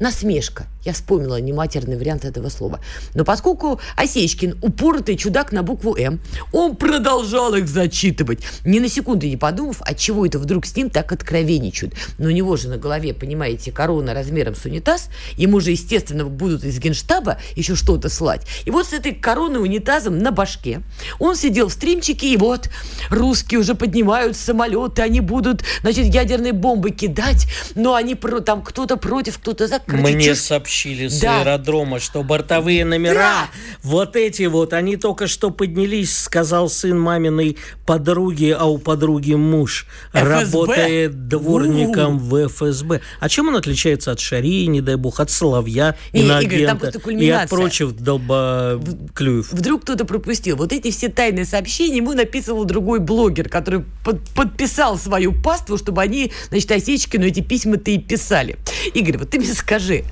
насмешка. 0.00 0.66
Я 0.84 0.92
вспомнила 0.92 1.40
нематерный 1.40 1.96
вариант 1.96 2.24
этого 2.24 2.48
слова. 2.50 2.80
Но 3.14 3.24
поскольку 3.24 3.80
Осечкин 3.96 4.58
упоротый 4.60 5.16
чудак 5.16 5.50
на 5.52 5.62
букву 5.62 5.96
«М», 5.96 6.20
он 6.52 6.76
продолжал 6.76 7.54
их 7.54 7.68
зачитывать, 7.68 8.40
ни 8.64 8.78
на 8.78 8.88
секунду 8.88 9.26
не 9.26 9.36
подумав, 9.36 9.80
от 9.80 9.98
чего 9.98 10.26
это 10.26 10.38
вдруг 10.38 10.66
с 10.66 10.76
ним 10.76 10.90
так 10.90 11.10
откровенничают. 11.12 11.94
Но 12.18 12.26
у 12.28 12.30
него 12.30 12.56
же 12.56 12.68
на 12.68 12.76
голове, 12.76 13.14
понимаете, 13.14 13.72
корона 13.72 14.12
размером 14.12 14.54
с 14.54 14.64
унитаз, 14.66 15.08
ему 15.36 15.60
же, 15.60 15.70
естественно, 15.70 16.26
будут 16.26 16.64
из 16.64 16.78
генштаба 16.78 17.38
еще 17.56 17.74
что-то 17.76 18.10
слать. 18.10 18.42
И 18.66 18.70
вот 18.70 18.86
с 18.86 18.92
этой 18.92 19.14
короной 19.14 19.62
унитазом 19.62 20.18
на 20.18 20.32
башке 20.32 20.82
он 21.18 21.34
сидел 21.34 21.68
в 21.68 21.72
стримчике, 21.72 22.28
и 22.28 22.36
вот 22.36 22.68
русские 23.08 23.60
уже 23.60 23.74
поднимают 23.74 24.36
самолеты, 24.36 25.00
они 25.00 25.20
будут, 25.20 25.62
значит, 25.80 26.06
ядерные 26.12 26.52
бомбы 26.52 26.90
кидать, 26.90 27.46
но 27.74 27.94
они 27.94 28.14
про, 28.14 28.40
там 28.40 28.62
кто-то 28.62 28.96
против, 28.98 29.38
кто-то 29.38 29.66
за. 29.66 29.78
Короче, 29.78 30.02
Мне 30.02 30.24
чушь. 30.26 30.38
сообщили 30.38 30.73
с 30.82 31.20
Да. 31.20 31.40
аэродрома, 31.40 32.00
что 32.00 32.22
бортовые 32.22 32.84
номера, 32.84 33.14
Да. 33.14 33.48
вот 33.82 34.16
эти 34.16 34.44
вот, 34.44 34.72
они 34.72 34.96
только 34.96 35.26
что 35.26 35.50
поднялись, 35.50 36.16
сказал 36.16 36.68
сын 36.68 36.98
маминой 36.98 37.56
подруги, 37.86 38.54
а 38.58 38.64
у 38.66 38.78
подруги 38.78 39.34
муж 39.34 39.86
ФСБ? 40.12 40.28
работает 40.28 41.28
дворником 41.28 42.18
в 42.18 42.48
ФСБ. 42.48 43.00
А 43.20 43.28
чем 43.28 43.48
он 43.48 43.56
отличается 43.56 44.12
от 44.12 44.20
Шарии, 44.20 44.64
не 44.66 44.80
дай 44.80 44.96
бог, 44.96 45.20
от 45.20 45.30
Соловья, 45.30 45.96
Игорь, 46.12 46.28
там 46.28 46.40
иноагента 46.40 46.76
просто 46.76 47.10
и 47.10 47.28
от 47.30 47.48
прочих 47.50 47.96
долбоклюев? 47.96 49.52
Вдруг 49.52 49.82
кто-то 49.82 50.04
пропустил. 50.04 50.56
Вот 50.56 50.72
эти 50.72 50.90
все 50.90 51.08
тайные 51.08 51.44
сообщения 51.44 51.96
ему 51.98 52.12
написывал 52.12 52.64
другой 52.64 53.00
блогер, 53.00 53.48
который 53.48 53.84
под- 54.04 54.20
подписал 54.30 54.98
свою 54.98 55.32
паству, 55.32 55.78
чтобы 55.78 56.02
они, 56.02 56.32
значит, 56.50 56.70
Осечкину 56.72 57.26
эти 57.26 57.40
письма-то 57.40 57.90
и 57.90 57.98
писали. 57.98 58.56
Игорь, 58.94 59.18
вот 59.18 59.30
ты 59.30 59.38
мне 59.38 59.52
скажи, 59.54 60.04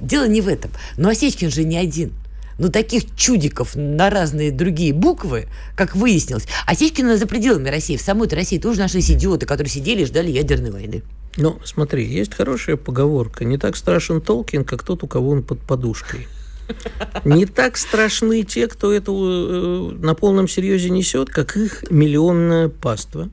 дело 0.00 0.26
не 0.26 0.40
в 0.40 0.48
этом. 0.48 0.70
Но 0.96 1.08
Осечкин 1.08 1.50
же 1.50 1.64
не 1.64 1.76
один. 1.76 2.12
Но 2.58 2.68
таких 2.68 3.14
чудиков 3.16 3.76
на 3.76 4.10
разные 4.10 4.50
другие 4.50 4.92
буквы, 4.92 5.46
как 5.76 5.94
выяснилось, 5.94 6.46
Осечкина 6.66 7.16
за 7.16 7.26
пределами 7.26 7.68
России, 7.68 7.96
в 7.96 8.02
самой 8.02 8.28
России 8.28 8.58
тоже 8.58 8.80
нашлись 8.80 9.10
идиоты, 9.10 9.46
которые 9.46 9.70
сидели 9.70 10.02
и 10.02 10.06
ждали 10.06 10.30
ядерной 10.30 10.72
войны. 10.72 11.02
Ну, 11.36 11.60
смотри, 11.64 12.04
есть 12.04 12.34
хорошая 12.34 12.76
поговорка. 12.76 13.44
Не 13.44 13.58
так 13.58 13.76
страшен 13.76 14.20
Толкин, 14.20 14.64
как 14.64 14.82
тот, 14.82 15.04
у 15.04 15.06
кого 15.06 15.30
он 15.30 15.44
под 15.44 15.60
подушкой. 15.60 16.26
Не 17.24 17.46
так 17.46 17.76
страшны 17.76 18.42
те, 18.42 18.66
кто 18.66 18.92
это 18.92 19.12
э, 19.12 19.90
на 20.00 20.14
полном 20.14 20.48
серьезе 20.48 20.90
несет, 20.90 21.30
как 21.30 21.56
их 21.56 21.90
миллионная 21.90 22.68
паства, 22.68 23.30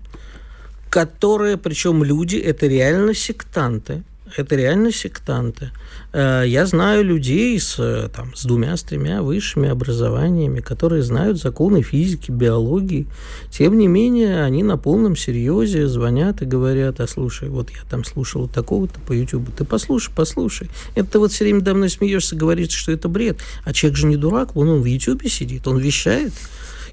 которые, 0.90 1.58
причем 1.58 2.04
люди, 2.04 2.38
это 2.38 2.68
реально 2.68 3.14
сектанты. 3.14 4.04
Это 4.36 4.56
реально 4.56 4.92
сектанты. 4.92 5.72
Э, 6.12 6.44
Я 6.46 6.66
знаю 6.66 7.04
людей 7.06 7.60
с, 7.60 7.76
э, 7.78 8.10
там, 8.14 8.36
с 8.36 8.44
двумя, 8.46 8.76
с 8.76 8.84
тремя 8.84 9.22
высшими 9.22 9.70
образованиями, 9.70 10.62
которые 10.62 11.04
знают 11.04 11.40
законы 11.40 11.84
физики, 11.84 12.32
биологии. 12.32 13.06
Тем 13.52 13.78
не 13.78 13.88
менее, 13.88 14.44
они 14.44 14.64
на 14.64 14.78
полном 14.78 15.16
серьезе 15.16 15.88
звонят 15.88 16.42
и 16.42 16.46
говорят, 16.46 17.00
а 17.00 17.08
слушай, 17.08 17.50
вот 17.50 17.70
я 17.70 17.82
там 17.90 18.04
слушал 18.04 18.48
такого-то 18.48 19.00
по 19.00 19.14
YouTube, 19.14 19.54
ты 19.56 19.64
послушай, 19.64 20.12
послушай. 20.16 20.70
Это 20.96 21.12
ты 21.12 21.20
вот 21.20 21.32
все 21.32 21.44
время 21.46 21.62
до 21.62 21.76
мной 21.76 21.90
смеешься, 21.90 22.36
говорит, 22.36 22.72
что 22.72 22.92
это 22.92 23.08
бред. 23.08 23.38
А 23.64 23.74
человек 23.74 23.98
же 23.98 24.08
не 24.08 24.18
дурак, 24.18 24.56
вон 24.56 24.70
он 24.70 24.82
в 24.82 24.86
YouTube 24.86 25.28
сидит, 25.30 25.68
он 25.68 25.78
вещает. 25.78 26.34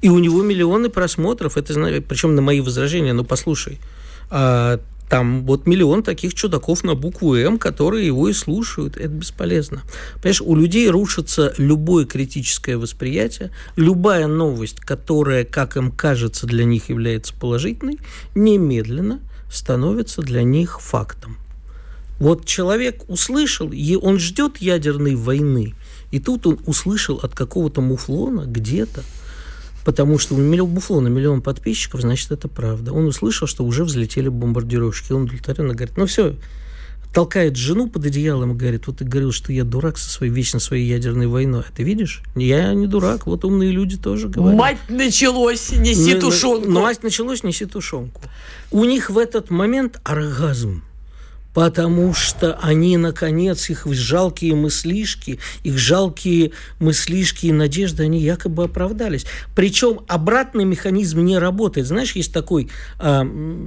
И 0.03 0.09
у 0.11 0.18
него 0.18 0.43
миллионы 0.43 0.91
просмотров, 0.91 1.57
это 1.57 1.72
причем 2.07 2.35
на 2.35 2.43
мои 2.43 2.61
возражения, 2.61 3.12
ну 3.12 3.24
послушай, 3.24 3.78
а, 4.30 4.80
там 5.09 5.45
вот 5.45 5.67
миллион 5.67 6.03
таких 6.03 6.33
чудаков 6.33 6.85
на 6.85 6.95
букву 6.95 7.35
М, 7.35 7.59
которые 7.59 8.07
его 8.07 8.29
и 8.29 8.33
слушают. 8.33 8.97
Это 8.97 9.09
бесполезно. 9.09 9.83
Понимаешь, 10.17 10.41
у 10.41 10.55
людей 10.57 10.89
рушится 10.89 11.53
любое 11.59 12.07
критическое 12.07 12.79
восприятие, 12.79 13.51
любая 13.77 14.27
новость, 14.27 14.81
которая, 14.81 15.45
как 15.45 15.77
им 15.77 15.91
кажется, 15.91 16.47
для 16.47 16.65
них 16.65 16.89
является 16.89 17.35
положительной, 17.35 17.99
немедленно 18.35 19.21
становится 19.53 20.23
для 20.23 20.43
них 20.43 20.81
фактом. 20.81 21.37
Вот 22.19 22.47
человек 22.47 23.03
услышал, 23.09 23.71
и 23.73 23.97
он 23.97 24.19
ждет 24.19 24.59
ядерной 24.59 25.17
войны, 25.17 25.75
и 26.11 26.21
тут 26.21 26.47
он 26.47 26.59
услышал 26.67 27.17
от 27.17 27.35
какого-то 27.35 27.81
муфлона 27.81 28.45
где-то, 28.47 29.03
потому 29.85 30.18
что 30.18 30.35
у 30.35 30.39
муфлона 30.39 31.09
миллион 31.09 31.43
подписчиков, 31.43 32.01
значит, 32.01 32.30
это 32.30 32.49
правда. 32.49 32.93
Он 32.93 33.07
услышал, 33.07 33.47
что 33.47 33.64
уже 33.64 33.85
взлетели 33.85 34.28
бомбардировщики. 34.28 35.12
Он 35.12 35.22
удовлетворенно 35.22 35.74
говорит, 35.74 35.97
ну 35.97 36.07
все, 36.07 36.37
толкает 37.12 37.57
жену 37.57 37.89
под 37.89 38.07
одеялом 38.07 38.53
и 38.53 38.55
говорит, 38.55 38.87
вот 38.87 38.99
ты 38.99 39.05
говорил, 39.05 39.33
что 39.33 39.53
я 39.53 39.64
дурак 39.64 39.99
со 39.99 40.09
своей 40.09 40.33
вечно 40.33 40.61
своей 40.61 40.89
ядерной 40.89 41.26
войной. 41.26 41.61
А 41.61 41.72
ты 41.74 41.83
видишь? 41.83 42.22
Я 42.35 42.72
не 42.74 42.87
дурак, 42.87 43.26
вот 43.26 43.45
умные 43.45 43.70
люди 43.70 43.97
тоже 43.97 44.28
говорят. 44.28 44.59
Мать 44.59 44.78
началось, 44.89 45.72
неси 45.72 46.14
Ну, 46.14 46.20
тушенку. 46.20 46.70
Ну, 46.70 46.83
мать 46.83 47.03
началось, 47.03 47.43
неси 47.43 47.66
тушенку. 47.66 48.20
У 48.70 48.85
них 48.85 49.11
в 49.11 49.18
этот 49.18 49.51
момент 49.51 50.01
оргазм. 50.05 50.83
Потому 51.55 52.15
что 52.15 52.59
они, 52.63 52.97
наконец, 52.97 53.69
их 53.71 53.87
жалкие 53.87 54.55
мыслишки, 54.55 55.39
их 55.63 55.79
жалкие 55.79 56.53
мыслишки 56.79 57.47
и 57.47 57.53
надежды, 57.53 58.05
они 58.05 58.21
якобы 58.21 58.65
оправдались. 58.65 59.27
Причем 59.55 60.01
обратный 60.09 60.65
механизм 60.65 61.21
не 61.21 61.39
работает. 61.39 61.87
Знаешь, 61.87 62.13
есть 62.13 62.33
такой, 62.33 62.69
э, 62.99 63.23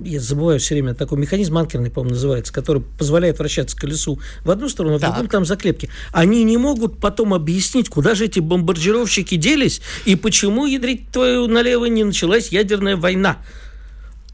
я 0.05 0.19
забываю 0.19 0.59
все 0.59 0.75
время, 0.75 0.93
такой 0.93 1.17
механизм 1.17 1.57
анкерный, 1.57 1.91
по-моему, 1.91 2.15
называется, 2.15 2.51
который 2.51 2.81
позволяет 2.81 3.39
вращаться 3.39 3.77
колесу 3.77 4.19
в 4.43 4.51
одну 4.51 4.69
сторону, 4.69 4.95
а 4.95 4.97
в 4.97 5.01
другую 5.01 5.29
там 5.29 5.45
заклепки. 5.45 5.89
Они 6.11 6.43
не 6.43 6.57
могут 6.57 6.99
потом 6.99 7.33
объяснить, 7.33 7.89
куда 7.89 8.15
же 8.15 8.25
эти 8.25 8.39
бомбардировщики 8.39 9.35
делись 9.35 9.81
и 10.05 10.15
почему, 10.15 10.65
ядрить 10.65 11.09
твою 11.11 11.47
налево, 11.47 11.85
не 11.85 12.03
началась 12.03 12.49
ядерная 12.49 12.95
война. 12.95 13.37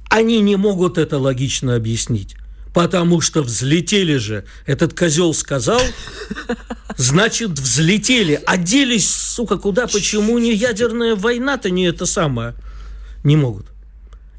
Они 0.09 0.41
не 0.41 0.57
могут 0.57 0.97
это 0.97 1.17
логично 1.17 1.75
объяснить. 1.75 2.35
Потому 2.73 3.19
что 3.19 3.41
взлетели 3.41 4.17
же. 4.17 4.45
Этот 4.65 4.97
козел 4.97 5.33
сказал, 5.33 5.81
значит, 6.97 7.49
взлетели. 7.51 8.39
А 8.45 8.57
делись, 8.57 9.09
сука, 9.09 9.57
куда, 9.57 9.87
почему 9.87 10.37
не 10.37 10.53
ядерная 10.53 11.15
война-то 11.15 11.69
не 11.69 11.85
это 11.85 12.05
самое? 12.05 12.55
Не 13.23 13.35
могут. 13.35 13.70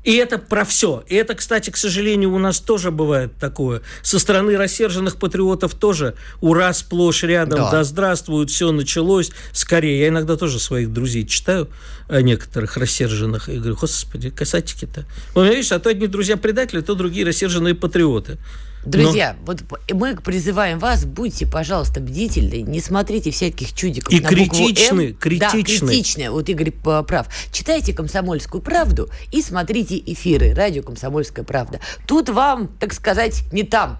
И 0.05 0.15
это 0.15 0.39
про 0.39 0.65
все. 0.65 1.05
И 1.07 1.15
это, 1.15 1.35
кстати, 1.35 1.71
к 1.71 1.77
сожалению, 1.77 2.33
у 2.33 2.39
нас 2.39 2.61
тоже 2.61 2.91
бывает 2.91 3.33
такое. 3.39 3.83
Со 4.03 4.19
стороны 4.19 4.57
рассерженных 4.57 5.17
патриотов 5.17 5.75
тоже 5.75 6.15
ура 6.41 6.73
сплошь 6.73 7.23
рядом, 7.23 7.59
да, 7.59 7.71
да 7.71 7.85
здравствует, 7.85 8.51
все 8.51 8.73
началось. 8.73 9.31
Скорее, 9.53 10.01
я 10.01 10.09
иногда 10.09 10.37
тоже 10.37 10.59
своих 10.59 10.93
друзей 10.93 11.25
читаю, 11.25 11.69
э, 12.09 12.21
некоторых 12.21 12.77
рассерженных, 12.77 13.49
и 13.49 13.59
говорю, 13.59 13.77
господи, 13.81 14.31
касатики-то. 14.31 15.05
Ну, 15.37 15.45
видишь, 15.45 15.71
а 15.71 15.79
то 15.79 15.91
одни 15.91 16.09
друзья 16.09 16.37
предатели, 16.37 16.81
то 16.81 16.95
другие 16.95 17.25
рассерженные 17.25 17.75
патриоты. 17.75 18.39
Друзья, 18.85 19.37
Но... 19.39 19.47
вот 19.47 19.63
мы 19.93 20.17
призываем 20.17 20.79
вас, 20.79 21.05
будьте, 21.05 21.47
пожалуйста, 21.47 22.01
бдительны, 22.01 22.63
не 22.63 22.81
смотрите 22.81 23.31
всяких 23.31 23.73
чудиков 23.75 24.13
И 24.13 24.21
на 24.21 24.29
критичны, 24.29 25.09
М. 25.11 25.15
критичны. 25.15 25.39
Да, 25.39 25.51
критичны. 25.51 26.31
Вот 26.31 26.49
Игорь 26.49 26.73
прав. 26.73 27.29
Читайте 27.53 27.93
«Комсомольскую 27.93 28.61
правду» 28.61 29.09
и 29.31 29.41
смотрите 29.41 30.03
эфиры 30.05 30.53
радио 30.55 30.83
«Комсомольская 30.83 31.45
правда». 31.45 31.81
Тут 32.07 32.29
вам, 32.29 32.69
так 32.69 32.93
сказать, 32.93 33.45
не 33.53 33.63
там. 33.63 33.99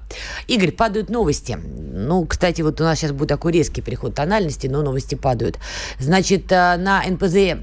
Игорь, 0.49 0.73
падают 0.73 1.11
новости. 1.11 1.57
Ну, 1.63 2.27
кстати, 2.27 2.63
вот 2.63 2.81
у 2.81 2.85
нас 2.85 2.99
сейчас 2.99 3.13
будет 3.13 3.29
такой 3.29 3.53
резкий 3.53 3.83
переход 3.83 4.15
тональности, 4.15 4.67
но 4.67 4.83
новости 4.83 5.15
падают. 5.15 5.59
Значит, 6.01 6.51
э, 6.51 6.77
на 6.77 7.03
НПЗ 7.07 7.63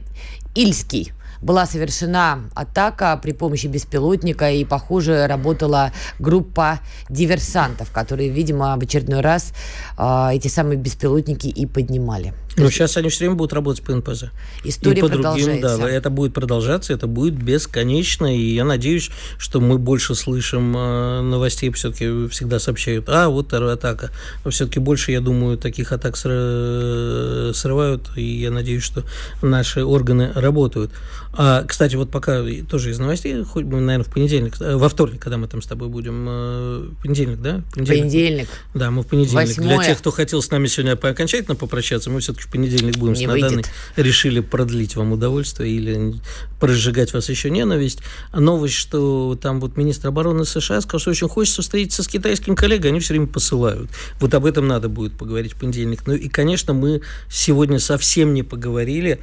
Ильский 0.55 1.11
была 1.41 1.65
совершена 1.65 2.39
атака 2.53 3.19
при 3.21 3.31
помощи 3.31 3.67
беспилотника, 3.67 4.51
и, 4.51 4.65
похоже, 4.65 5.27
работала 5.27 5.91
группа 6.19 6.79
диверсантов, 7.09 7.91
которые, 7.91 8.29
видимо, 8.29 8.75
в 8.77 8.83
очередной 8.83 9.21
раз 9.21 9.53
э, 9.97 10.29
эти 10.33 10.47
самые 10.47 10.77
беспилотники 10.77 11.47
и 11.47 11.65
поднимали. 11.65 12.33
Ну, 12.63 12.69
сейчас 12.69 12.97
они 12.97 13.09
все 13.09 13.19
время 13.19 13.35
будут 13.35 13.53
работать 13.53 13.83
по 13.83 13.95
НПЗ. 13.95 14.25
История 14.63 14.99
и 14.99 15.01
по. 15.01 15.09
Другим, 15.09 15.61
да, 15.61 15.89
это 15.89 16.09
будет 16.09 16.33
продолжаться, 16.33 16.93
это 16.93 17.07
будет 17.07 17.33
бесконечно, 17.35 18.35
и 18.35 18.53
я 18.53 18.65
надеюсь, 18.65 19.09
что 19.37 19.59
мы 19.59 19.77
больше 19.77 20.15
слышим 20.15 20.75
э, 20.75 21.21
новостей, 21.21 21.71
все-таки 21.71 22.27
всегда 22.27 22.59
сообщают, 22.59 23.09
а, 23.09 23.29
вот 23.29 23.47
вторая 23.47 23.73
атака. 23.73 24.11
Но 24.43 24.51
все-таки 24.51 24.79
больше, 24.79 25.11
я 25.11 25.21
думаю, 25.21 25.57
таких 25.57 25.91
атак 25.91 26.15
срывают, 26.17 28.09
и 28.15 28.23
я 28.23 28.51
надеюсь, 28.51 28.83
что 28.83 29.03
наши 29.41 29.83
органы 29.83 30.31
работают. 30.35 30.91
А, 31.33 31.63
кстати, 31.63 31.95
вот 31.95 32.09
пока 32.09 32.43
тоже 32.69 32.89
из 32.89 32.99
новостей, 32.99 33.43
хоть 33.43 33.63
бы, 33.63 33.79
наверное, 33.79 34.03
в 34.03 34.11
понедельник, 34.13 34.59
э, 34.59 34.75
во 34.75 34.89
вторник, 34.89 35.21
когда 35.21 35.37
мы 35.37 35.47
там 35.47 35.61
с 35.61 35.67
тобой 35.67 35.87
будем, 35.87 36.25
э, 36.27 36.89
понедельник, 37.01 37.39
да? 37.39 37.61
Понедельник. 37.73 38.03
понедельник. 38.03 38.49
Да, 38.73 38.91
мы 38.91 39.03
в 39.03 39.07
понедельник. 39.07 39.35
Восьмое. 39.35 39.77
Для 39.77 39.85
тех, 39.85 39.99
кто 39.99 40.11
хотел 40.11 40.41
с 40.41 40.49
нами 40.49 40.67
сегодня 40.67 40.93
окончательно 40.93 41.55
попрощаться, 41.55 42.09
мы 42.09 42.19
все-таки 42.19 42.48
в 42.49 42.51
понедельник 42.51 42.97
будем 42.97 43.13
не 43.13 43.25
с 43.25 43.27
Наданой. 43.27 43.63
Решили 43.95 44.39
продлить 44.39 44.95
вам 44.95 45.11
удовольствие 45.11 45.71
или 45.71 46.15
прожигать 46.59 47.13
вас 47.13 47.29
еще 47.29 47.49
ненависть. 47.49 47.99
А 48.31 48.39
новость, 48.39 48.73
что 48.73 49.37
там 49.39 49.59
вот 49.59 49.77
министр 49.77 50.07
обороны 50.07 50.45
США 50.45 50.81
сказал, 50.81 50.99
что 50.99 51.11
очень 51.11 51.29
хочется 51.29 51.61
встретиться 51.61 52.01
с 52.01 52.07
китайским 52.07 52.55
коллегой, 52.55 52.89
они 52.89 52.99
все 52.99 53.13
время 53.13 53.27
посылают. 53.27 53.89
Вот 54.19 54.33
об 54.33 54.45
этом 54.45 54.67
надо 54.67 54.89
будет 54.89 55.13
поговорить 55.13 55.53
в 55.53 55.59
понедельник. 55.59 56.07
Ну 56.07 56.13
и, 56.13 56.27
конечно, 56.27 56.73
мы 56.73 57.01
сегодня 57.29 57.79
совсем 57.79 58.33
не 58.33 58.41
поговорили 58.41 59.19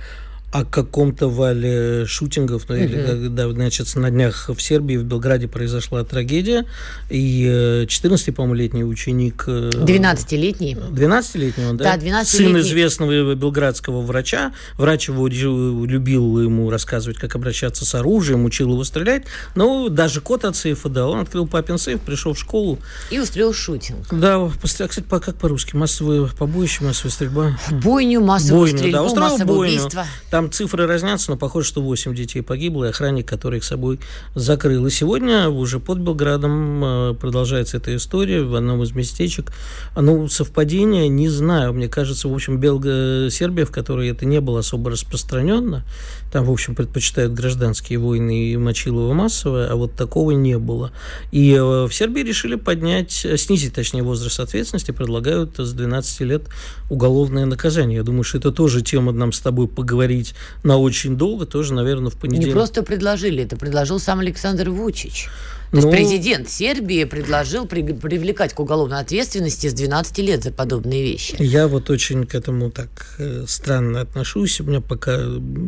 о 0.57 0.65
каком-то 0.65 1.29
вале 1.29 2.07
шутингов, 2.07 2.69
ну, 2.69 2.77
или, 2.77 3.05
когда, 3.05 3.51
значит, 3.51 3.95
на 3.97 4.11
днях 4.11 4.49
в 4.49 4.61
Сербии, 4.61 4.97
в 4.97 5.05
Белграде 5.05 5.49
произошла 5.49 6.03
трагедия, 6.05 6.65
и 7.11 7.85
14 7.89 8.35
по-моему, 8.35 8.55
летний 8.55 8.85
ученик... 8.85 9.45
12-летний. 9.47 10.75
Э, 10.75 10.91
12-летний 10.91 11.65
он, 11.67 11.77
да? 11.77 11.85
Да, 11.85 11.97
12 11.99 12.37
Сын 12.37 12.59
известного 12.59 13.35
белградского 13.35 14.01
врача. 14.01 14.53
Врач 14.79 15.09
его 15.09 15.29
любил 15.29 16.41
ему 16.41 16.71
рассказывать, 16.71 17.19
как 17.19 17.35
обращаться 17.35 17.85
с 17.85 17.95
оружием, 17.95 18.45
учил 18.45 18.73
его 18.73 18.85
стрелять. 18.85 19.25
Но 19.55 19.89
даже 19.89 20.21
код 20.21 20.45
от 20.45 20.57
сейфа, 20.57 20.89
да, 20.89 21.07
он 21.07 21.21
открыл 21.21 21.47
папин 21.47 21.79
сейф, 21.79 22.01
пришел 22.01 22.33
в 22.33 22.39
школу. 22.39 22.79
И 23.11 23.19
устроил 23.19 23.53
шутинг. 23.53 24.07
Да, 24.11 24.51
кстати, 24.63 25.03
как 25.07 25.37
по-русски? 25.37 25.77
Массовые 25.77 26.29
побоище, 26.29 26.85
массовая 26.85 27.13
стрельба? 27.13 27.59
Бойню, 27.71 28.21
массовую 28.21 28.63
бойню, 28.63 28.79
стрельбу, 28.79 29.15
да, 29.15 29.21
массовое 29.21 29.47
бойню. 29.47 29.81
убийство. 29.81 30.07
Там 30.31 30.46
цифры 30.49 30.87
разнятся, 30.87 31.31
но 31.31 31.37
похоже, 31.37 31.69
что 31.69 31.81
8 31.81 32.15
детей 32.15 32.43
погибло, 32.43 32.85
и 32.85 32.89
охранник, 32.89 33.27
который 33.27 33.59
их 33.59 33.65
собой 33.65 34.01
закрыл. 34.35 34.87
И 34.87 34.91
сегодня 34.91 35.49
уже 35.49 35.81
под 35.81 35.99
Белградом 35.99 36.85
э, 36.85 37.15
продолжается 37.15 37.77
эта 37.77 37.95
история 37.97 38.43
в 38.43 38.55
одном 38.55 38.83
из 38.83 38.93
местечек. 38.93 39.53
Ну, 39.97 40.29
совпадение, 40.29 41.09
не 41.09 41.29
знаю. 41.29 41.73
Мне 41.73 41.89
кажется, 41.89 42.29
в 42.29 42.35
общем, 42.35 42.59
Белга... 42.59 43.29
Сербия, 43.31 43.65
в 43.65 43.71
которой 43.71 44.09
это 44.09 44.25
не 44.25 44.41
было 44.41 44.61
особо 44.61 44.91
распространенно, 44.91 45.85
там, 46.33 46.45
в 46.45 46.51
общем, 46.51 46.75
предпочитают 46.75 47.33
гражданские 47.33 47.99
войны 47.99 48.51
и 48.51 48.57
мочилово 48.57 49.13
массовое, 49.13 49.69
а 49.71 49.77
вот 49.77 49.95
такого 49.95 50.33
не 50.33 50.59
было. 50.59 50.93
И 51.33 51.53
э, 51.53 51.87
в 51.87 51.91
Сербии 51.93 52.21
решили 52.21 52.57
поднять, 52.57 53.25
э, 53.25 53.37
снизить, 53.37 53.75
точнее, 53.75 54.03
возраст 54.03 54.41
ответственности, 54.41 54.91
предлагают 54.91 55.59
с 55.59 55.73
12 55.73 56.21
лет 56.21 56.43
уголовное 56.91 57.47
наказание. 57.47 57.99
Я 57.99 58.03
думаю, 58.03 58.25
что 58.25 58.39
это 58.39 58.53
тоже 58.53 58.83
тема 58.83 59.13
нам 59.13 59.33
с 59.33 59.41
тобой 59.41 59.69
поговорить 59.69 60.26
на 60.63 60.79
очень 60.79 61.17
долго, 61.17 61.47
тоже, 61.47 61.75
наверное, 61.75 62.11
в 62.11 62.17
понедельник. 62.17 62.49
Не 62.49 62.53
просто 62.53 62.83
предложили, 62.83 63.45
это 63.45 63.57
предложил 63.57 63.99
сам 63.99 64.21
Александр 64.21 64.71
Вучич. 64.71 65.29
То 65.71 65.79
ну, 65.79 65.91
есть 65.91 65.91
президент 65.91 66.49
Сербии 66.49 67.05
предложил 67.05 67.67
при, 67.67 67.83
привлекать 67.83 68.55
к 68.55 68.61
уголовной 68.61 69.01
ответственности 69.01 69.69
с 69.69 69.75
12 69.75 70.19
лет 70.19 70.45
за 70.45 70.53
подобные 70.53 71.03
вещи. 71.03 71.37
Я 71.39 71.67
вот 71.67 71.91
очень 71.91 72.25
к 72.25 72.35
этому 72.35 72.71
так 72.71 72.89
э, 73.19 73.45
странно 73.49 74.01
отношусь. 74.01 74.61
У 74.61 74.65
меня 74.65 74.81
пока 74.81 75.19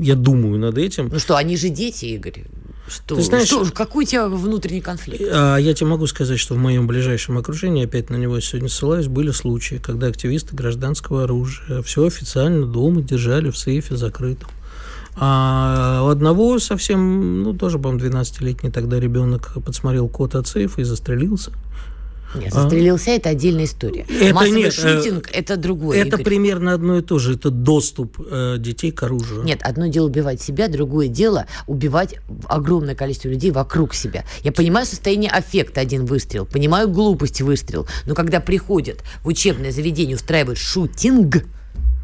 я 0.01 0.15
думаю 0.15 0.59
над 0.59 0.79
этим. 0.79 1.09
Ну 1.13 1.19
что, 1.19 1.37
они 1.37 1.57
же 1.57 1.69
дети, 1.69 2.07
Игорь. 2.07 2.45
Что, 2.89 3.17
Ты 3.17 3.23
знаешь, 3.23 3.47
что, 3.47 3.65
какой 3.73 4.05
у 4.05 4.07
тебя 4.07 4.29
внутренний 4.29 4.81
конфликт? 4.81 5.23
А, 5.31 5.57
я 5.57 5.75
тебе 5.75 5.89
могу 5.89 6.07
сказать, 6.07 6.39
что 6.39 6.55
в 6.55 6.59
моем 6.59 6.87
ближайшем 6.87 7.39
окружении, 7.39 7.85
опять 7.85 8.11
на 8.11 8.17
него 8.17 8.41
сегодня 8.41 8.69
ссылаюсь, 8.69 9.09
были 9.09 9.31
случаи, 9.31 9.77
когда 9.77 10.07
активисты 10.07 10.57
гражданского 10.57 11.25
оружия 11.25 11.83
все 11.83 12.07
официально 12.07 12.67
дома 12.67 13.03
держали 13.03 13.51
в 13.51 13.59
сейфе 13.59 13.97
закрытом. 13.97 14.49
А 15.21 16.03
у 16.05 16.09
одного 16.09 16.59
совсем, 16.61 17.43
ну, 17.43 17.53
тоже, 17.53 17.79
по-моему, 17.79 18.05
12-летний 18.05 18.71
тогда 18.71 19.01
ребенок 19.01 19.53
подсмотрел 19.65 20.09
код 20.09 20.37
от 20.37 20.47
сейфа 20.47 20.81
и 20.81 20.85
застрелился. 20.85 21.53
Нет, 22.35 22.53
застрелился 22.53 23.11
а? 23.11 23.15
это 23.15 23.31
отдельная 23.31 23.65
история. 23.65 24.07
Это 24.09 24.35
Массовый 24.35 24.63
нет, 24.63 24.79
э, 24.79 24.97
шутинг 24.97 25.31
это 25.33 25.57
другое. 25.57 25.99
Это 25.99 26.09
Игорь. 26.17 26.25
примерно 26.25 26.75
одно 26.75 26.99
и 26.99 27.03
то 27.03 27.19
же. 27.19 27.35
Это 27.35 27.51
доступ 27.51 28.19
э, 28.19 28.57
детей 28.59 28.91
к 28.91 29.03
оружию. 29.03 29.45
Нет, 29.45 29.61
одно 29.63 29.87
дело 29.87 30.07
убивать 30.07 30.41
себя, 30.41 30.69
другое 30.69 31.09
дело 31.09 31.47
убивать 31.67 32.17
огромное 32.49 32.95
количество 32.95 33.29
людей 33.29 33.51
вокруг 33.51 33.95
себя. 33.95 34.25
Я 34.43 34.53
понимаю 34.53 34.87
состояние 34.87 35.31
аффекта 35.31 35.81
один 35.81 36.05
выстрел, 36.05 36.45
понимаю 36.45 36.89
глупость 36.89 37.41
выстрел, 37.41 37.87
но 38.07 38.15
когда 38.15 38.41
приходят 38.41 39.03
в 39.23 39.29
учебное 39.29 39.73
заведение 39.73 40.17
устраивают 40.17 40.59
шутинг, 40.59 41.45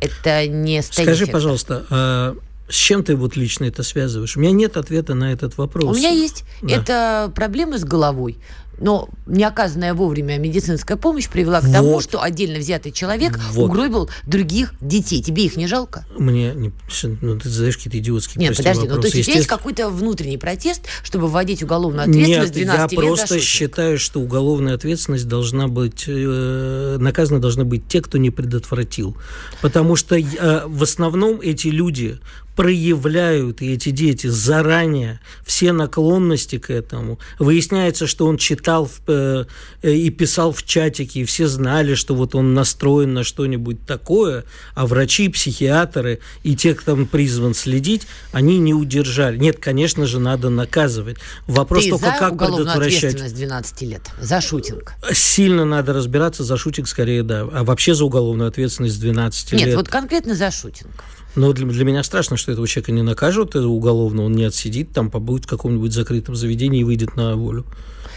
это 0.01 0.47
не 0.47 0.83
Скажи, 0.83 1.27
пожалуйста, 1.27 1.87
а 1.91 2.37
с 2.68 2.75
чем 2.75 3.05
ты 3.05 3.14
вот 3.14 3.37
лично 3.37 3.64
это 3.64 3.83
связываешь? 3.83 4.37
У 4.37 4.41
меня 4.41 4.53
нет 4.53 4.77
ответа 4.77 5.14
на 5.14 5.33
этот 5.33 5.59
вопрос. 5.59 5.97
У 5.97 5.99
меня 5.99 6.11
есть. 6.11 6.45
Да. 6.62 6.75
Это 6.75 7.33
проблемы 7.35 7.79
с 7.79 7.85
головой. 7.85 8.39
Но 8.79 9.09
неоказанная 9.27 9.95
вовремя 9.95 10.39
медицинская 10.39 10.97
помощь 10.97 11.29
привела 11.29 11.61
к 11.61 11.70
тому, 11.70 12.01
что 12.01 12.22
отдельно 12.22 12.59
взятый 12.59 12.93
человек 12.93 13.39
вот. 13.53 13.70
угробил 13.70 14.11
других 14.27 14.75
детей. 14.81 15.22
Тебе 15.22 15.45
их 15.45 15.57
не 15.57 15.66
жалко? 15.66 16.07
Мне 16.18 16.53
не... 16.55 16.72
Ну, 17.20 17.39
ты 17.39 17.49
задаешь 17.49 17.77
какие-то 17.77 17.99
идиотские 17.99 18.41
Нет, 18.41 18.57
подожди, 18.57 18.81
вопросы. 18.81 18.97
ну 18.97 19.01
то 19.01 19.07
есть 19.07 19.16
Естественно... 19.16 19.39
есть 19.39 19.49
какой-то 19.49 19.91
внутренний 19.91 20.39
протест, 20.39 20.83
чтобы 21.03 21.29
вводить 21.29 21.62
уголовную 21.62 22.03
ответственность 22.03 22.55
Нет, 22.57 22.66
12 22.66 22.93
я 22.93 23.01
лет 23.01 23.07
просто 23.07 23.39
считаю, 23.39 23.99
что 23.99 24.20
уголовная 24.20 24.75
ответственность 24.75 25.29
должна 25.29 25.68
быть... 25.68 26.05
Э, 26.09 26.97
наказаны 26.99 27.41
должны 27.41 27.64
быть 27.64 27.87
те, 27.89 28.01
кто 28.01 28.18
не 28.18 28.31
предотвратил. 28.31 29.16
Потому 29.61 29.97
что 29.97 30.16
э, 30.16 30.66
в 30.66 30.83
основном 30.83 31.41
эти 31.41 31.68
люди 31.68 32.18
проявляют, 32.57 33.62
и 33.62 33.72
эти 33.72 33.91
дети, 33.91 34.29
заранее 34.29 35.20
все 35.45 35.72
наклонности 35.72 36.59
к 36.59 36.70
этому. 36.70 37.18
Выясняется, 37.39 38.07
что 38.07 38.27
он 38.27 38.39
читает 38.39 38.64
читал 38.65 38.91
э, 39.09 39.45
и 39.83 40.09
писал 40.09 40.53
в 40.53 40.62
чатике, 40.62 41.21
и 41.21 41.25
все 41.25 41.47
знали, 41.47 41.95
что 41.95 42.15
вот 42.15 42.35
он 42.35 42.55
настроен 42.55 43.12
на 43.12 43.23
что-нибудь 43.23 43.85
такое, 43.87 44.45
а 44.75 44.87
врачи, 44.87 45.29
психиатры 45.29 46.21
и 46.45 46.57
те, 46.57 46.75
кто 46.75 46.97
там 46.97 47.07
призван 47.07 47.53
следить, 47.55 48.07
они 48.33 48.59
не 48.59 48.73
удержали. 48.73 49.37
Нет, 49.37 49.59
конечно 49.59 50.07
же, 50.07 50.19
надо 50.19 50.49
наказывать. 50.49 51.19
Вопрос 51.47 51.85
Ты 51.85 51.91
только, 51.91 52.07
за 52.07 52.12
как 52.12 52.39
предотвращать. 52.39 53.05
ответственность 53.05 53.35
12 53.35 53.83
лет? 53.83 54.03
За 54.19 54.41
шутинг? 54.41 54.95
Сильно 55.12 55.67
надо 55.67 55.93
разбираться, 55.93 56.43
за 56.43 56.57
шутинг 56.57 56.89
скорее, 56.89 57.23
да. 57.23 57.43
А 57.53 57.65
вообще 57.65 57.95
за 57.95 58.07
уголовную 58.07 58.49
ответственность 58.49 58.99
12 58.99 59.53
Нет, 59.53 59.61
лет. 59.61 59.69
Нет, 59.69 59.77
вот 59.77 59.89
конкретно 59.89 60.35
за 60.35 60.51
шутинг. 60.51 60.91
Но 61.37 61.53
для, 61.53 61.67
для 61.67 61.85
меня 61.85 62.03
страшно, 62.03 62.39
что 62.39 62.53
этого 62.53 62.67
человека 62.67 62.93
не 62.93 63.03
накажут 63.03 63.57
уголовно, 63.57 64.23
он 64.23 64.33
не 64.33 64.45
отсидит, 64.45 64.93
там 64.93 65.11
побудет 65.11 65.45
в 65.45 65.49
каком-нибудь 65.49 65.93
закрытом 65.93 66.35
заведении 66.35 66.81
и 66.81 66.85
выйдет 66.85 67.17
на 67.17 67.37
волю. 67.37 67.67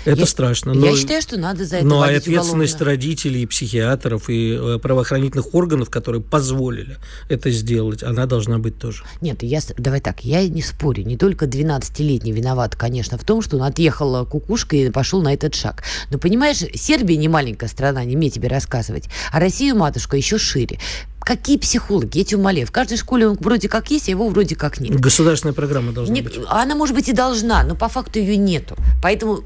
Это 0.08 0.22
я, 0.22 0.26
страшно. 0.26 0.74
Но, 0.74 0.88
я 0.88 0.96
считаю, 0.96 1.22
что 1.22 1.38
надо 1.38 1.66
за 1.66 1.78
это 1.78 1.86
Но 1.86 2.02
ответственность 2.02 2.76
уголовно. 2.76 2.86
родителей, 2.86 3.42
и 3.44 3.46
психиатров, 3.46 4.30
и 4.30 4.58
э, 4.60 4.80
правоохранительных 4.80 5.54
органов, 5.54 5.90
которые 5.90 6.22
позволили 6.22 6.98
это 7.30 7.52
сделать, 7.52 8.04
она 8.04 8.26
должна 8.26 8.58
быть 8.58 8.80
тоже. 8.80 9.04
Нет, 9.22 9.44
я, 9.44 9.60
давай 9.78 10.00
так, 10.00 10.24
я 10.24 10.48
не 10.48 10.62
спорю. 10.62 11.04
Не 11.04 11.18
только 11.18 11.46
12-летний 11.46 12.32
виноват, 12.32 12.76
конечно, 12.76 13.18
в 13.18 13.24
том, 13.24 13.42
что 13.42 13.58
он 13.58 13.64
отъехал 13.64 14.26
кукушкой 14.26 14.88
и 14.88 14.90
пошел 14.90 15.22
на 15.22 15.34
этот 15.34 15.56
шаг. 15.56 15.84
Но, 16.10 16.18
понимаешь, 16.18 16.58
Сербия 16.74 17.18
не 17.18 17.28
маленькая 17.28 17.68
страна, 17.68 18.04
не 18.04 18.16
мне 18.16 18.30
тебе 18.30 18.48
рассказывать. 18.48 19.10
А 19.32 19.40
Россия, 19.40 19.74
матушка, 19.74 20.18
еще 20.18 20.38
шире. 20.38 20.80
Какие 21.28 21.58
психологи? 21.58 22.20
Я 22.20 22.24
тебя 22.24 22.40
умоляю. 22.40 22.66
В 22.66 22.72
каждой 22.72 22.98
школе 22.98 23.28
он 23.28 23.36
вроде 23.42 23.68
как 23.68 23.92
есть, 23.92 24.08
а 24.08 24.12
его 24.12 24.30
вроде 24.30 24.56
как 24.56 24.80
нет. 24.80 24.98
Государственная 24.98 25.54
программа 25.54 25.92
должна 25.92 26.16
нет, 26.16 26.24
быть. 26.24 26.40
Она, 26.48 26.74
может 26.74 26.96
быть, 26.96 27.10
и 27.10 27.12
должна, 27.12 27.64
но 27.64 27.76
по 27.76 27.90
факту 27.90 28.20
ее 28.20 28.38
нету. 28.38 28.78
Поэтому 29.04 29.42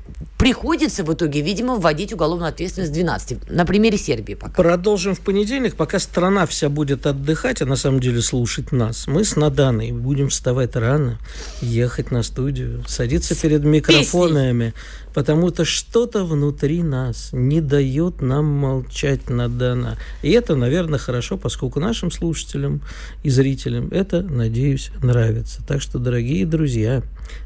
приходится 0.51 1.05
в 1.05 1.13
итоге, 1.13 1.39
видимо, 1.39 1.75
вводить 1.75 2.11
уголовную 2.11 2.49
ответственность 2.49 2.91
12. 2.91 3.49
На 3.51 3.65
примере 3.65 3.97
Сербии 3.97 4.33
пока. 4.33 4.61
Продолжим 4.61 5.15
в 5.15 5.21
понедельник, 5.21 5.75
пока 5.75 5.97
страна 5.97 6.45
вся 6.45 6.67
будет 6.67 7.05
отдыхать, 7.05 7.61
а 7.61 7.65
на 7.65 7.77
самом 7.77 8.01
деле 8.01 8.21
слушать 8.21 8.73
нас. 8.73 9.07
Мы 9.07 9.23
с 9.23 9.37
Наданой 9.37 9.93
будем 9.93 10.27
вставать 10.27 10.75
рано, 10.75 11.19
ехать 11.61 12.11
на 12.11 12.21
студию, 12.21 12.83
садиться 12.85 13.33
перед 13.41 13.63
микрофонами, 13.63 14.73
потому 15.13 15.49
что 15.49 15.65
что-то 15.65 16.25
внутри 16.25 16.83
нас 16.83 17.29
не 17.31 17.61
дает 17.61 18.21
нам 18.21 18.45
молчать, 18.45 19.29
Надана. 19.29 19.97
И 20.21 20.31
это, 20.31 20.55
наверное, 20.55 20.99
хорошо, 20.99 21.37
поскольку 21.37 21.79
нашим 21.79 22.11
слушателям 22.11 22.81
и 23.23 23.29
зрителям 23.29 23.89
это, 23.91 24.21
надеюсь, 24.21 24.91
нравится. 25.01 25.61
Так 25.67 25.81
что, 25.81 25.99
дорогие 25.99 26.45
друзья, 26.45 27.03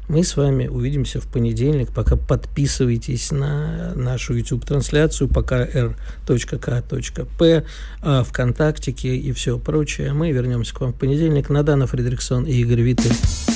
мы 0.08 0.24
с 0.24 0.36
вами 0.36 0.66
увидимся 0.66 1.20
в 1.20 1.26
понедельник. 1.26 1.92
Пока 1.92 2.16
подписывайтесь 2.16 3.30
на 3.30 3.94
нашу 3.94 4.34
YouTube-трансляцию, 4.34 5.28
пока 5.28 5.64
r.k.p, 5.64 7.64
ВКонтактике 8.02 9.16
и 9.16 9.32
все 9.32 9.58
прочее. 9.58 10.12
Мы 10.12 10.32
вернемся 10.32 10.74
к 10.74 10.80
вам 10.80 10.92
в 10.92 10.98
понедельник. 10.98 11.50
Надана 11.50 11.86
Фредериксон 11.86 12.44
и 12.44 12.52
Игорь 12.52 12.82
Виттель. 12.82 13.55